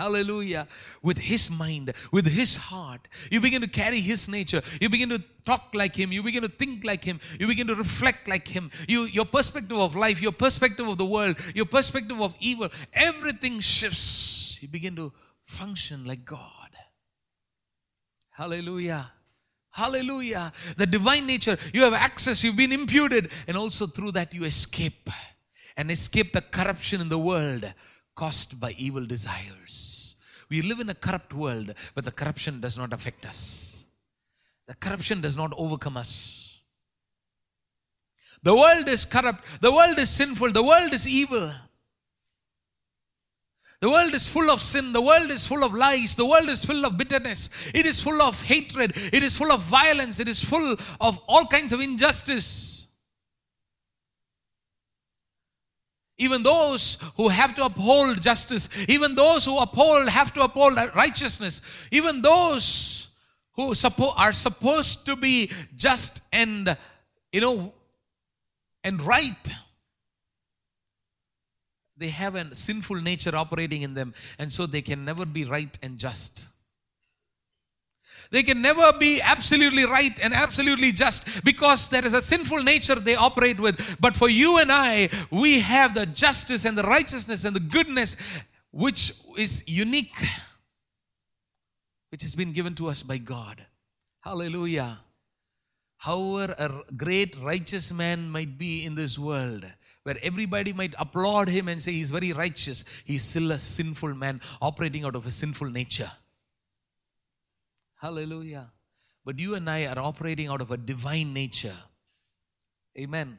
Hallelujah. 0.00 0.66
With 1.02 1.18
His 1.18 1.50
mind, 1.50 1.92
with 2.10 2.26
His 2.26 2.56
heart. 2.56 3.06
You 3.30 3.38
begin 3.38 3.60
to 3.60 3.68
carry 3.68 4.00
His 4.00 4.30
nature. 4.30 4.62
You 4.80 4.88
begin 4.88 5.10
to 5.10 5.22
talk 5.44 5.74
like 5.74 5.94
Him. 5.94 6.10
You 6.10 6.22
begin 6.22 6.42
to 6.42 6.48
think 6.48 6.84
like 6.84 7.04
Him. 7.04 7.20
You 7.38 7.46
begin 7.46 7.66
to 7.66 7.74
reflect 7.74 8.26
like 8.26 8.48
Him. 8.48 8.70
You, 8.88 9.02
your 9.02 9.26
perspective 9.26 9.76
of 9.76 9.94
life, 9.94 10.22
your 10.22 10.32
perspective 10.32 10.88
of 10.88 10.96
the 10.96 11.04
world, 11.04 11.36
your 11.54 11.66
perspective 11.66 12.18
of 12.18 12.34
evil, 12.40 12.70
everything 12.94 13.60
shifts. 13.60 14.62
You 14.62 14.68
begin 14.68 14.96
to 14.96 15.12
function 15.44 16.06
like 16.06 16.24
God. 16.24 16.70
Hallelujah. 18.30 19.12
Hallelujah. 19.70 20.54
The 20.78 20.86
divine 20.86 21.26
nature, 21.26 21.58
you 21.74 21.82
have 21.82 21.92
access, 21.92 22.42
you've 22.42 22.56
been 22.56 22.72
imputed, 22.72 23.30
and 23.46 23.54
also 23.54 23.86
through 23.86 24.12
that 24.12 24.32
you 24.32 24.44
escape 24.44 25.10
and 25.76 25.90
escape 25.90 26.32
the 26.32 26.40
corruption 26.40 27.02
in 27.02 27.10
the 27.10 27.18
world 27.18 27.70
caused 28.14 28.60
by 28.60 28.72
evil 28.72 29.06
desires. 29.06 30.16
We 30.48 30.62
live 30.62 30.80
in 30.80 30.90
a 30.90 30.94
corrupt 30.94 31.32
world, 31.32 31.74
but 31.94 32.04
the 32.04 32.10
corruption 32.10 32.60
does 32.60 32.76
not 32.76 32.92
affect 32.92 33.24
us. 33.26 33.86
The 34.66 34.74
corruption 34.74 35.20
does 35.20 35.36
not 35.36 35.52
overcome 35.56 35.96
us. 35.96 36.60
The 38.42 38.54
world 38.54 38.88
is 38.88 39.04
corrupt. 39.04 39.44
The 39.60 39.70
world 39.70 39.98
is 39.98 40.10
sinful. 40.10 40.52
The 40.52 40.62
world 40.62 40.92
is 40.92 41.06
evil. 41.06 41.52
The 43.80 43.90
world 43.90 44.12
is 44.14 44.28
full 44.28 44.50
of 44.50 44.60
sin. 44.60 44.92
The 44.92 45.00
world 45.00 45.30
is 45.30 45.46
full 45.46 45.64
of 45.64 45.72
lies. 45.72 46.14
The 46.14 46.26
world 46.26 46.48
is 46.48 46.64
full 46.64 46.84
of 46.84 46.98
bitterness. 46.98 47.48
It 47.74 47.86
is 47.86 48.00
full 48.00 48.20
of 48.20 48.42
hatred. 48.42 48.92
It 49.12 49.22
is 49.22 49.36
full 49.36 49.52
of 49.52 49.62
violence. 49.62 50.20
It 50.20 50.28
is 50.28 50.44
full 50.44 50.76
of 51.00 51.18
all 51.26 51.46
kinds 51.46 51.72
of 51.72 51.80
injustice. 51.80 52.88
Even 56.20 56.42
those 56.42 56.98
who 57.16 57.28
have 57.28 57.54
to 57.54 57.64
uphold 57.64 58.20
justice, 58.20 58.68
even 58.88 59.14
those 59.14 59.46
who 59.46 59.58
uphold 59.58 60.06
have 60.08 60.32
to 60.34 60.42
uphold 60.42 60.76
righteousness, 60.94 61.62
even 61.90 62.20
those 62.20 63.08
who 63.52 63.70
suppo- 63.70 64.12
are 64.18 64.32
supposed 64.32 65.06
to 65.06 65.16
be 65.16 65.50
just 65.76 66.22
and 66.30 66.76
you 67.32 67.40
know 67.40 67.72
and 68.84 69.00
right 69.02 69.52
they 71.96 72.08
have 72.08 72.34
a 72.34 72.54
sinful 72.54 72.96
nature 72.96 73.34
operating 73.34 73.82
in 73.82 73.94
them 73.94 74.14
and 74.38 74.52
so 74.52 74.66
they 74.66 74.82
can 74.82 75.04
never 75.04 75.26
be 75.26 75.44
right 75.44 75.78
and 75.82 75.98
just 75.98 76.48
they 78.30 78.42
can 78.44 78.62
never 78.62 78.92
be 78.92 79.20
absolutely 79.20 79.84
right 79.84 80.18
and 80.22 80.32
absolutely 80.32 80.92
just 80.92 81.44
because 81.44 81.88
there 81.88 82.04
is 82.04 82.14
a 82.14 82.20
sinful 82.20 82.62
nature 82.62 82.94
they 82.94 83.16
operate 83.16 83.58
with. 83.58 83.96
But 84.00 84.14
for 84.14 84.28
you 84.28 84.58
and 84.58 84.70
I, 84.70 85.10
we 85.30 85.60
have 85.60 85.94
the 85.94 86.06
justice 86.06 86.64
and 86.64 86.78
the 86.78 86.84
righteousness 86.84 87.44
and 87.44 87.56
the 87.56 87.60
goodness 87.60 88.16
which 88.70 89.12
is 89.36 89.64
unique, 89.66 90.16
which 92.10 92.22
has 92.22 92.36
been 92.36 92.52
given 92.52 92.74
to 92.76 92.88
us 92.88 93.02
by 93.02 93.18
God. 93.18 93.66
Hallelujah. 94.20 95.00
However, 95.96 96.54
a 96.56 96.92
great 96.94 97.36
righteous 97.42 97.92
man 97.92 98.30
might 98.30 98.56
be 98.56 98.84
in 98.84 98.94
this 98.94 99.18
world, 99.18 99.66
where 100.04 100.16
everybody 100.22 100.72
might 100.72 100.94
applaud 100.98 101.48
him 101.48 101.68
and 101.68 101.82
say 101.82 101.92
he's 101.92 102.10
very 102.10 102.32
righteous, 102.32 102.84
he's 103.04 103.24
still 103.24 103.50
a 103.50 103.58
sinful 103.58 104.14
man 104.14 104.40
operating 104.62 105.04
out 105.04 105.16
of 105.16 105.26
a 105.26 105.30
sinful 105.30 105.68
nature. 105.70 106.10
Hallelujah. 108.00 108.70
But 109.24 109.38
you 109.38 109.54
and 109.54 109.68
I 109.68 109.86
are 109.86 109.98
operating 109.98 110.48
out 110.48 110.60
of 110.60 110.70
a 110.70 110.76
divine 110.76 111.34
nature. 111.34 111.76
Amen. 112.98 113.38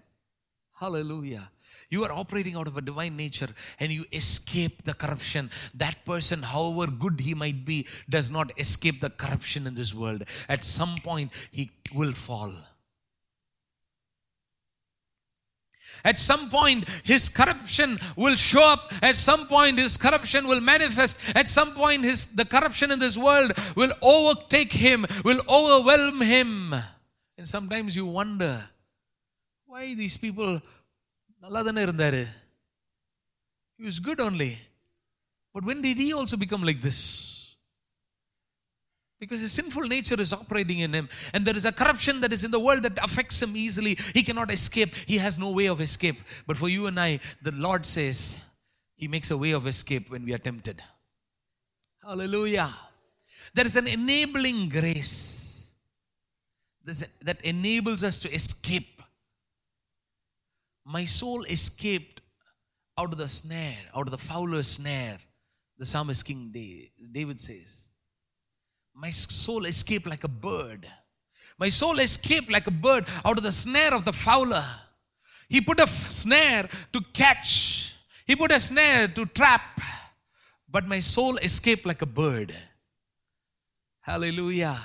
Hallelujah. 0.74 1.50
You 1.90 2.04
are 2.06 2.12
operating 2.12 2.56
out 2.56 2.68
of 2.68 2.78
a 2.78 2.82
divine 2.82 3.18
nature 3.18 3.50
and 3.80 3.92
you 3.92 4.06
escape 4.12 4.84
the 4.84 4.94
corruption. 4.94 5.50
That 5.74 6.06
person, 6.06 6.44
however 6.44 6.92
good 6.92 7.20
he 7.20 7.34
might 7.34 7.66
be, 7.66 7.88
does 8.10 8.30
not 8.30 8.52
escape 8.58 9.02
the 9.02 9.10
corruption 9.10 9.68
in 9.68 9.76
this 9.76 9.94
world. 9.94 10.24
At 10.48 10.64
some 10.64 10.96
point, 11.04 11.32
he 11.52 11.72
will 11.94 12.12
fall. 12.12 12.54
At 16.05 16.19
some 16.19 16.49
point, 16.51 16.89
his 17.03 17.29
corruption 17.29 17.99
will 18.17 18.37
show 18.37 18.65
up. 18.65 18.93
At 19.03 19.17
some 19.17 19.47
point, 19.49 19.79
his 19.79 19.97
corruption 19.97 20.47
will 20.47 20.61
manifest. 20.61 21.19
At 21.35 21.49
some 21.49 21.75
point, 21.75 22.05
his, 22.05 22.27
the 22.27 22.45
corruption 22.45 22.93
in 22.93 22.99
this 22.99 23.17
world 23.17 23.53
will 23.75 23.93
overtake 24.03 24.73
him, 24.73 25.07
will 25.25 25.43
overwhelm 25.49 26.21
him. 26.21 26.75
And 27.39 27.47
sometimes 27.47 27.97
you 27.97 28.07
wonder, 28.07 28.69
why 29.67 29.95
these 29.95 30.17
people, 30.17 30.61
நல்லா 31.43 31.61
தானே 31.69 31.83
இருந்தாரு 31.87 32.25
He 33.79 33.85
was 33.85 33.99
good 34.09 34.21
only. 34.27 34.53
But 35.55 35.65
when 35.65 35.81
did 35.83 35.99
he 35.99 36.13
also 36.19 36.37
become 36.37 36.63
like 36.69 36.81
this? 36.81 37.01
Because 39.22 39.42
his 39.42 39.52
sinful 39.52 39.84
nature 39.84 40.20
is 40.20 40.34
operating 40.34 40.80
in 40.80 40.94
him, 40.94 41.08
and 41.32 41.46
there 41.46 41.56
is 41.56 41.66
a 41.66 41.72
corruption 41.72 42.22
that 42.22 42.34
is 42.34 42.44
in 42.44 42.50
the 42.50 42.60
world 42.60 42.82
that 42.82 42.98
affects 43.04 43.40
him 43.40 43.56
easily. 43.56 43.96
He 44.16 44.24
cannot 44.24 44.52
escape, 44.52 44.96
he 44.96 45.20
has 45.20 45.38
no 45.38 45.52
way 45.52 45.68
of 45.68 45.80
escape. 45.80 46.18
But 46.48 46.58
for 46.58 46.68
you 46.68 46.88
and 46.88 47.00
I, 47.00 47.20
the 47.40 47.52
Lord 47.52 47.86
says, 47.86 48.42
He 48.96 49.08
makes 49.08 49.30
a 49.30 49.38
way 49.38 49.52
of 49.52 49.68
escape 49.68 50.10
when 50.10 50.26
we 50.26 50.34
are 50.34 50.40
tempted. 50.40 50.82
Hallelujah. 52.04 52.74
There 53.54 53.64
is 53.64 53.76
an 53.78 53.86
enabling 53.86 54.70
grace 54.70 55.76
that 56.84 57.42
enables 57.44 58.04
us 58.04 58.18
to 58.20 58.34
escape. 58.34 59.04
My 60.84 61.06
soul 61.06 61.44
escaped 61.44 62.22
out 62.98 63.12
of 63.12 63.20
the 63.20 63.28
snare, 63.28 63.78
out 63.96 64.08
of 64.08 64.12
the 64.12 64.18
fowler's 64.18 64.66
snare. 64.68 65.20
The 65.78 65.86
psalmist 65.86 66.26
King 66.26 66.52
David 67.12 67.40
says. 67.40 67.91
My 68.94 69.10
soul 69.10 69.66
escaped 69.66 70.06
like 70.06 70.24
a 70.24 70.28
bird. 70.28 70.88
My 71.58 71.70
soul 71.70 72.00
escaped 72.00 72.52
like 72.52 72.68
a 72.68 72.72
bird 72.72 73.06
out 73.24 73.38
of 73.38 73.44
the 73.44 73.52
snare 73.52 73.94
of 73.94 74.06
the 74.06 74.14
fowler. 74.14 74.66
He 75.48 75.62
put 75.62 75.80
a 75.80 75.84
f- 75.84 75.90
snare 75.90 76.70
to 76.94 77.02
catch, 77.14 77.98
he 78.26 78.36
put 78.36 78.52
a 78.52 78.60
snare 78.60 79.08
to 79.10 79.26
trap, 79.26 79.82
but 80.70 80.88
my 80.88 81.00
soul 81.00 81.38
escaped 81.38 81.86
like 81.86 82.02
a 82.02 82.06
bird. 82.06 82.56
Hallelujah. 84.02 84.80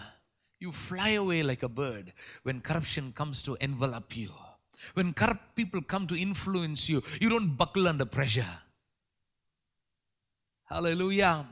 You 0.58 0.72
fly 0.72 1.10
away 1.10 1.42
like 1.42 1.62
a 1.62 1.68
bird 1.68 2.12
when 2.42 2.60
corruption 2.60 3.12
comes 3.12 3.42
to 3.42 3.56
envelop 3.60 4.16
you. 4.16 4.32
When 4.94 5.12
corrupt 5.14 5.54
people 5.54 5.82
come 5.82 6.06
to 6.08 6.20
influence 6.20 6.88
you, 6.88 7.02
you 7.20 7.28
don't 7.28 7.56
buckle 7.56 7.88
under 7.88 8.04
pressure. 8.04 8.58
Hallelujah. 10.64 11.46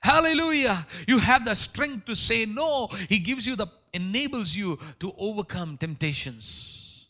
Hallelujah. 0.00 0.86
You 1.06 1.18
have 1.18 1.44
the 1.44 1.54
strength 1.54 2.06
to 2.06 2.16
say 2.16 2.44
no. 2.44 2.88
He 3.08 3.18
gives 3.18 3.46
you 3.46 3.56
the, 3.56 3.66
enables 3.92 4.56
you 4.56 4.78
to 5.00 5.12
overcome 5.18 5.76
temptations. 5.76 7.08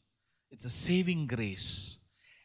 It's 0.50 0.64
a 0.64 0.70
saving 0.70 1.26
grace 1.26 1.98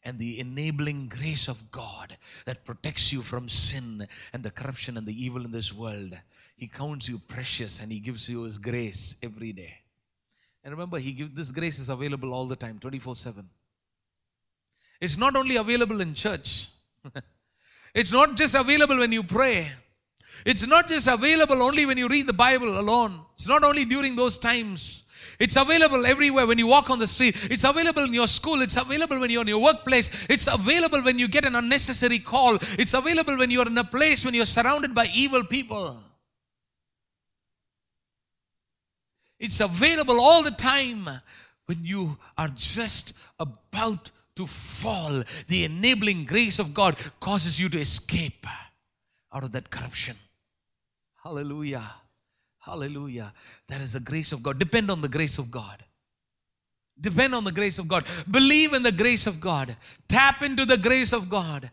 and 0.03 0.19
the 0.19 0.39
enabling 0.39 1.07
grace 1.07 1.47
of 1.47 1.71
God 1.71 2.17
that 2.45 2.65
protects 2.65 3.13
you 3.13 3.21
from 3.21 3.47
sin 3.47 4.07
and 4.33 4.43
the 4.43 4.51
corruption 4.51 4.97
and 4.97 5.07
the 5.07 5.23
evil 5.23 5.45
in 5.45 5.51
this 5.51 5.73
world. 5.73 6.17
He 6.55 6.67
counts 6.67 7.09
you 7.09 7.19
precious 7.19 7.81
and 7.81 7.91
He 7.91 7.99
gives 7.99 8.29
you 8.29 8.43
His 8.43 8.57
grace 8.57 9.15
every 9.23 9.53
day. 9.53 9.79
And 10.63 10.73
remember, 10.73 10.99
He 10.99 11.13
gives 11.13 11.33
this 11.33 11.51
grace 11.51 11.79
is 11.79 11.89
available 11.89 12.33
all 12.33 12.45
the 12.45 12.55
time, 12.55 12.79
24 12.79 13.15
7. 13.15 13.49
It's 14.99 15.17
not 15.17 15.35
only 15.35 15.55
available 15.55 15.99
in 16.01 16.13
church, 16.13 16.69
it's 17.93 18.11
not 18.11 18.35
just 18.35 18.55
available 18.55 18.97
when 18.97 19.11
you 19.11 19.23
pray. 19.23 19.71
It's 20.45 20.67
not 20.67 20.87
just 20.87 21.07
available 21.07 21.61
only 21.61 21.85
when 21.85 21.97
you 21.97 22.07
read 22.07 22.27
the 22.27 22.33
Bible 22.33 22.79
alone. 22.79 23.21
It's 23.33 23.47
not 23.47 23.63
only 23.63 23.85
during 23.85 24.15
those 24.15 24.37
times. 24.37 25.03
It's 25.39 25.55
available 25.55 26.05
everywhere 26.05 26.45
when 26.45 26.59
you 26.59 26.67
walk 26.67 26.89
on 26.89 26.99
the 26.99 27.07
street. 27.07 27.35
It's 27.49 27.63
available 27.63 28.03
in 28.03 28.13
your 28.13 28.27
school. 28.27 28.61
It's 28.61 28.77
available 28.77 29.19
when 29.19 29.29
you're 29.29 29.41
in 29.41 29.47
your 29.47 29.61
workplace. 29.61 30.25
It's 30.29 30.47
available 30.47 31.01
when 31.01 31.17
you 31.17 31.27
get 31.27 31.45
an 31.45 31.55
unnecessary 31.55 32.19
call. 32.19 32.57
It's 32.77 32.93
available 32.93 33.37
when 33.37 33.51
you're 33.51 33.67
in 33.67 33.77
a 33.77 33.83
place 33.83 34.25
when 34.25 34.33
you're 34.33 34.45
surrounded 34.45 34.93
by 34.93 35.07
evil 35.13 35.43
people. 35.43 35.97
It's 39.39 39.59
available 39.59 40.21
all 40.21 40.43
the 40.43 40.51
time 40.51 41.09
when 41.65 41.83
you 41.83 42.17
are 42.37 42.49
just 42.49 43.13
about 43.39 44.11
to 44.35 44.47
fall. 44.47 45.23
The 45.47 45.63
enabling 45.65 46.25
grace 46.25 46.59
of 46.59 46.73
God 46.73 46.95
causes 47.19 47.59
you 47.59 47.69
to 47.69 47.79
escape 47.79 48.45
out 49.33 49.43
of 49.43 49.51
that 49.51 49.69
corruption. 49.69 50.15
Hallelujah. 51.23 51.89
Hallelujah. 52.59 53.33
There 53.67 53.81
is 53.81 53.95
a 53.95 53.99
grace 53.99 54.33
of 54.33 54.43
God. 54.43 54.59
Depend 54.59 54.91
on 54.91 55.01
the 55.01 55.07
grace 55.07 55.37
of 55.37 55.49
God. 55.49 55.83
Depend 56.99 57.33
on 57.33 57.43
the 57.43 57.51
grace 57.51 57.79
of 57.79 57.87
God. 57.87 58.05
Believe 58.29 58.73
in 58.73 58.83
the 58.83 58.91
grace 58.91 59.25
of 59.25 59.39
God. 59.39 59.75
Tap 60.07 60.41
into 60.41 60.65
the 60.65 60.77
grace 60.77 61.13
of 61.13 61.29
God. 61.29 61.71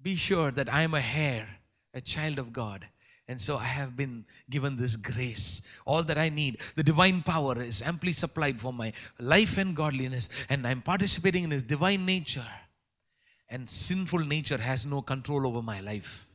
Be 0.00 0.16
sure 0.16 0.50
that 0.52 0.72
I 0.72 0.82
am 0.82 0.94
a 0.94 1.00
heir, 1.00 1.48
a 1.94 2.00
child 2.00 2.38
of 2.38 2.52
God. 2.52 2.86
And 3.28 3.40
so 3.40 3.56
I 3.56 3.64
have 3.64 3.96
been 3.96 4.24
given 4.50 4.76
this 4.76 4.96
grace. 4.96 5.62
All 5.84 6.02
that 6.04 6.18
I 6.18 6.28
need, 6.28 6.58
the 6.74 6.82
divine 6.82 7.22
power 7.22 7.60
is 7.60 7.82
amply 7.82 8.12
supplied 8.12 8.60
for 8.60 8.72
my 8.72 8.92
life 9.18 9.58
and 9.58 9.76
godliness. 9.76 10.28
And 10.48 10.66
I'm 10.66 10.82
participating 10.82 11.44
in 11.44 11.50
His 11.50 11.62
divine 11.62 12.04
nature. 12.04 12.46
And 13.48 13.68
sinful 13.68 14.20
nature 14.20 14.58
has 14.58 14.86
no 14.86 15.02
control 15.02 15.46
over 15.46 15.62
my 15.62 15.80
life. 15.80 16.31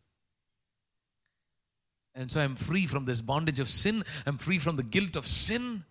And 2.17 2.31
so 2.31 2.41
I'm 2.41 2.55
free 2.55 2.87
from 2.87 3.05
this 3.05 3.21
bondage 3.21 3.59
of 3.59 3.69
sin. 3.69 4.03
I'm 4.25 4.39
free 4.39 4.57
from 4.57 4.75
the 4.75 4.83
guilt 4.83 5.15
of 5.15 5.27
sin. 5.27 5.83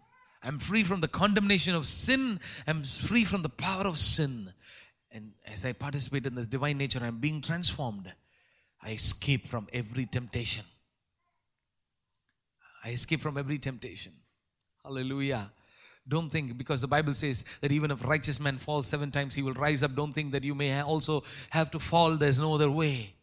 I'm 0.43 0.59
free 0.59 0.83
from 0.83 1.01
the 1.01 1.09
condemnation 1.09 1.75
of 1.77 1.87
sin. 1.87 2.41
I'm 2.67 2.83
free 2.83 3.25
from 3.25 3.43
the 3.43 3.49
power 3.49 3.87
of 3.87 3.97
sin. 3.97 4.53
And 5.13 5.33
as 5.47 5.65
I 5.65 5.73
participate 5.73 6.27
in 6.27 6.35
this 6.35 6.49
divine 6.49 6.79
nature, 6.79 7.01
I'm 7.03 7.19
being 7.19 7.41
transformed. 7.41 8.13
I 8.83 8.91
escape 8.91 9.47
from 9.47 9.69
every 9.73 10.07
temptation. 10.07 10.65
I 12.85 12.91
escape 12.91 13.21
from 13.21 13.39
every 13.39 13.59
temptation. 13.59 14.13
Hallelujah. 14.85 15.53
Don't 16.09 16.31
think, 16.31 16.57
because 16.57 16.83
the 16.83 16.89
Bible 16.89 17.15
says 17.15 17.45
that 17.61 17.73
even 17.73 17.91
if 17.91 18.05
righteous 18.05 18.39
man 18.39 18.59
falls 18.59 18.87
seven 18.87 19.11
times, 19.11 19.35
he 19.35 19.43
will 19.43 19.55
rise 19.55 19.83
up. 19.83 19.95
Don't 19.95 20.13
think 20.13 20.33
that 20.33 20.45
you 20.45 20.55
may 20.55 20.81
also 20.81 21.25
have 21.51 21.71
to 21.73 21.79
fall. 21.81 22.17
There's 22.17 22.39
no 22.39 22.55
other 22.55 22.71
way. 22.71 23.16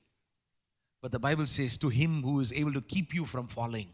But 1.04 1.12
the 1.12 1.20
Bible 1.20 1.48
says, 1.48 1.78
to 1.80 1.90
him 1.90 2.24
who 2.24 2.40
is 2.40 2.54
able 2.54 2.72
to 2.72 2.82
keep 2.82 3.14
you 3.14 3.26
from 3.26 3.48
falling. 3.48 3.90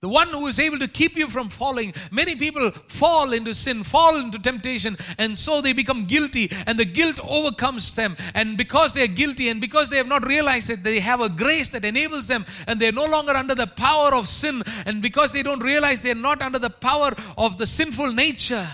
The 0.00 0.08
one 0.08 0.28
who 0.28 0.46
is 0.46 0.58
able 0.58 0.78
to 0.78 0.88
keep 0.88 1.14
you 1.14 1.28
from 1.28 1.50
falling. 1.50 1.92
Many 2.10 2.34
people 2.36 2.70
fall 2.88 3.34
into 3.34 3.54
sin, 3.54 3.84
fall 3.84 4.16
into 4.16 4.38
temptation, 4.38 4.96
and 5.18 5.38
so 5.38 5.60
they 5.60 5.74
become 5.74 6.06
guilty, 6.06 6.50
and 6.66 6.78
the 6.78 6.86
guilt 6.86 7.20
overcomes 7.28 7.94
them. 7.94 8.16
And 8.34 8.56
because 8.56 8.94
they 8.94 9.04
are 9.04 9.08
guilty, 9.08 9.50
and 9.50 9.60
because 9.60 9.90
they 9.90 9.98
have 9.98 10.08
not 10.08 10.26
realized 10.26 10.70
that 10.70 10.82
they 10.82 11.00
have 11.00 11.20
a 11.20 11.28
grace 11.28 11.68
that 11.68 11.84
enables 11.84 12.28
them, 12.28 12.46
and 12.66 12.80
they're 12.80 12.90
no 12.90 13.04
longer 13.04 13.32
under 13.32 13.54
the 13.54 13.66
power 13.66 14.14
of 14.14 14.28
sin, 14.28 14.62
and 14.86 15.02
because 15.02 15.34
they 15.34 15.42
don't 15.42 15.62
realize 15.62 16.02
they're 16.02 16.14
not 16.14 16.40
under 16.40 16.58
the 16.58 16.70
power 16.70 17.12
of 17.36 17.58
the 17.58 17.66
sinful 17.66 18.10
nature, 18.10 18.66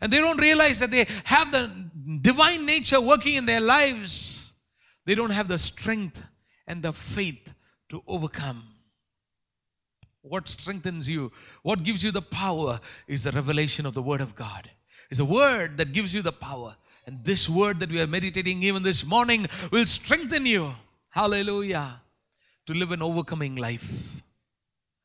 and 0.00 0.12
they 0.12 0.18
don't 0.18 0.40
realize 0.40 0.80
that 0.80 0.90
they 0.90 1.06
have 1.22 1.52
the 1.52 1.70
divine 2.20 2.66
nature 2.66 3.00
working 3.00 3.36
in 3.36 3.46
their 3.46 3.60
lives, 3.60 4.45
they 5.06 5.14
don't 5.14 5.30
have 5.30 5.48
the 5.48 5.58
strength 5.58 6.22
and 6.66 6.82
the 6.82 6.92
faith 6.92 7.54
to 7.88 8.02
overcome. 8.06 8.64
What 10.22 10.48
strengthens 10.48 11.08
you, 11.08 11.32
what 11.62 11.84
gives 11.84 12.02
you 12.02 12.10
the 12.10 12.20
power 12.20 12.80
is 13.06 13.24
the 13.24 13.30
revelation 13.30 13.86
of 13.86 13.94
the 13.94 14.02
Word 14.02 14.20
of 14.20 14.34
God. 14.34 14.70
It's 15.10 15.20
a 15.20 15.24
word 15.24 15.76
that 15.76 15.92
gives 15.92 16.14
you 16.14 16.22
the 16.22 16.32
power. 16.32 16.76
And 17.06 17.24
this 17.24 17.48
word 17.48 17.78
that 17.80 17.90
we 17.90 18.00
are 18.00 18.06
meditating 18.06 18.62
even 18.64 18.82
this 18.82 19.06
morning 19.06 19.46
will 19.70 19.86
strengthen 19.86 20.44
you. 20.44 20.74
Hallelujah. 21.10 22.02
To 22.66 22.74
live 22.74 22.90
an 22.90 23.02
overcoming 23.02 23.54
life. 23.54 24.22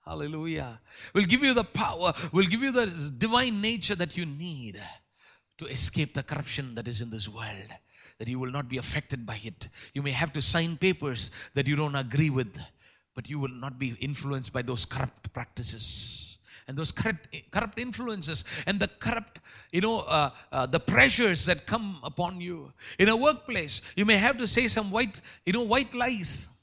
Hallelujah. 0.04 0.80
Will 1.14 1.26
give 1.26 1.43
you 1.43 1.54
the 1.54 1.64
power, 1.64 2.14
will 2.32 2.45
give 2.45 2.64
you 2.64 2.72
the 2.72 3.14
divine 3.16 3.62
nature 3.62 3.93
that 3.95 4.18
you 4.18 4.26
need 4.26 4.82
to 5.60 5.68
escape 5.68 6.16
the 6.16 6.24
corruption 6.24 6.74
that 6.74 6.88
is 6.88 7.02
in 7.02 7.12
this 7.12 7.30
world. 7.30 7.70
That 8.22 8.28
you 8.28 8.38
will 8.38 8.51
not 8.51 8.69
be 8.69 8.78
affected 8.78 9.26
by 9.26 9.39
it. 9.43 9.67
You 9.95 10.03
may 10.03 10.11
have 10.11 10.32
to 10.34 10.41
sign 10.43 10.78
papers 10.78 11.32
that 11.55 11.65
you 11.65 11.76
don't 11.76 11.95
agree 11.95 12.30
with 12.30 12.61
but 13.15 13.30
you 13.30 13.39
will 13.39 13.49
not 13.49 13.78
be 13.78 13.95
influenced 13.99 14.53
by 14.53 14.61
those 14.61 14.86
corrupt 14.86 15.34
practices. 15.34 16.39
And 16.67 16.78
those 16.78 16.91
corrupt, 16.91 17.28
corrupt 17.51 17.80
influences 17.80 18.45
and 18.65 18.80
the 18.80 18.88
corrupt 18.88 19.39
you 19.72 19.82
know 19.82 19.99
uh, 20.01 20.30
uh, 20.51 20.65
the 20.65 20.80
pressures 20.80 21.45
that 21.45 21.65
come 21.65 21.99
upon 22.03 22.39
you. 22.39 22.72
In 22.99 23.09
a 23.09 23.17
workplace 23.17 23.82
you 23.95 24.05
may 24.05 24.17
have 24.17 24.38
to 24.38 24.47
say 24.47 24.67
some 24.67 24.91
white 24.91 25.22
you 25.45 25.53
know 25.53 25.63
white 25.63 25.93
lies. 25.93 26.53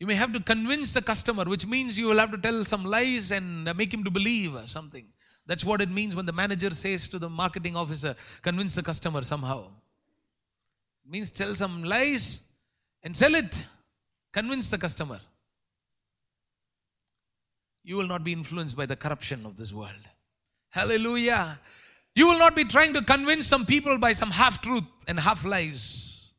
You 0.00 0.06
may 0.06 0.14
have 0.14 0.32
to 0.32 0.40
convince 0.40 0.94
the 0.94 1.02
customer 1.02 1.44
which 1.44 1.66
means 1.66 1.98
you 1.98 2.06
will 2.06 2.18
have 2.18 2.30
to 2.30 2.38
tell 2.38 2.64
some 2.64 2.84
lies 2.84 3.30
and 3.30 3.64
make 3.76 3.92
him 3.92 4.04
to 4.04 4.10
believe 4.10 4.56
something 4.66 5.06
that's 5.46 5.64
what 5.64 5.80
it 5.80 5.90
means 5.90 6.16
when 6.16 6.26
the 6.26 6.32
manager 6.32 6.70
says 6.70 7.08
to 7.08 7.18
the 7.18 7.28
marketing 7.28 7.76
officer 7.76 8.14
convince 8.42 8.74
the 8.74 8.82
customer 8.82 9.22
somehow 9.22 9.66
it 11.04 11.10
means 11.10 11.30
tell 11.30 11.54
some 11.54 11.84
lies 11.84 12.48
and 13.02 13.14
sell 13.14 13.34
it 13.34 13.66
Convince 14.34 14.68
the 14.68 14.78
customer. 14.78 15.20
You 17.84 17.96
will 17.96 18.08
not 18.08 18.24
be 18.24 18.32
influenced 18.32 18.76
by 18.76 18.84
the 18.84 18.96
corruption 18.96 19.46
of 19.46 19.56
this 19.56 19.72
world. 19.72 20.08
Hallelujah. 20.70 21.60
You 22.16 22.26
will 22.26 22.38
not 22.38 22.56
be 22.56 22.64
trying 22.64 22.92
to 22.94 23.02
convince 23.02 23.46
some 23.46 23.64
people 23.64 23.96
by 23.96 24.12
some 24.12 24.32
half 24.32 24.60
truth 24.60 24.84
and 25.06 25.20
half 25.20 25.44
lies. 25.44 26.32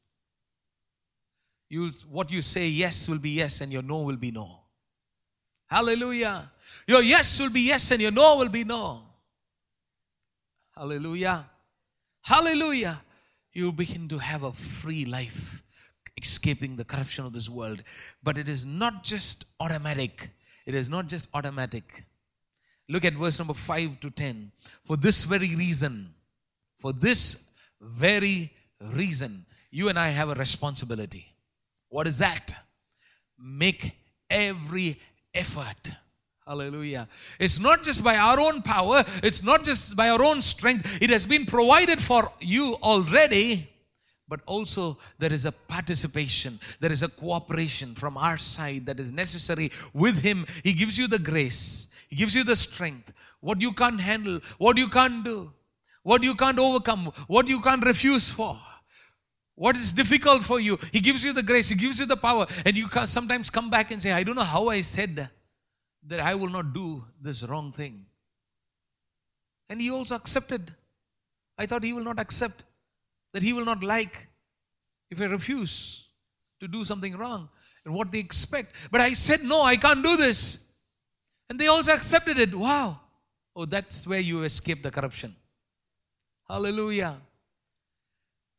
You, 1.69 1.93
what 2.09 2.31
you 2.31 2.41
say 2.41 2.67
yes 2.67 3.07
will 3.07 3.17
be 3.17 3.29
yes 3.29 3.61
and 3.61 3.71
your 3.71 3.81
no 3.81 3.99
will 3.99 4.17
be 4.17 4.31
no. 4.31 4.59
Hallelujah. 5.67 6.51
Your 6.87 7.01
yes 7.01 7.39
will 7.39 7.49
be 7.49 7.61
yes 7.61 7.91
and 7.91 8.01
your 8.01 8.11
no 8.11 8.37
will 8.37 8.49
be 8.49 8.63
no. 8.63 9.01
Hallelujah. 10.75 11.45
Hallelujah. 12.21 13.01
You 13.53 13.71
begin 13.71 14.07
to 14.09 14.17
have 14.19 14.43
a 14.43 14.51
free 14.51 15.05
life 15.05 15.63
escaping 16.17 16.75
the 16.75 16.83
corruption 16.85 17.25
of 17.25 17.33
this 17.33 17.49
world. 17.49 17.81
But 18.23 18.37
it 18.37 18.49
is 18.49 18.65
not 18.65 19.03
just 19.03 19.45
automatic. 19.59 20.29
It 20.65 20.75
is 20.75 20.89
not 20.89 21.07
just 21.07 21.29
automatic. 21.33 22.05
Look 22.87 23.05
at 23.05 23.13
verse 23.13 23.39
number 23.39 23.53
5 23.53 23.99
to 24.01 24.09
10. 24.09 24.51
For 24.83 24.97
this 24.97 25.23
very 25.23 25.55
reason, 25.55 26.13
for 26.79 26.93
this 26.93 27.51
very 27.81 28.51
reason, 28.79 29.45
you 29.71 29.89
and 29.89 29.97
I 29.97 30.09
have 30.09 30.29
a 30.29 30.35
responsibility. 30.35 31.33
What 31.89 32.07
is 32.07 32.19
that? 32.19 32.53
Make 33.39 33.93
every 34.29 34.99
effort. 35.33 35.91
Hallelujah. 36.47 37.07
It's 37.39 37.59
not 37.59 37.81
just 37.81 38.03
by 38.03 38.17
our 38.17 38.39
own 38.39 38.61
power, 38.61 39.03
it's 39.23 39.43
not 39.43 39.63
just 39.63 39.95
by 39.95 40.09
our 40.09 40.23
own 40.23 40.41
strength. 40.41 40.99
It 41.01 41.09
has 41.09 41.25
been 41.25 41.45
provided 41.45 42.01
for 42.01 42.31
you 42.39 42.75
already 42.83 43.69
but 44.27 44.39
also 44.45 44.97
there 45.19 45.31
is 45.31 45.45
a 45.45 45.51
participation, 45.51 46.59
there 46.79 46.91
is 46.91 47.03
a 47.03 47.07
cooperation 47.07 47.93
from 47.93 48.17
our 48.17 48.37
side 48.37 48.85
that 48.87 48.99
is 48.99 49.11
necessary 49.11 49.71
with 49.93 50.21
Him. 50.23 50.45
He 50.63 50.73
gives 50.73 50.97
you 50.97 51.07
the 51.07 51.19
grace, 51.19 51.89
He 52.09 52.15
gives 52.15 52.35
you 52.35 52.43
the 52.43 52.55
strength. 52.55 53.13
What 53.39 53.61
you 53.61 53.73
can't 53.73 54.01
handle, 54.01 54.39
what 54.57 54.77
you 54.77 54.89
can't 54.89 55.23
do, 55.23 55.53
what 56.01 56.23
you 56.23 56.33
can't 56.33 56.57
overcome, 56.57 57.11
what 57.27 57.47
you 57.47 57.61
can't 57.61 57.85
refuse 57.85 58.31
for. 58.31 58.57
What 59.53 59.77
is 59.77 59.93
difficult 59.93 60.43
for 60.43 60.59
you? 60.59 60.77
He 60.91 60.99
gives 60.99 61.23
you 61.23 61.31
the 61.31 61.43
grace, 61.43 61.69
He 61.69 61.75
gives 61.75 61.99
you 61.99 62.07
the 62.07 62.17
power, 62.17 62.47
and 62.65 62.75
you 62.75 62.87
can 62.87 63.05
sometimes 63.07 63.49
come 63.49 63.69
back 63.69 63.91
and 63.91 64.01
say, 64.01 64.11
I 64.11 64.23
don't 64.23 64.35
know 64.35 64.41
how 64.41 64.69
I 64.69 64.81
said 64.81 65.15
that 65.17 65.31
I 66.11 66.35
will 66.35 66.49
not 66.49 66.73
do 66.73 67.03
this 67.21 67.43
wrong 67.43 67.71
thing. 67.71 68.05
And 69.69 69.81
He 69.81 69.89
also 69.89 70.15
accepted. 70.15 70.73
I 71.57 71.65
thought 71.65 71.83
He 71.83 71.93
will 71.93 72.03
not 72.03 72.19
accept 72.19 72.63
that 73.33 73.43
He 73.43 73.53
will 73.53 73.65
not 73.65 73.83
like 73.83 74.27
if 75.09 75.21
I 75.21 75.25
refuse 75.25 76.07
to 76.59 76.67
do 76.67 76.83
something 76.83 77.15
wrong 77.17 77.49
and 77.85 77.93
what 77.93 78.11
they 78.11 78.19
expect. 78.19 78.73
But 78.91 79.01
I 79.01 79.13
said, 79.13 79.43
No, 79.43 79.61
I 79.61 79.77
can't 79.77 80.03
do 80.03 80.17
this. 80.17 80.71
And 81.49 81.59
they 81.59 81.67
also 81.67 81.93
accepted 81.93 82.39
it. 82.39 82.55
Wow. 82.55 82.99
Oh, 83.55 83.65
that's 83.65 84.07
where 84.07 84.19
you 84.19 84.43
escape 84.43 84.83
the 84.83 84.91
corruption. 84.91 85.35
Hallelujah. 86.47 87.17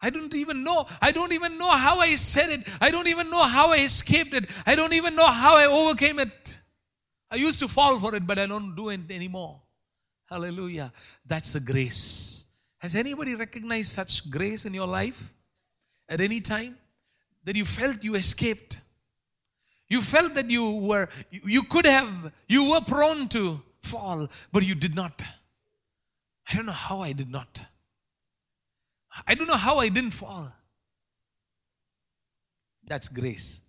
I 0.01 0.11
don't 0.11 0.35
even 0.35 0.63
know. 0.63 0.87
I 1.01 1.11
don't 1.11 1.33
even 1.33 1.59
know 1.59 1.71
how 1.71 1.99
I 2.01 2.15
said 2.15 2.51
it. 2.51 2.69
I 2.81 2.91
don't 2.91 3.09
even 3.09 3.31
know 3.31 3.43
how 3.43 3.73
I 3.73 3.79
escaped 3.79 4.35
it. 4.35 4.49
I 4.65 4.75
don't 4.75 4.93
even 4.93 5.17
know 5.17 5.27
how 5.27 5.57
I 5.57 5.67
overcame 5.67 6.19
it. 6.19 6.61
I 7.37 7.39
used 7.39 7.59
to 7.59 7.69
fall 7.69 8.01
for 8.01 8.15
it, 8.15 8.27
but 8.27 8.39
I 8.39 8.47
don't 8.47 8.75
do 8.75 8.89
it 8.89 9.11
anymore. 9.11 9.61
Hallelujah. 10.25 10.91
That's 11.27 11.53
the 11.53 11.61
grace. 11.61 12.47
Has 12.79 12.95
anybody 12.95 13.35
recognized 13.35 13.93
such 13.93 14.31
grace 14.31 14.65
in 14.65 14.73
your 14.73 14.87
life 14.87 15.35
at 16.09 16.23
any 16.23 16.41
time? 16.41 16.79
That 17.45 17.55
you 17.55 17.67
felt 17.67 18.03
you 18.03 18.15
escaped. 18.15 18.81
You 19.87 20.01
felt 20.01 20.35
that 20.35 20.49
you 20.49 20.77
were, 20.77 21.11
you 21.31 21.63
could 21.65 21.85
have, 21.85 22.33
you 22.49 22.71
were 22.71 22.81
prone 22.81 23.29
to 23.29 23.61
fall, 23.83 24.29
but 24.51 24.65
you 24.65 24.75
did 24.75 24.95
not. 24.95 25.23
I 26.51 26.57
don't 26.57 26.65
know 26.65 26.73
how 26.73 27.01
I 27.01 27.13
did 27.13 27.31
not. 27.31 27.65
I 29.27 29.35
don't 29.35 29.47
know 29.47 29.59
how 29.59 29.77
I 29.77 29.91
didn't 29.91 30.13
fall. 30.13 30.51
That's 32.87 33.11
grace. 33.11 33.61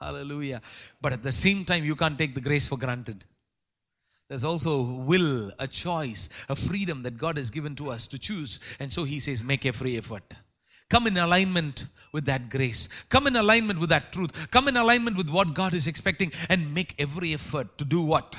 Hallelujah. 0.00 0.62
But 1.00 1.12
at 1.12 1.22
the 1.22 1.32
same 1.32 1.64
time, 1.64 1.84
you 1.84 1.94
can't 1.94 2.16
take 2.16 2.34
the 2.34 2.40
grace 2.40 2.66
for 2.66 2.78
granted. 2.78 3.24
There's 4.28 4.44
also 4.44 4.82
will, 4.82 5.52
a 5.58 5.66
choice, 5.66 6.30
a 6.48 6.56
freedom 6.56 7.02
that 7.02 7.18
God 7.18 7.36
has 7.36 7.50
given 7.50 7.74
to 7.76 7.90
us 7.90 8.06
to 8.08 8.18
choose. 8.18 8.60
And 8.78 8.92
so 8.92 9.04
He 9.04 9.20
says, 9.20 9.44
make 9.44 9.66
every 9.66 9.98
effort. 9.98 10.36
Come 10.88 11.06
in 11.06 11.18
alignment 11.18 11.86
with 12.12 12.24
that 12.26 12.48
grace. 12.48 12.88
Come 13.08 13.26
in 13.26 13.36
alignment 13.36 13.78
with 13.78 13.90
that 13.90 14.12
truth. 14.12 14.50
Come 14.50 14.68
in 14.68 14.76
alignment 14.76 15.16
with 15.16 15.28
what 15.28 15.54
God 15.54 15.74
is 15.74 15.86
expecting 15.86 16.32
and 16.48 16.72
make 16.72 16.94
every 16.98 17.34
effort 17.34 17.76
to 17.78 17.84
do 17.84 18.00
what? 18.00 18.38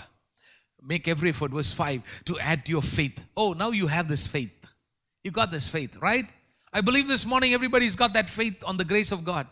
Make 0.81 1.07
every 1.07 1.29
effort, 1.29 1.51
verse 1.51 1.71
5, 1.71 2.01
to 2.25 2.39
add 2.39 2.65
to 2.65 2.71
your 2.71 2.81
faith. 2.81 3.23
Oh, 3.37 3.53
now 3.53 3.69
you 3.69 3.87
have 3.87 4.07
this 4.07 4.27
faith. 4.27 4.65
You 5.23 5.31
got 5.31 5.51
this 5.51 5.67
faith, 5.67 5.97
right? 6.01 6.25
I 6.73 6.81
believe 6.81 7.07
this 7.07 7.25
morning 7.25 7.53
everybody's 7.53 7.95
got 7.95 8.13
that 8.13 8.29
faith 8.29 8.63
on 8.65 8.77
the 8.77 8.85
grace 8.85 9.11
of 9.11 9.23
God. 9.23 9.45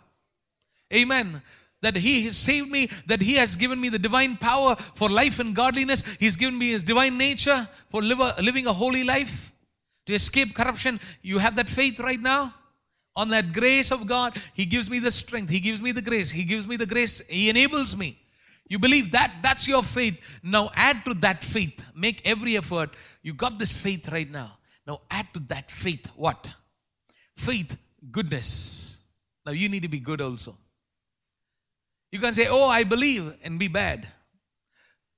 Amen 0.91 1.41
that 1.81 1.95
He 1.95 2.23
has 2.23 2.37
saved 2.37 2.69
me, 2.69 2.89
that 3.07 3.21
He 3.21 3.35
has 3.35 3.55
given 3.55 3.79
me 3.79 3.89
the 3.89 3.99
divine 3.99 4.37
power 4.37 4.75
for 4.95 5.09
life 5.09 5.39
and 5.39 5.55
godliness. 5.55 6.03
He's 6.19 6.35
given 6.35 6.57
me 6.57 6.69
His 6.69 6.83
divine 6.83 7.17
nature 7.17 7.67
for 7.89 8.01
living 8.01 8.67
a 8.67 8.73
holy 8.73 9.03
life, 9.03 9.53
to 10.05 10.13
escape 10.13 10.55
corruption. 10.55 10.99
You 11.21 11.37
have 11.37 11.55
that 11.57 11.69
faith 11.69 11.99
right 11.99 12.19
now? 12.19 12.53
On 13.15 13.29
that 13.29 13.53
grace 13.53 13.91
of 13.91 14.07
God, 14.07 14.37
He 14.53 14.65
gives 14.65 14.89
me 14.89 14.99
the 14.99 15.11
strength, 15.11 15.49
He 15.49 15.59
gives 15.59 15.81
me 15.81 15.91
the 15.91 16.01
grace, 16.01 16.31
He 16.31 16.43
gives 16.43 16.67
me 16.67 16.77
the 16.77 16.85
grace, 16.85 17.21
He 17.27 17.49
enables 17.49 17.97
me. 17.97 18.17
You 18.67 18.77
believe 18.77 19.11
that, 19.13 19.33
that's 19.41 19.67
your 19.67 19.81
faith. 19.81 20.19
Now 20.43 20.69
add 20.75 21.03
to 21.05 21.15
that 21.15 21.43
faith, 21.43 21.83
make 21.95 22.21
every 22.23 22.55
effort. 22.55 22.91
You 23.23 23.33
got 23.33 23.57
this 23.57 23.81
faith 23.81 24.09
right 24.11 24.29
now. 24.29 24.57
Now 24.85 25.01
add 25.09 25.27
to 25.33 25.39
that 25.47 25.71
faith 25.71 26.07
what? 26.15 26.49
Faith, 27.35 27.77
goodness. 28.11 29.03
Now 29.45 29.53
you 29.53 29.69
need 29.69 29.83
to 29.83 29.89
be 29.89 29.99
good 29.99 30.21
also. 30.21 30.55
You 32.11 32.19
can 32.19 32.33
say, 32.33 32.47
Oh, 32.49 32.67
I 32.67 32.83
believe, 32.83 33.35
and 33.43 33.59
be 33.59 33.67
bad. 33.67 34.07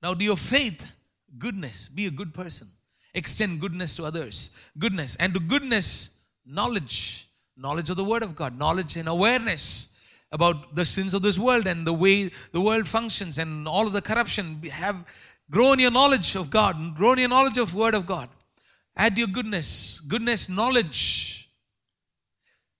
Now, 0.02 0.14
do 0.14 0.24
your 0.24 0.36
faith, 0.36 0.90
goodness, 1.38 1.88
be 1.88 2.06
a 2.06 2.10
good 2.10 2.34
person. 2.34 2.68
Extend 3.14 3.60
goodness 3.60 3.94
to 3.96 4.04
others. 4.04 4.50
Goodness. 4.78 5.16
And 5.16 5.34
to 5.34 5.40
goodness, 5.40 6.18
knowledge. 6.44 7.28
knowledge 7.56 7.90
of 7.90 7.96
the 7.96 8.04
Word 8.04 8.22
of 8.22 8.34
God, 8.34 8.58
knowledge 8.58 8.96
and 8.96 9.08
awareness 9.08 9.94
about 10.32 10.74
the 10.74 10.84
sins 10.84 11.12
of 11.14 11.22
this 11.22 11.38
world 11.38 11.66
and 11.66 11.86
the 11.86 11.92
way 11.92 12.30
the 12.52 12.60
world 12.60 12.88
functions 12.88 13.38
and 13.38 13.68
all 13.68 13.86
of 13.86 13.92
the 13.92 14.02
corruption. 14.02 14.62
Have 14.70 15.04
grown 15.50 15.78
your 15.78 15.90
knowledge 15.90 16.34
of 16.34 16.50
God, 16.50 16.96
grown 16.96 17.18
your 17.18 17.28
knowledge 17.28 17.58
of 17.58 17.74
Word 17.74 17.94
of 17.94 18.06
God. 18.06 18.28
Add 18.96 19.16
your 19.18 19.28
goodness, 19.28 20.00
goodness, 20.00 20.48
knowledge. 20.48 21.50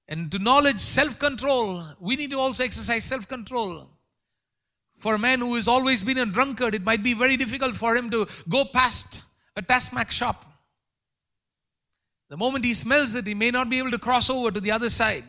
And 0.08 0.32
to 0.32 0.38
knowledge, 0.38 0.80
self 0.80 1.18
control. 1.18 1.84
We 2.00 2.16
need 2.16 2.30
to 2.30 2.38
also 2.38 2.64
exercise 2.64 3.04
self 3.04 3.28
control. 3.28 3.91
For 5.02 5.16
a 5.16 5.18
man 5.18 5.40
who 5.40 5.56
has 5.56 5.66
always 5.66 6.04
been 6.04 6.18
a 6.18 6.26
drunkard, 6.26 6.76
it 6.76 6.84
might 6.84 7.02
be 7.02 7.12
very 7.12 7.36
difficult 7.36 7.74
for 7.74 7.96
him 7.96 8.08
to 8.10 8.28
go 8.48 8.64
past 8.64 9.22
a 9.56 9.60
Tasmac 9.60 10.12
shop. 10.12 10.46
The 12.30 12.36
moment 12.36 12.64
he 12.64 12.72
smells 12.72 13.16
it, 13.16 13.26
he 13.26 13.34
may 13.34 13.50
not 13.50 13.68
be 13.68 13.78
able 13.78 13.90
to 13.90 13.98
cross 13.98 14.30
over 14.30 14.52
to 14.52 14.60
the 14.60 14.70
other 14.70 14.88
side. 14.88 15.24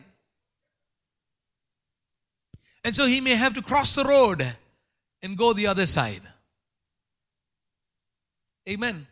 And 2.84 2.94
so 2.94 3.06
he 3.08 3.20
may 3.20 3.34
have 3.34 3.54
to 3.54 3.62
cross 3.62 3.96
the 3.96 4.04
road 4.04 4.54
and 5.20 5.36
go 5.36 5.52
the 5.52 5.66
other 5.66 5.86
side. 5.86 6.22
Amen. 8.68 9.08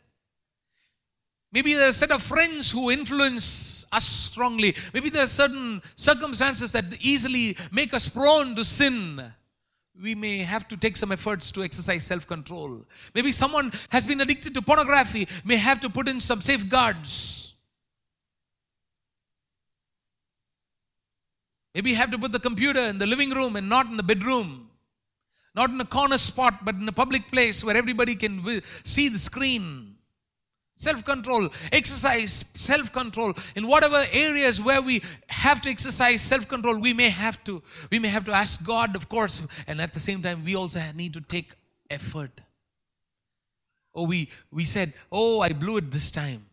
Maybe 1.50 1.74
there 1.74 1.86
are 1.86 1.88
a 1.88 1.92
set 1.92 2.12
of 2.12 2.22
friends 2.22 2.70
who 2.70 2.92
influence 2.92 3.84
us 3.90 4.04
strongly. 4.04 4.76
Maybe 4.94 5.10
there 5.10 5.24
are 5.24 5.26
certain 5.26 5.82
circumstances 5.96 6.70
that 6.70 6.84
easily 7.00 7.56
make 7.72 7.92
us 7.92 8.08
prone 8.08 8.54
to 8.54 8.64
sin. 8.64 9.32
We 10.00 10.14
may 10.14 10.38
have 10.38 10.66
to 10.68 10.76
take 10.76 10.96
some 10.96 11.12
efforts 11.12 11.52
to 11.52 11.62
exercise 11.62 12.02
self 12.04 12.26
control. 12.26 12.84
Maybe 13.14 13.30
someone 13.30 13.72
has 13.90 14.06
been 14.06 14.20
addicted 14.20 14.54
to 14.54 14.62
pornography, 14.62 15.28
may 15.44 15.56
have 15.56 15.80
to 15.80 15.90
put 15.90 16.08
in 16.08 16.18
some 16.20 16.40
safeguards. 16.40 17.54
Maybe 21.74 21.90
you 21.90 21.96
have 21.96 22.10
to 22.10 22.18
put 22.18 22.32
the 22.32 22.40
computer 22.40 22.80
in 22.80 22.98
the 22.98 23.06
living 23.06 23.30
room 23.30 23.56
and 23.56 23.68
not 23.68 23.86
in 23.86 23.96
the 23.96 24.02
bedroom. 24.02 24.70
Not 25.54 25.70
in 25.70 25.80
a 25.80 25.84
corner 25.84 26.18
spot, 26.18 26.64
but 26.64 26.74
in 26.76 26.88
a 26.88 26.92
public 26.92 27.28
place 27.28 27.62
where 27.62 27.76
everybody 27.76 28.14
can 28.14 28.62
see 28.84 29.08
the 29.08 29.18
screen. 29.18 29.96
Self 30.76 31.04
control, 31.04 31.48
exercise 31.70 32.32
self 32.54 32.92
control. 32.92 33.34
In 33.54 33.68
whatever 33.68 34.04
areas 34.12 34.60
where 34.60 34.82
we 34.82 35.02
have 35.28 35.60
to 35.62 35.70
exercise 35.70 36.22
self 36.22 36.48
control, 36.48 36.78
we 36.78 36.92
may 36.92 37.08
have 37.08 37.42
to. 37.44 37.62
We 37.90 37.98
may 37.98 38.08
have 38.08 38.24
to 38.24 38.32
ask 38.32 38.66
God, 38.66 38.96
of 38.96 39.08
course, 39.08 39.46
and 39.66 39.80
at 39.80 39.92
the 39.92 40.00
same 40.00 40.22
time, 40.22 40.44
we 40.44 40.56
also 40.56 40.80
need 40.94 41.12
to 41.12 41.20
take 41.20 41.52
effort. 41.88 42.40
Oh, 43.94 44.06
we, 44.06 44.30
we 44.50 44.64
said, 44.64 44.94
Oh, 45.10 45.40
I 45.40 45.52
blew 45.52 45.76
it 45.76 45.90
this 45.90 46.10
time. 46.10 46.46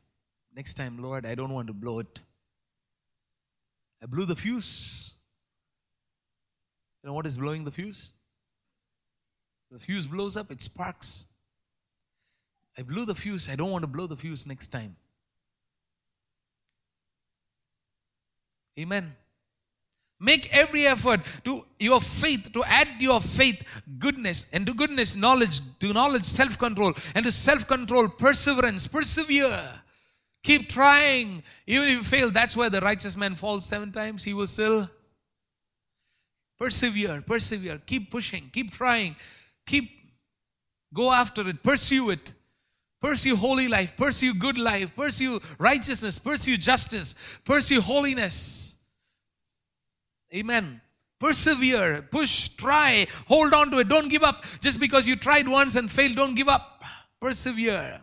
Next 0.56 0.74
time, 0.74 1.02
Lord, 1.02 1.26
I 1.26 1.36
don't 1.36 1.54
want 1.54 1.68
to 1.68 1.74
blow 1.74 2.00
it. 2.00 2.20
I 4.04 4.06
blew 4.06 4.26
the 4.26 4.36
fuse. 4.36 5.16
You 7.02 7.08
know 7.08 7.14
what 7.14 7.26
is 7.26 7.38
blowing 7.38 7.64
the 7.64 7.72
fuse? 7.72 8.14
The 9.72 9.80
fuse 9.80 10.08
blows 10.08 10.36
up, 10.36 10.52
it 10.52 10.62
sparks. 10.62 11.29
I 12.80 12.82
blew 12.82 13.04
the 13.04 13.14
fuse. 13.14 13.50
I 13.50 13.58
don't 13.58 13.72
want 13.72 13.84
to 13.84 13.88
blow 13.88 14.08
the 14.08 14.16
fuse 14.16 14.48
next 14.48 14.70
time. 14.70 14.96
Amen. 18.80 19.16
Make 20.18 20.48
every 20.56 20.88
effort 20.88 21.20
to 21.44 21.66
your 21.78 22.00
faith, 22.00 22.54
to 22.54 22.64
add 22.64 22.88
your 23.00 23.20
faith 23.20 23.66
goodness, 24.00 24.48
and 24.54 24.66
to 24.66 24.74
goodness 24.74 25.18
knowledge, 25.18 25.60
to 25.80 25.92
knowledge 25.92 26.24
self 26.24 26.58
control, 26.58 26.94
and 27.14 27.26
to 27.26 27.34
self 27.34 27.68
control 27.68 28.08
perseverance. 28.08 28.88
Persevere. 28.88 29.82
Keep 30.42 30.70
trying. 30.70 31.44
Even 31.68 31.90
if 31.90 31.94
you 31.96 32.04
fail, 32.04 32.32
that's 32.32 32.56
where 32.56 32.70
the 32.70 32.80
righteous 32.80 33.18
man 33.18 33.36
falls 33.36 33.66
seven 33.66 33.92
times. 33.92 34.24
He 34.24 34.34
will 34.34 34.48
still 34.48 34.90
persevere, 36.58 37.22
persevere. 37.28 37.82
Keep 37.86 38.10
pushing, 38.10 38.50
keep 38.54 38.72
trying, 38.72 39.18
keep 39.66 39.90
go 40.94 41.12
after 41.12 41.46
it, 41.50 41.62
pursue 41.62 42.10
it. 42.12 42.34
Pursue 43.02 43.36
holy 43.36 43.68
life, 43.68 43.96
pursue 43.96 44.34
good 44.34 44.58
life, 44.58 44.96
pursue 44.96 45.40
righteousness, 45.58 46.20
pursue 46.20 46.58
justice, 46.58 47.16
pursue 47.46 47.80
holiness. 47.80 48.78
Amen. 50.34 50.82
Persevere, 51.20 52.02
push, 52.04 52.50
try, 52.50 53.08
hold 53.28 53.54
on 53.54 53.72
to 53.72 53.80
it. 53.80 53.90
Don't 53.90 54.10
give 54.10 54.24
up. 54.24 54.44
Just 54.62 54.80
because 54.80 55.08
you 55.08 55.16
tried 55.16 55.48
once 55.48 55.76
and 55.76 55.90
failed, 55.90 56.16
don't 56.16 56.36
give 56.36 56.48
up. 56.48 56.84
Persevere. 57.20 58.02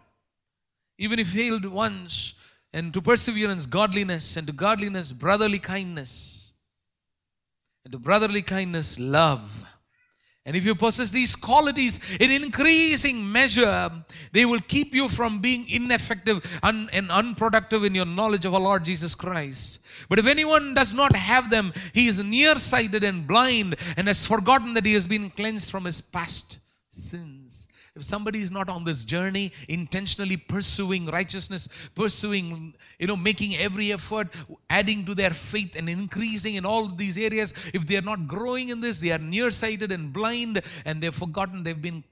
Even 0.99 1.18
if 1.18 1.28
failed 1.28 1.64
once, 1.64 2.34
and 2.72 2.92
to 2.92 3.01
perseverance, 3.01 3.64
godliness, 3.66 4.36
and 4.36 4.47
to 4.47 4.53
godliness, 4.53 5.12
brotherly 5.12 5.59
kindness, 5.59 6.55
and 7.84 7.92
to 7.92 7.99
brotherly 7.99 8.42
kindness, 8.42 8.99
love 8.99 9.64
and 10.47 10.55
if 10.55 10.64
you 10.64 10.76
possess 10.76 11.11
these 11.11 11.34
qualities 11.34 11.99
in 12.20 12.30
increasing 12.30 13.30
measure, 13.30 13.90
they 14.30 14.44
will 14.44 14.61
keep 14.61 14.94
you 14.94 15.09
from 15.09 15.40
being 15.40 15.68
ineffective 15.68 16.61
and, 16.62 16.88
and, 16.92 17.11
unproductive 17.11 17.82
in 17.82 17.97
your 17.97 18.07
knowledge 18.07 18.44
of 18.44 18.55
our 18.55 18.61
Lord 18.61 18.84
Jesus 18.84 19.16
Christ. 19.16 19.80
But 20.09 20.20
if 20.20 20.26
anyone 20.26 20.72
does 20.72 20.94
not 20.94 21.16
have 21.16 21.51
them, 21.51 21.72
he 21.92 22.07
is 22.07 22.22
nearsighted 22.22 23.03
and 23.03 23.26
blind 23.26 23.74
and 23.97 24.07
has 24.07 24.24
forgotten 24.24 24.74
that 24.74 24.86
he 24.86 24.92
has 24.94 25.09
been 25.09 25.30
cleansed 25.30 25.68
from 25.68 25.84
his 25.84 26.01
past 26.01 26.61
sins. 26.97 27.68
If 27.94 28.05
somebody 28.05 28.40
is 28.40 28.51
not 28.51 28.68
on 28.68 28.84
this 28.84 29.05
journey, 29.05 29.53
intentionally 29.68 30.36
pursuing 30.36 31.07
righteousness, 31.07 31.68
pursuing, 31.94 32.74
you 32.99 33.07
know, 33.07 33.16
making 33.16 33.57
every 33.57 33.92
effort, 33.92 34.28
adding 34.68 35.05
to 35.05 35.14
their 35.14 35.30
faith 35.30 35.76
and 35.76 35.88
increasing 35.88 36.55
in 36.55 36.64
all 36.66 36.86
these 36.86 37.18
areas, 37.18 37.55
if 37.72 37.86
they 37.86 37.97
are 37.97 38.03
not 38.03 38.26
growing 38.26 38.70
in 38.70 38.80
this, 38.80 39.01
they 39.01 39.12
are 39.12 39.18
nearsighted 39.18 39.92
and 39.92 40.12
blind 40.12 40.62
and 40.84 41.03
they've 41.03 41.14
forgotten 41.14 41.62
they've 41.62 41.80
been 41.80 42.05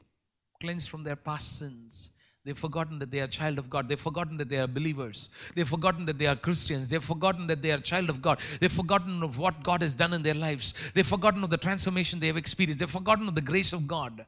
cleansed 0.61 0.89
from 0.89 1.03
their 1.03 1.17
past 1.17 1.59
sins. 1.59 2.13
They've 2.45 2.59
forgotten 2.59 2.99
that 2.99 3.11
they 3.11 3.21
are 3.21 3.27
child 3.27 3.59
of 3.59 3.71
God. 3.71 3.89
They've 3.89 3.99
forgotten 3.99 4.37
that 4.37 4.51
they 4.51 4.59
are 4.59 4.67
believers. 4.67 5.31
They've 5.55 5.69
forgotten 5.69 6.05
that 6.05 6.19
they 6.19 6.27
are 6.27 6.37
Christians. 6.37 6.91
They've 6.91 7.03
forgotten 7.03 7.47
that 7.47 7.63
they 7.63 7.73
are 7.73 7.79
child 7.79 8.11
of 8.11 8.21
God. 8.21 8.39
They've 8.61 8.71
forgotten 8.71 9.23
of 9.23 9.39
what 9.39 9.63
God 9.63 9.81
has 9.81 9.97
done 9.97 10.13
in 10.13 10.23
their 10.23 10.35
lives. 10.35 10.75
They've 10.93 11.07
forgotten 11.07 11.43
of 11.43 11.49
the 11.49 11.57
transformation 11.57 12.21
they 12.21 12.27
have 12.27 12.37
experienced. 12.37 12.81
They've 12.81 12.91
forgotten 12.91 13.29
of 13.29 13.35
the 13.35 13.41
grace 13.41 13.73
of 13.73 13.87
God. 13.87 14.27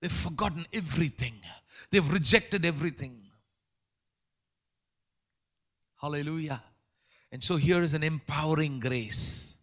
They've 0.00 0.12
forgotten 0.12 0.66
everything. 0.72 1.34
They've 1.90 2.10
rejected 2.10 2.64
everything. 2.64 3.16
Hallelujah. 6.00 6.62
And 7.32 7.44
so 7.44 7.56
here 7.56 7.82
is 7.82 7.94
an 7.94 8.02
empowering 8.02 8.80
grace. 8.80 9.60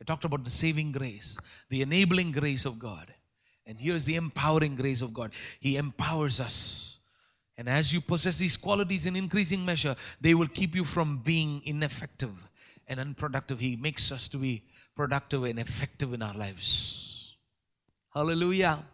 I 0.00 0.04
talked 0.04 0.24
about 0.24 0.44
the 0.44 0.50
saving 0.50 0.92
grace, 0.92 1.38
the 1.70 1.82
enabling 1.82 2.32
grace 2.32 2.66
of 2.66 2.78
God. 2.78 3.14
And 3.64 3.78
here's 3.78 4.04
the 4.04 4.16
empowering 4.16 4.76
grace 4.76 5.02
of 5.02 5.14
God. 5.14 5.32
He 5.60 5.76
empowers 5.76 6.40
us. 6.40 6.98
And 7.56 7.68
as 7.68 7.92
you 7.92 8.00
possess 8.00 8.38
these 8.38 8.56
qualities 8.56 9.06
in 9.06 9.16
increasing 9.16 9.64
measure, 9.64 9.96
they 10.20 10.34
will 10.34 10.48
keep 10.48 10.74
you 10.74 10.84
from 10.84 11.18
being 11.18 11.62
ineffective 11.64 12.48
and 12.86 13.00
unproductive. 13.00 13.60
He 13.60 13.76
makes 13.76 14.12
us 14.12 14.28
to 14.28 14.36
be 14.36 14.62
productive 14.94 15.44
and 15.44 15.58
effective 15.58 16.12
in 16.12 16.22
our 16.22 16.34
lives. 16.34 17.36
Hallelujah. 18.12 18.84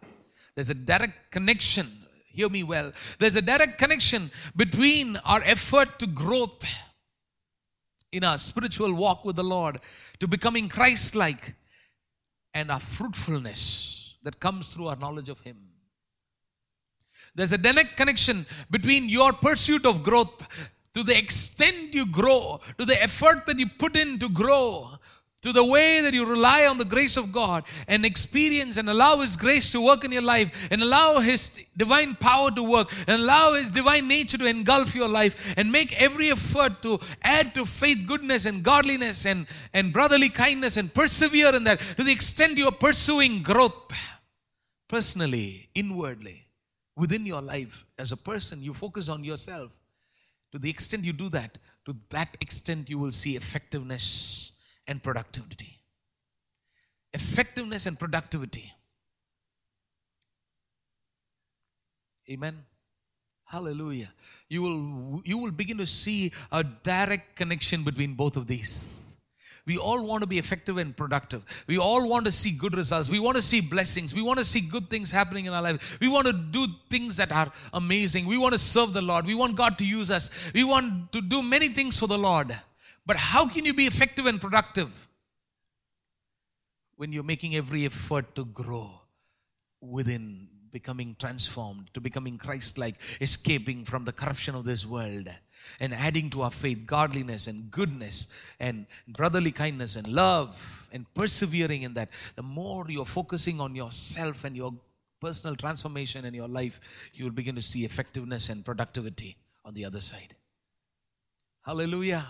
There's 0.55 0.69
a 0.69 0.75
direct 0.75 1.31
connection. 1.31 1.87
Hear 2.27 2.49
me 2.49 2.63
well. 2.63 2.91
There's 3.19 3.35
a 3.35 3.41
direct 3.41 3.77
connection 3.77 4.31
between 4.55 5.17
our 5.17 5.41
effort 5.43 5.99
to 5.99 6.07
growth 6.07 6.65
in 8.11 8.23
our 8.23 8.37
spiritual 8.37 8.93
walk 8.93 9.25
with 9.25 9.35
the 9.35 9.43
Lord, 9.43 9.79
to 10.19 10.27
becoming 10.27 10.69
Christ 10.69 11.15
like, 11.15 11.55
and 12.53 12.69
our 12.71 12.79
fruitfulness 12.79 14.17
that 14.23 14.39
comes 14.39 14.73
through 14.73 14.87
our 14.87 14.95
knowledge 14.95 15.29
of 15.29 15.41
Him. 15.41 15.57
There's 17.35 17.53
a 17.53 17.57
direct 17.57 17.97
connection 17.97 18.45
between 18.69 19.09
your 19.09 19.33
pursuit 19.33 19.85
of 19.85 20.03
growth 20.03 20.47
to 20.93 21.01
the 21.01 21.17
extent 21.17 21.95
you 21.95 22.05
grow, 22.05 22.59
to 22.77 22.85
the 22.85 23.01
effort 23.01 23.47
that 23.47 23.57
you 23.57 23.67
put 23.67 23.95
in 23.95 24.19
to 24.19 24.29
grow, 24.29 24.91
to 25.43 25.51
the 25.51 25.63
way 25.63 25.99
that 26.01 26.13
you 26.13 26.25
rely 26.25 26.65
on 26.65 26.77
the 26.77 26.85
grace 26.85 27.17
of 27.17 27.31
God 27.33 27.65
and 27.87 28.05
experience 28.05 28.77
and 28.77 28.89
allow 28.89 29.17
His 29.17 29.35
grace 29.35 29.69
to 29.71 29.81
work 29.81 30.05
in 30.05 30.11
your 30.11 30.21
life 30.21 30.51
and 30.71 30.81
allow 30.81 31.19
His 31.19 31.61
divine 31.75 32.15
power 32.15 32.49
to 32.51 32.63
work 32.63 32.91
and 33.07 33.21
allow 33.21 33.53
His 33.53 33.69
divine 33.69 34.07
nature 34.07 34.37
to 34.37 34.47
engulf 34.47 34.95
your 34.95 35.09
life 35.09 35.53
and 35.57 35.69
make 35.69 36.01
every 36.01 36.31
effort 36.31 36.81
to 36.83 36.99
add 37.21 37.53
to 37.55 37.65
faith, 37.65 38.07
goodness, 38.07 38.45
and 38.45 38.63
godliness 38.63 39.25
and, 39.25 39.45
and 39.73 39.91
brotherly 39.91 40.29
kindness 40.29 40.77
and 40.77 40.93
persevere 40.93 41.53
in 41.53 41.65
that 41.65 41.79
to 41.97 42.03
the 42.03 42.11
extent 42.11 42.57
you 42.57 42.67
are 42.67 42.71
pursuing 42.71 43.43
growth 43.43 43.91
personally, 44.87 45.67
inwardly, 45.75 46.47
within 46.95 47.25
your 47.25 47.41
life 47.41 47.85
as 47.99 48.13
a 48.13 48.17
person. 48.17 48.63
You 48.63 48.73
focus 48.73 49.09
on 49.09 49.25
yourself. 49.25 49.71
To 50.53 50.59
the 50.59 50.69
extent 50.69 51.03
you 51.03 51.13
do 51.13 51.29
that, 51.29 51.57
to 51.85 51.97
that 52.11 52.37
extent 52.39 52.89
you 52.89 52.97
will 52.97 53.11
see 53.11 53.35
effectiveness 53.35 54.52
and 54.87 55.01
productivity. 55.01 55.79
Effectiveness 57.13 57.85
and 57.85 57.97
productivity. 57.97 58.73
Amen. 62.29 62.63
Hallelujah. 63.45 64.09
You 64.49 64.61
will, 64.63 65.21
you 65.25 65.37
will 65.37 65.51
begin 65.51 65.77
to 65.77 65.85
see 65.85 66.31
a 66.51 66.63
direct 66.63 67.35
connection 67.35 67.83
between 67.83 68.15
both 68.15 68.35
of 68.35 68.47
these. 68.47 69.19
We 69.65 69.77
all 69.77 70.03
want 70.03 70.21
to 70.21 70.27
be 70.27 70.39
effective 70.39 70.77
and 70.77 70.95
productive. 70.95 71.43
We 71.67 71.77
all 71.77 72.09
want 72.09 72.25
to 72.25 72.31
see 72.31 72.51
good 72.57 72.75
results. 72.75 73.09
We 73.09 73.19
want 73.19 73.37
to 73.37 73.41
see 73.41 73.61
blessings. 73.61 74.13
We 74.13 74.21
want 74.21 74.39
to 74.39 74.43
see 74.43 74.59
good 74.59 74.89
things 74.89 75.11
happening 75.11 75.45
in 75.45 75.53
our 75.53 75.61
life. 75.61 75.97
We 76.01 76.09
want 76.09 76.27
to 76.27 76.33
do 76.33 76.65
things 76.89 77.15
that 77.17 77.31
are 77.31 77.51
amazing. 77.73 78.25
We 78.25 78.37
want 78.37 78.51
to 78.53 78.57
serve 78.57 78.93
the 78.93 79.01
Lord. 79.01 79.25
We 79.25 79.35
want 79.35 79.55
God 79.55 79.77
to 79.77 79.85
use 79.85 80.11
us. 80.11 80.29
We 80.53 80.65
want 80.65 81.13
to 81.13 81.21
do 81.21 81.41
many 81.41 81.69
things 81.69 81.97
for 81.97 82.07
the 82.07 82.17
Lord. 82.17 82.59
But 83.05 83.17
how 83.17 83.47
can 83.47 83.65
you 83.65 83.73
be 83.73 83.85
effective 83.85 84.25
and 84.25 84.39
productive 84.39 85.07
when 86.95 87.11
you're 87.11 87.23
making 87.23 87.55
every 87.55 87.85
effort 87.85 88.35
to 88.35 88.45
grow 88.45 89.01
within, 89.81 90.47
becoming 90.71 91.15
transformed, 91.19 91.93
to 91.93 92.01
becoming 92.01 92.37
Christ 92.37 92.77
like, 92.77 92.95
escaping 93.19 93.83
from 93.83 94.05
the 94.05 94.13
corruption 94.13 94.55
of 94.55 94.63
this 94.65 94.85
world? 94.85 95.29
and 95.79 95.93
adding 95.93 96.29
to 96.29 96.41
our 96.41 96.51
faith 96.51 96.85
godliness 96.85 97.47
and 97.47 97.71
goodness 97.71 98.27
and 98.59 98.85
brotherly 99.07 99.51
kindness 99.51 99.95
and 99.95 100.07
love 100.07 100.89
and 100.91 101.11
persevering 101.13 101.83
in 101.83 101.93
that. 101.93 102.09
The 102.35 102.43
more 102.43 102.85
you're 102.89 103.05
focusing 103.05 103.59
on 103.59 103.75
yourself 103.75 104.43
and 104.43 104.55
your 104.55 104.73
personal 105.19 105.55
transformation 105.55 106.25
in 106.25 106.33
your 106.33 106.47
life, 106.47 106.79
you 107.13 107.25
will 107.25 107.31
begin 107.31 107.55
to 107.55 107.61
see 107.61 107.85
effectiveness 107.85 108.49
and 108.49 108.65
productivity 108.65 109.37
on 109.63 109.73
the 109.73 109.85
other 109.85 110.01
side. 110.01 110.35
Hallelujah. 111.65 112.27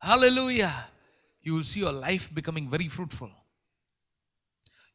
Hallelujah. 0.00 0.86
You 1.42 1.54
will 1.54 1.62
see 1.62 1.80
your 1.80 1.92
life 1.92 2.34
becoming 2.34 2.68
very 2.68 2.88
fruitful. 2.88 3.30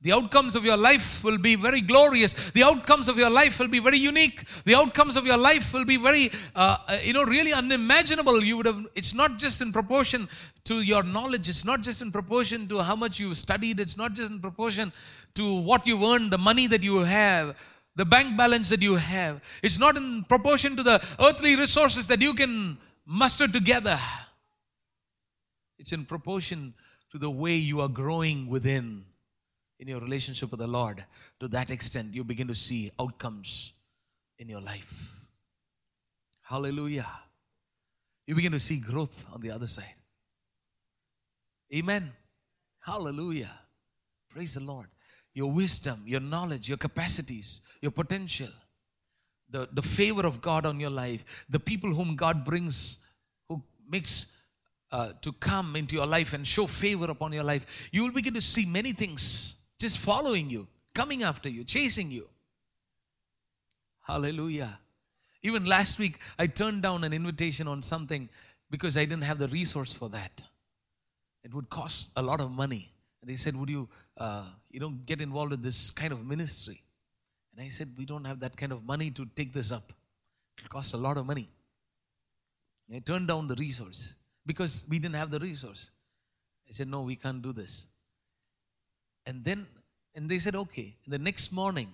The 0.02 0.12
outcomes 0.12 0.56
of 0.56 0.64
your 0.64 0.78
life 0.78 1.24
will 1.24 1.40
be 1.40 1.56
very 1.56 1.82
glorious. 1.82 2.34
The 2.52 2.64
outcomes 2.64 3.08
of 3.08 3.18
your 3.18 3.30
life 3.30 3.60
will 3.60 3.70
be 3.70 3.80
very 3.80 3.98
unique. 3.98 4.44
The 4.64 4.76
outcomes 4.76 5.16
of 5.16 5.26
your 5.26 5.38
life 5.38 5.74
will 5.74 5.86
be 5.86 5.98
very, 5.98 6.32
uh, 6.56 6.78
uh, 6.88 6.98
you 7.02 7.14
know, 7.14 7.24
really 7.24 7.54
unimaginable. 7.54 8.44
You 8.44 8.58
would 8.58 8.66
have. 8.68 8.86
It's 8.94 9.16
not 9.16 9.40
just 9.40 9.62
in 9.62 9.72
proportion 9.72 10.30
to 10.66 10.82
your 10.82 11.02
knowledge. 11.02 11.50
It's 11.50 11.66
not 11.66 11.82
just 11.82 12.04
in 12.04 12.12
proportion 12.12 12.68
to 12.68 12.84
how 12.84 12.96
much 12.96 13.20
you've 13.20 13.38
studied. 13.38 13.80
It's 13.80 13.98
not 13.98 14.14
just 14.14 14.32
in 14.32 14.40
proportion 14.40 14.94
to 15.36 15.62
what 15.62 15.88
you've 15.88 16.04
earned, 16.04 16.30
the 16.30 16.38
money 16.38 16.68
that 16.68 16.84
you 16.84 17.00
have, 17.00 17.56
the 17.96 18.06
bank 18.06 18.38
balance 18.38 18.70
that 18.70 18.84
you 18.84 18.96
have. 18.98 19.42
It's 19.64 19.80
not 19.80 19.98
in 19.98 20.24
proportion 20.26 20.76
to 20.76 20.84
the 20.84 21.02
earthly 21.20 21.56
resources 21.56 22.06
that 22.08 22.22
you 22.22 22.36
can 22.36 22.78
muster 23.08 23.48
together. 23.48 24.00
It's 25.78 25.92
in 25.92 26.06
proportion 26.06 26.74
to 27.12 27.18
the 27.18 27.30
way 27.30 27.56
you 27.56 27.82
are 27.82 27.90
growing 27.90 28.48
within 28.48 29.06
in 29.80 29.88
your 29.88 30.00
relationship 30.00 30.52
with 30.52 30.60
the 30.60 30.68
Lord, 30.68 31.04
to 31.40 31.48
that 31.50 31.70
extent, 31.70 32.14
you 32.14 32.24
begin 32.24 32.48
to 32.48 32.56
see 32.56 32.92
outcomes 33.00 33.74
in 34.40 34.48
your 34.48 34.62
life. 34.62 35.26
Hallelujah. 36.42 37.08
You 38.28 38.36
begin 38.36 38.54
to 38.54 38.60
see 38.60 38.78
growth 38.78 39.26
on 39.34 39.42
the 39.42 39.52
other 39.52 39.68
side. 39.68 39.96
Amen. 41.74 42.12
Hallelujah. 42.80 43.52
Praise 44.30 44.54
the 44.54 44.62
Lord. 44.62 44.88
Your 45.34 45.52
wisdom, 45.52 46.04
your 46.06 46.22
knowledge, 46.22 46.70
your 46.70 46.78
capacities, 46.78 47.62
your 47.82 47.92
potential, 47.92 48.50
the, 49.50 49.68
the 49.74 49.82
favor 49.82 50.26
of 50.26 50.42
God 50.42 50.66
on 50.66 50.80
your 50.80 50.90
life, 50.90 51.26
the 51.50 51.60
people 51.60 51.94
whom 51.94 52.16
God 52.16 52.46
brings, 52.46 53.00
who 53.50 53.62
makes 53.90 54.35
uh, 54.96 55.12
to 55.22 55.34
come 55.34 55.76
into 55.76 55.94
your 55.94 56.06
life 56.06 56.34
and 56.34 56.48
show 56.48 56.66
favor 56.68 57.12
upon 57.12 57.34
your 57.34 57.44
life, 57.44 57.90
you 57.92 58.02
will 58.04 58.14
begin 58.14 58.34
to 58.34 58.42
see 58.42 58.66
many 58.66 58.94
things 58.94 59.58
just 59.78 59.98
following 59.98 60.50
you, 60.50 60.66
coming 60.94 61.22
after 61.22 61.50
you, 61.50 61.66
chasing 61.66 62.10
you. 62.10 62.26
Hallelujah. 64.08 64.80
Even 65.44 65.66
last 65.66 66.00
week, 66.00 66.20
I 66.40 66.48
turned 66.48 66.82
down 66.82 67.04
an 67.04 67.12
invitation 67.12 67.68
on 67.68 67.82
something 67.82 68.30
because 68.72 68.96
I 68.96 69.04
didn't 69.04 69.26
have 69.26 69.38
the 69.38 69.50
resource 69.50 69.94
for 69.94 70.08
that. 70.10 70.42
It 71.44 71.54
would 71.54 71.70
cost 71.70 72.12
a 72.16 72.22
lot 72.22 72.40
of 72.40 72.50
money. 72.52 72.90
And 73.22 73.30
they 73.30 73.36
said, 73.36 73.54
Would 73.58 73.70
you, 73.70 73.90
uh, 74.18 74.46
you 74.72 74.80
know, 74.80 74.94
get 75.06 75.20
involved 75.20 75.52
in 75.52 75.62
this 75.62 75.92
kind 75.92 76.14
of 76.14 76.26
ministry? 76.26 76.82
And 77.52 77.66
I 77.66 77.68
said, 77.68 77.90
We 77.98 78.06
don't 78.06 78.24
have 78.24 78.40
that 78.40 78.56
kind 78.56 78.72
of 78.72 78.86
money 78.86 79.12
to 79.12 79.26
take 79.36 79.52
this 79.52 79.74
up. 79.74 79.92
It 80.58 80.70
costs 80.70 80.94
a 80.94 80.98
lot 80.98 81.18
of 81.18 81.26
money. 81.26 81.50
And 82.88 82.96
I 82.96 83.00
turned 83.00 83.28
down 83.28 83.50
the 83.50 83.56
resource 83.56 84.16
because 84.46 84.86
we 84.90 85.00
didn't 85.00 85.16
have 85.16 85.32
the 85.32 85.40
resource. 85.40 85.92
I 86.68 86.72
said, 86.72 86.88
No, 86.88 87.02
we 87.02 87.16
can't 87.16 87.42
do 87.42 87.54
this. 87.54 87.88
And 89.26 89.44
then, 89.44 89.66
and 90.14 90.30
they 90.30 90.38
said, 90.38 90.56
okay. 90.56 90.96
The 91.08 91.18
next 91.18 91.52
morning, 91.52 91.92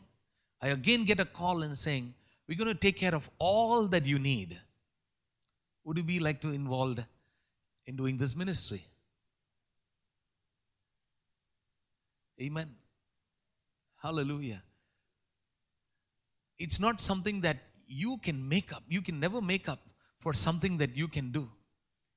I 0.62 0.70
again 0.70 1.06
get 1.06 1.20
a 1.20 1.26
call 1.26 1.64
and 1.64 1.78
saying, 1.78 2.14
we're 2.48 2.58
going 2.58 2.68
to 2.68 2.76
take 2.76 2.98
care 2.98 3.16
of 3.16 3.30
all 3.40 3.88
that 3.88 4.06
you 4.06 4.20
need. 4.20 4.60
Would 5.86 5.98
you 5.98 6.04
be 6.04 6.20
like 6.20 6.42
to 6.42 6.50
involved 6.50 7.04
in 7.86 7.96
doing 7.96 8.18
this 8.18 8.36
ministry? 8.36 8.84
Amen. 12.42 12.76
Hallelujah. 14.02 14.62
It's 16.60 16.80
not 16.80 17.00
something 17.00 17.42
that 17.42 17.58
you 17.88 18.18
can 18.18 18.48
make 18.48 18.74
up. 18.74 18.84
You 18.90 19.02
can 19.02 19.20
never 19.20 19.42
make 19.42 19.70
up 19.70 19.80
for 20.20 20.34
something 20.34 20.78
that 20.78 20.96
you 20.96 21.08
can 21.08 21.32
do. 21.32 21.50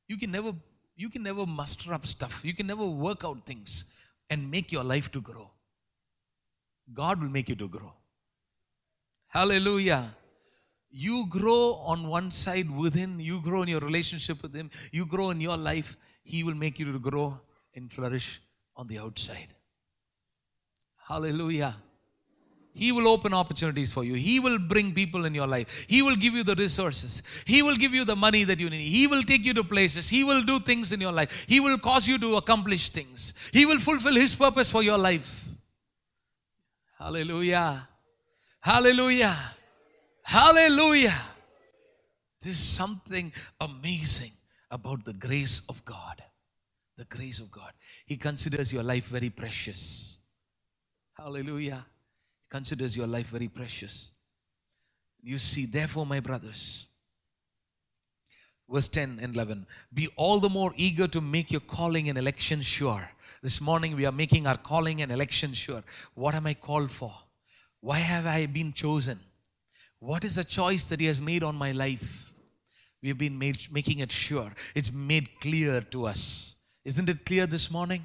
You 0.06 0.16
can 0.16 0.30
never 0.30 0.52
you 0.96 1.08
can 1.10 1.22
never 1.22 1.44
muster 1.46 1.92
up 1.92 2.06
stuff. 2.06 2.44
You 2.44 2.54
can 2.54 2.66
never 2.66 2.86
work 2.86 3.24
out 3.24 3.44
things 3.46 3.86
and 4.30 4.50
make 4.50 4.70
your 4.70 4.84
life 4.84 5.10
to 5.12 5.20
grow. 5.20 5.50
God 6.92 7.20
will 7.20 7.28
make 7.28 7.48
you 7.48 7.56
to 7.56 7.68
grow. 7.68 7.92
Hallelujah. 9.28 10.14
You 10.90 11.26
grow 11.28 11.74
on 11.74 12.06
one 12.06 12.30
side 12.30 12.70
within, 12.70 13.18
you 13.18 13.40
grow 13.42 13.62
in 13.62 13.68
your 13.68 13.80
relationship 13.80 14.40
with 14.42 14.54
Him, 14.54 14.70
you 14.92 15.06
grow 15.06 15.30
in 15.30 15.40
your 15.40 15.56
life, 15.56 15.96
He 16.22 16.44
will 16.44 16.54
make 16.54 16.78
you 16.78 16.92
to 16.92 17.00
grow 17.00 17.40
and 17.74 17.92
flourish 17.92 18.40
on 18.76 18.86
the 18.86 18.98
outside. 18.98 19.54
Hallelujah. 21.08 21.74
He 22.76 22.90
will 22.90 23.06
open 23.06 23.32
opportunities 23.32 23.92
for 23.92 24.02
you. 24.02 24.14
He 24.14 24.40
will 24.40 24.58
bring 24.58 24.92
people 24.92 25.26
in 25.26 25.34
your 25.34 25.46
life. 25.46 25.86
He 25.88 26.02
will 26.02 26.16
give 26.16 26.34
you 26.34 26.42
the 26.42 26.56
resources. 26.56 27.22
He 27.46 27.62
will 27.62 27.76
give 27.76 27.94
you 27.94 28.04
the 28.04 28.16
money 28.16 28.42
that 28.42 28.58
you 28.58 28.68
need. 28.68 28.82
He 28.82 29.06
will 29.06 29.22
take 29.22 29.44
you 29.44 29.54
to 29.54 29.62
places. 29.62 30.10
He 30.10 30.24
will 30.24 30.42
do 30.42 30.58
things 30.58 30.90
in 30.90 31.00
your 31.00 31.12
life. 31.12 31.46
He 31.48 31.60
will 31.60 31.78
cause 31.78 32.08
you 32.08 32.18
to 32.18 32.34
accomplish 32.34 32.88
things. 32.90 33.32
He 33.52 33.64
will 33.64 33.78
fulfill 33.78 34.14
His 34.14 34.34
purpose 34.34 34.72
for 34.72 34.82
your 34.82 34.98
life. 34.98 35.48
Hallelujah. 36.98 37.88
Hallelujah. 38.60 39.36
Hallelujah. 40.24 41.14
There's 42.42 42.58
something 42.58 43.32
amazing 43.60 44.32
about 44.68 45.04
the 45.04 45.12
grace 45.12 45.64
of 45.68 45.84
God. 45.84 46.24
The 46.96 47.04
grace 47.04 47.38
of 47.38 47.52
God. 47.52 47.70
He 48.04 48.16
considers 48.16 48.72
your 48.72 48.82
life 48.82 49.06
very 49.06 49.30
precious. 49.30 50.20
Hallelujah 51.16 51.86
considers 52.54 52.96
your 52.96 53.08
life 53.08 53.30
very 53.30 53.48
precious. 53.48 54.12
You 55.20 55.38
see, 55.38 55.66
therefore, 55.66 56.06
my 56.06 56.20
brothers, 56.20 56.86
verse 58.70 58.86
10 58.86 59.18
and 59.20 59.34
11 59.34 59.66
be 59.92 60.06
all 60.14 60.38
the 60.38 60.48
more 60.48 60.72
eager 60.76 61.08
to 61.08 61.20
make 61.20 61.50
your 61.50 61.62
calling 61.62 62.08
and 62.08 62.16
election 62.16 62.62
sure. 62.62 63.10
This 63.42 63.60
morning, 63.60 63.96
we 63.96 64.06
are 64.06 64.12
making 64.12 64.46
our 64.46 64.56
calling 64.56 65.02
and 65.02 65.10
election 65.10 65.52
sure. 65.52 65.82
What 66.14 66.36
am 66.36 66.46
I 66.46 66.54
called 66.54 66.92
for? 66.92 67.12
Why 67.80 67.98
have 67.98 68.24
I 68.24 68.46
been 68.46 68.72
chosen? 68.72 69.18
What 69.98 70.22
is 70.22 70.36
the 70.36 70.44
choice 70.44 70.84
that 70.86 71.00
He 71.00 71.06
has 71.06 71.20
made 71.20 71.42
on 71.42 71.56
my 71.56 71.72
life? 71.72 72.34
We 73.02 73.08
have 73.08 73.18
been 73.18 73.36
made, 73.36 73.66
making 73.72 73.98
it 73.98 74.12
sure. 74.12 74.52
It's 74.76 74.92
made 74.92 75.40
clear 75.40 75.80
to 75.80 76.06
us. 76.06 76.54
Isn't 76.84 77.08
it 77.08 77.26
clear 77.26 77.46
this 77.46 77.68
morning? 77.68 78.04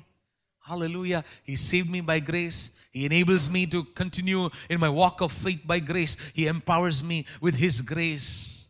Hallelujah. 0.69 1.25
He 1.43 1.55
saved 1.55 1.89
me 1.89 1.99
by 2.01 2.19
grace. 2.19 2.77
He 2.91 3.07
enables 3.07 3.49
me 3.49 3.65
to 3.65 3.83
continue 3.83 4.49
in 4.69 4.79
my 4.79 4.87
walk 4.87 5.19
of 5.19 5.31
faith 5.31 5.61
by 5.65 5.79
grace. 5.79 6.15
He 6.35 6.45
empowers 6.45 7.03
me 7.03 7.25
with 7.41 7.55
His 7.55 7.81
grace 7.81 8.69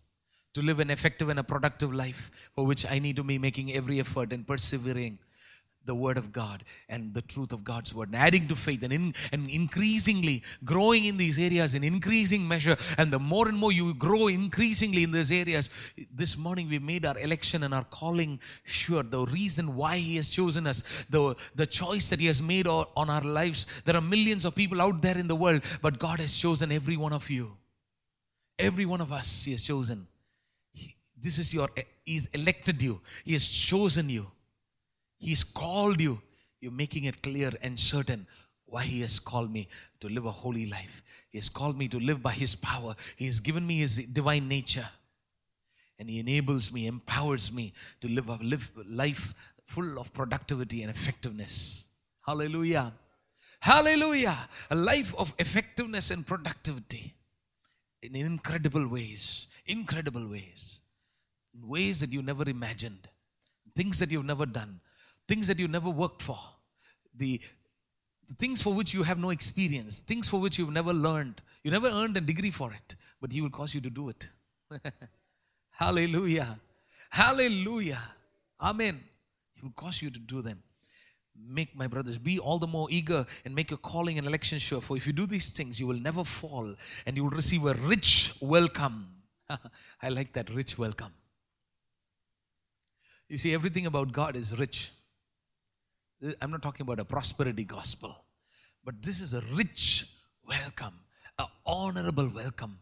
to 0.53 0.61
live 0.61 0.79
an 0.79 0.91
effective 0.91 1.27
and 1.27 1.39
a 1.39 1.43
productive 1.43 1.93
life 1.93 2.49
for 2.55 2.65
which 2.65 2.89
I 2.89 2.99
need 2.99 3.17
to 3.17 3.23
be 3.23 3.37
making 3.37 3.73
every 3.73 3.99
effort 3.99 4.31
and 4.31 4.47
persevering 4.47 5.19
the 5.86 5.95
word 5.95 6.17
of 6.17 6.32
God 6.32 6.63
and 6.88 7.13
the 7.13 7.21
truth 7.21 7.51
of 7.51 7.63
God's 7.63 7.93
word 7.95 8.09
and 8.09 8.15
adding 8.15 8.47
to 8.47 8.55
faith 8.55 8.84
and, 8.84 8.93
in, 8.93 9.13
and 9.32 9.49
increasingly 9.49 10.43
growing 10.63 11.05
in 11.05 11.17
these 11.17 11.39
areas 11.39 11.73
in 11.73 11.84
increasing 11.84 12.47
measure. 12.47 12.77
And 12.97 13.11
the 13.11 13.19
more 13.19 13.47
and 13.47 13.57
more 13.57 13.71
you 13.71 13.93
grow 13.93 14.27
increasingly 14.27 15.03
in 15.03 15.11
these 15.11 15.32
areas, 15.32 15.69
this 16.13 16.38
morning 16.38 16.69
we 16.69 16.80
made 16.80 17.05
our 17.05 17.17
election 17.17 17.63
and 17.63 17.73
our 17.73 17.86
calling 17.86 18.39
sure. 18.63 19.03
The 19.03 19.25
reason 19.25 19.75
why 19.75 19.97
He 19.97 20.17
has 20.17 20.30
chosen 20.30 20.67
us, 20.67 20.84
the, 21.09 21.36
the 21.55 21.65
choice 21.65 22.09
that 22.09 22.19
He 22.19 22.27
has 22.27 22.41
made 22.41 22.67
on 22.67 23.09
our 23.09 23.21
lives. 23.21 23.82
There 23.86 23.95
are 23.95 24.01
millions 24.01 24.45
of 24.45 24.55
people 24.55 24.82
out 24.82 25.01
there 25.01 25.17
in 25.17 25.27
the 25.27 25.36
world, 25.36 25.61
but 25.82 25.99
God 25.99 26.19
has 26.19 26.38
chosen 26.38 26.71
every 26.71 26.97
one 26.97 27.13
of 27.13 27.30
you. 27.30 27.57
Every 28.57 28.86
one 28.86 29.01
of 29.01 29.11
us 29.11 29.45
He 29.45 29.51
has 29.51 29.63
chosen. 29.63 30.07
He, 30.73 30.95
this 31.19 31.39
is 31.39 31.53
your, 31.53 31.69
eh, 31.77 31.84
He's 32.03 32.27
elected 32.27 32.82
you. 32.82 33.01
He 33.23 33.34
has 33.34 33.47
chosen 33.47 34.09
you. 34.09 34.32
He's 35.20 35.43
called 35.43 36.01
you. 36.01 36.22
You're 36.61 36.72
making 36.72 37.03
it 37.03 37.22
clear 37.22 37.51
and 37.61 37.80
certain 37.80 38.26
why 38.65 38.84
He 38.84 39.01
has 39.01 39.20
called 39.20 39.51
me 39.51 39.67
to 39.99 40.09
live 40.09 40.26
a 40.26 40.32
holy 40.32 40.65
life. 40.65 41.03
He 41.30 41.38
has 41.38 41.49
called 41.49 41.78
me 41.78 41.88
to 41.89 41.99
live 41.99 42.24
by 42.24 42.32
His 42.32 42.55
power. 42.55 42.95
He 43.15 43.26
has 43.26 43.39
given 43.39 43.67
me 43.67 43.80
His 43.80 43.97
divine 43.97 44.47
nature. 44.47 44.89
And 45.97 46.09
He 46.09 46.20
enables 46.20 46.72
me, 46.72 46.88
empowers 46.88 47.53
me 47.53 47.74
to 48.01 48.07
live 48.07 48.30
a 48.30 48.39
live 48.41 48.72
life 48.88 49.34
full 49.65 49.99
of 49.99 50.13
productivity 50.13 50.82
and 50.82 50.89
effectiveness. 50.89 51.88
Hallelujah. 52.26 52.93
Hallelujah. 53.59 54.38
A 54.72 54.76
life 54.76 55.13
of 55.17 55.34
effectiveness 55.38 56.11
and 56.11 56.26
productivity 56.26 57.13
in 58.01 58.15
incredible 58.15 58.88
ways. 58.88 59.47
Incredible 59.65 60.28
ways. 60.28 60.82
In 61.53 61.67
ways 61.67 61.99
that 61.99 62.11
you 62.11 62.22
never 62.22 62.47
imagined. 62.49 63.09
Things 63.76 63.99
that 63.99 64.09
you've 64.11 64.26
never 64.26 64.45
done. 64.45 64.80
Things 65.30 65.45
that 65.47 65.59
you 65.59 65.67
never 65.67 65.91
worked 65.91 66.23
for. 66.23 66.39
The, 67.15 67.39
the 68.27 68.34
things 68.34 68.63
for 68.63 68.73
which 68.73 68.95
you 68.95 69.03
have 69.03 69.19
no 69.19 69.30
experience. 69.30 69.99
Things 69.99 70.27
for 70.27 70.39
which 70.39 70.57
you've 70.57 70.73
never 70.73 70.91
learned. 70.91 71.43
You 71.63 71.69
never 71.69 71.88
earned 71.88 72.17
a 72.17 72.21
degree 72.21 72.49
for 72.49 72.73
it. 72.73 72.95
But 73.21 73.32
He 73.32 73.39
will 73.39 73.51
cause 73.51 73.75
you 73.75 73.82
to 73.82 73.91
do 73.91 74.09
it. 74.09 74.27
Hallelujah. 75.69 76.59
Hallelujah. 77.11 78.01
Amen. 78.59 79.03
He 79.53 79.61
will 79.61 79.73
cause 79.75 80.01
you 80.01 80.09
to 80.09 80.17
do 80.17 80.41
them. 80.41 80.63
Make 81.39 81.75
my 81.75 81.86
brothers 81.86 82.17
be 82.17 82.39
all 82.39 82.57
the 82.57 82.65
more 82.65 82.88
eager 82.89 83.27
and 83.45 83.53
make 83.53 83.69
your 83.69 83.77
calling 83.77 84.17
and 84.17 84.25
election 84.25 84.57
sure. 84.57 84.82
For 84.82 84.97
if 84.97 85.05
you 85.05 85.13
do 85.13 85.27
these 85.27 85.51
things, 85.51 85.80
you 85.80 85.86
will 85.86 85.99
never 85.99 86.23
fall 86.23 86.73
and 87.05 87.15
you 87.15 87.23
will 87.23 87.30
receive 87.30 87.63
a 87.67 87.75
rich 87.75 88.34
welcome. 88.41 89.09
I 90.01 90.09
like 90.09 90.34
that 90.34 90.49
rich 90.49 90.80
welcome. 90.80 91.13
You 93.27 93.38
see, 93.38 93.53
everything 93.53 93.86
about 93.86 94.11
God 94.11 94.36
is 94.36 94.57
rich. 94.57 94.91
Uh, 96.26 96.32
I'm 96.41 96.51
not 96.51 96.61
talking 96.61 96.84
about 96.84 96.99
a 96.99 97.05
prosperity 97.05 97.63
gospel, 97.63 98.15
but 98.84 99.01
this 99.01 99.22
is 99.22 99.34
a 99.34 99.41
rich 99.55 100.05
welcome, 100.47 100.93
an 101.38 101.45
honorable 101.65 102.30
welcome, 102.34 102.80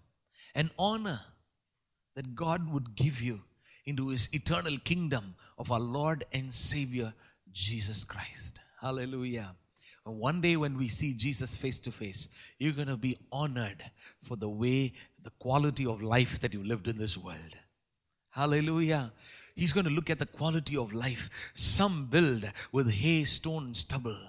an 0.56 0.70
honor 0.78 1.22
that 2.16 2.36
God 2.36 2.72
would 2.72 2.96
give 2.96 3.22
you 3.22 3.42
into 3.86 4.10
his 4.10 4.34
eternal 4.34 4.78
kingdom 4.84 5.36
of 5.58 5.72
our 5.72 5.80
Lord 5.80 6.26
and 6.34 6.54
Savior 6.54 7.14
Jesus 7.52 8.04
Christ. 8.04 8.60
Hallelujah. 8.82 9.56
One 10.04 10.40
day 10.40 10.56
when 10.56 10.78
we 10.78 10.88
see 10.88 11.14
Jesus 11.14 11.58
face 11.58 11.80
to 11.80 11.92
face, 11.92 12.30
you're 12.60 12.74
going 12.74 12.88
to 12.88 12.98
be 12.98 13.18
honored 13.32 13.84
for 14.24 14.38
the 14.38 14.50
way, 14.50 14.94
the 15.22 15.32
quality 15.32 15.86
of 15.86 16.02
life 16.02 16.40
that 16.40 16.54
you 16.54 16.64
lived 16.64 16.88
in 16.88 16.98
this 16.98 17.18
world. 17.18 17.58
Hallelujah. 18.30 19.12
He's 19.58 19.74
going 19.74 19.88
to 19.88 19.92
look 19.92 20.12
at 20.12 20.20
the 20.20 20.28
quality 20.28 20.78
of 20.78 20.94
life. 20.94 21.52
Some 21.56 22.06
build 22.12 22.46
with 22.72 22.92
hay, 22.92 23.24
stone, 23.24 23.66
and 23.66 23.76
stubble, 23.76 24.20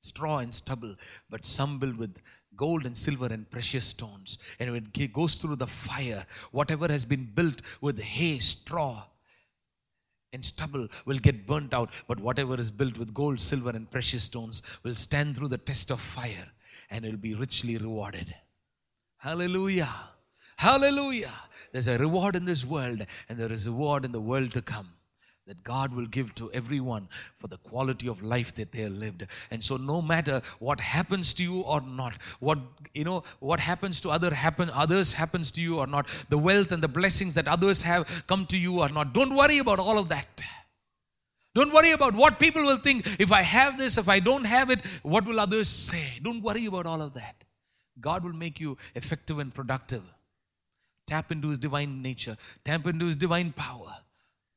straw 0.00 0.38
and 0.38 0.54
stubble, 0.54 0.94
but 1.28 1.44
some 1.44 1.80
build 1.80 1.96
with 1.96 2.20
gold 2.56 2.86
and 2.86 2.96
silver 2.96 3.26
and 3.26 3.50
precious 3.50 3.84
stones. 3.84 4.38
And 4.60 4.70
when 4.70 4.88
it 4.94 5.12
goes 5.12 5.34
through 5.34 5.56
the 5.56 5.66
fire, 5.66 6.24
whatever 6.52 6.86
has 6.86 7.04
been 7.04 7.28
built 7.34 7.62
with 7.80 8.00
hay, 8.00 8.38
straw, 8.38 9.02
and 10.32 10.44
stubble 10.44 10.86
will 11.04 11.18
get 11.18 11.48
burnt 11.48 11.74
out, 11.74 11.90
but 12.06 12.20
whatever 12.20 12.54
is 12.54 12.70
built 12.70 12.96
with 12.96 13.12
gold, 13.12 13.40
silver, 13.40 13.70
and 13.70 13.90
precious 13.90 14.22
stones 14.22 14.62
will 14.84 14.94
stand 14.94 15.36
through 15.36 15.48
the 15.48 15.58
test 15.58 15.90
of 15.90 16.00
fire 16.00 16.46
and 16.90 17.04
it 17.04 17.10
will 17.10 17.18
be 17.18 17.34
richly 17.34 17.76
rewarded. 17.76 18.32
Hallelujah! 19.16 19.92
Hallelujah! 20.56 21.32
There's 21.76 21.88
a 21.88 21.98
reward 21.98 22.36
in 22.36 22.46
this 22.46 22.64
world, 22.64 23.04
and 23.28 23.38
there 23.38 23.52
is 23.52 23.66
a 23.66 23.70
reward 23.70 24.06
in 24.06 24.12
the 24.12 24.18
world 24.18 24.54
to 24.54 24.62
come 24.62 24.88
that 25.46 25.62
God 25.62 25.92
will 25.92 26.06
give 26.06 26.34
to 26.36 26.50
everyone 26.52 27.06
for 27.36 27.48
the 27.48 27.58
quality 27.58 28.08
of 28.08 28.22
life 28.22 28.54
that 28.54 28.72
they 28.72 28.80
have 28.80 28.92
lived. 28.92 29.26
And 29.50 29.62
so 29.62 29.76
no 29.76 30.00
matter 30.00 30.40
what 30.58 30.80
happens 30.80 31.34
to 31.34 31.42
you 31.42 31.60
or 31.60 31.82
not, 31.82 32.16
what 32.40 32.60
you 32.94 33.04
know, 33.04 33.24
what 33.40 33.60
happens 33.60 34.00
to 34.00 34.08
other 34.08 34.32
happen 34.32 34.70
others 34.70 35.12
happens 35.12 35.50
to 35.50 35.60
you 35.60 35.76
or 35.76 35.86
not, 35.86 36.06
the 36.30 36.38
wealth 36.38 36.72
and 36.72 36.82
the 36.82 36.88
blessings 36.88 37.34
that 37.34 37.46
others 37.46 37.82
have 37.82 38.24
come 38.26 38.46
to 38.46 38.56
you 38.56 38.80
or 38.80 38.88
not. 38.88 39.12
Don't 39.12 39.36
worry 39.36 39.58
about 39.58 39.78
all 39.78 39.98
of 39.98 40.08
that. 40.08 40.40
Don't 41.54 41.74
worry 41.74 41.90
about 41.90 42.14
what 42.14 42.40
people 42.40 42.62
will 42.62 42.78
think. 42.78 43.06
If 43.20 43.32
I 43.32 43.42
have 43.42 43.76
this, 43.76 43.98
if 43.98 44.08
I 44.08 44.18
don't 44.18 44.44
have 44.44 44.70
it, 44.70 44.80
what 45.02 45.26
will 45.26 45.38
others 45.38 45.68
say? 45.68 46.20
Don't 46.22 46.42
worry 46.42 46.64
about 46.64 46.86
all 46.86 47.02
of 47.02 47.12
that. 47.12 47.44
God 48.00 48.24
will 48.24 48.32
make 48.32 48.60
you 48.60 48.78
effective 48.94 49.38
and 49.38 49.52
productive. 49.52 50.15
Tap 51.06 51.30
into 51.30 51.48
His 51.48 51.58
divine 51.58 52.02
nature, 52.02 52.36
tap 52.64 52.86
into 52.86 53.06
His 53.06 53.16
divine 53.16 53.52
power 53.52 53.96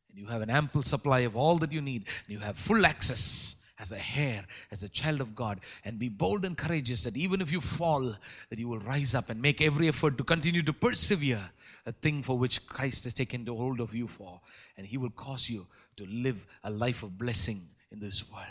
and 0.10 0.18
you 0.18 0.28
have 0.28 0.42
an 0.42 0.50
ample 0.50 0.82
supply 0.82 1.20
of 1.20 1.36
all 1.36 1.58
that 1.58 1.72
you 1.72 1.82
need, 1.82 2.06
and 2.26 2.34
you 2.34 2.40
have 2.40 2.58
full 2.58 2.86
access 2.86 3.56
as 3.78 3.92
a 3.94 4.00
heir, 4.18 4.44
as 4.72 4.84
a 4.84 4.90
child 4.90 5.22
of 5.22 5.36
God, 5.36 5.62
and 5.86 6.00
be 6.00 6.10
bold 6.10 6.44
and 6.44 6.58
courageous 6.58 7.04
that 7.04 7.16
even 7.16 7.40
if 7.40 7.52
you 7.52 7.62
fall, 7.62 8.16
that 8.50 8.60
you 8.60 8.68
will 8.68 8.80
rise 8.80 9.16
up 9.16 9.30
and 9.30 9.42
make 9.42 9.62
every 9.62 9.88
effort 9.88 10.18
to 10.18 10.24
continue 10.24 10.62
to 10.64 10.74
persevere 10.74 11.52
a 11.86 11.92
thing 11.92 12.22
for 12.22 12.38
which 12.38 12.68
Christ 12.68 13.06
has 13.06 13.14
taken 13.14 13.46
hold 13.46 13.80
of 13.80 13.94
you 13.94 14.08
for, 14.08 14.42
and 14.76 14.86
He 14.86 14.98
will 14.98 15.12
cause 15.12 15.50
you 15.50 15.68
to 15.96 16.06
live 16.06 16.46
a 16.64 16.72
life 16.72 17.04
of 17.04 17.18
blessing 17.18 17.62
in 17.92 18.00
this 18.00 18.30
world. 18.32 18.46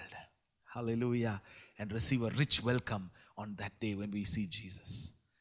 Hallelujah. 0.73 1.43
And 1.79 1.93
receive 1.93 2.23
a 2.23 2.31
rich 2.31 2.63
welcome 2.63 3.11
on 3.37 3.55
that 3.59 3.79
day 3.81 3.95
when 3.95 4.11
we 4.11 4.25
see 4.25 4.47
Jesus. 4.47 5.13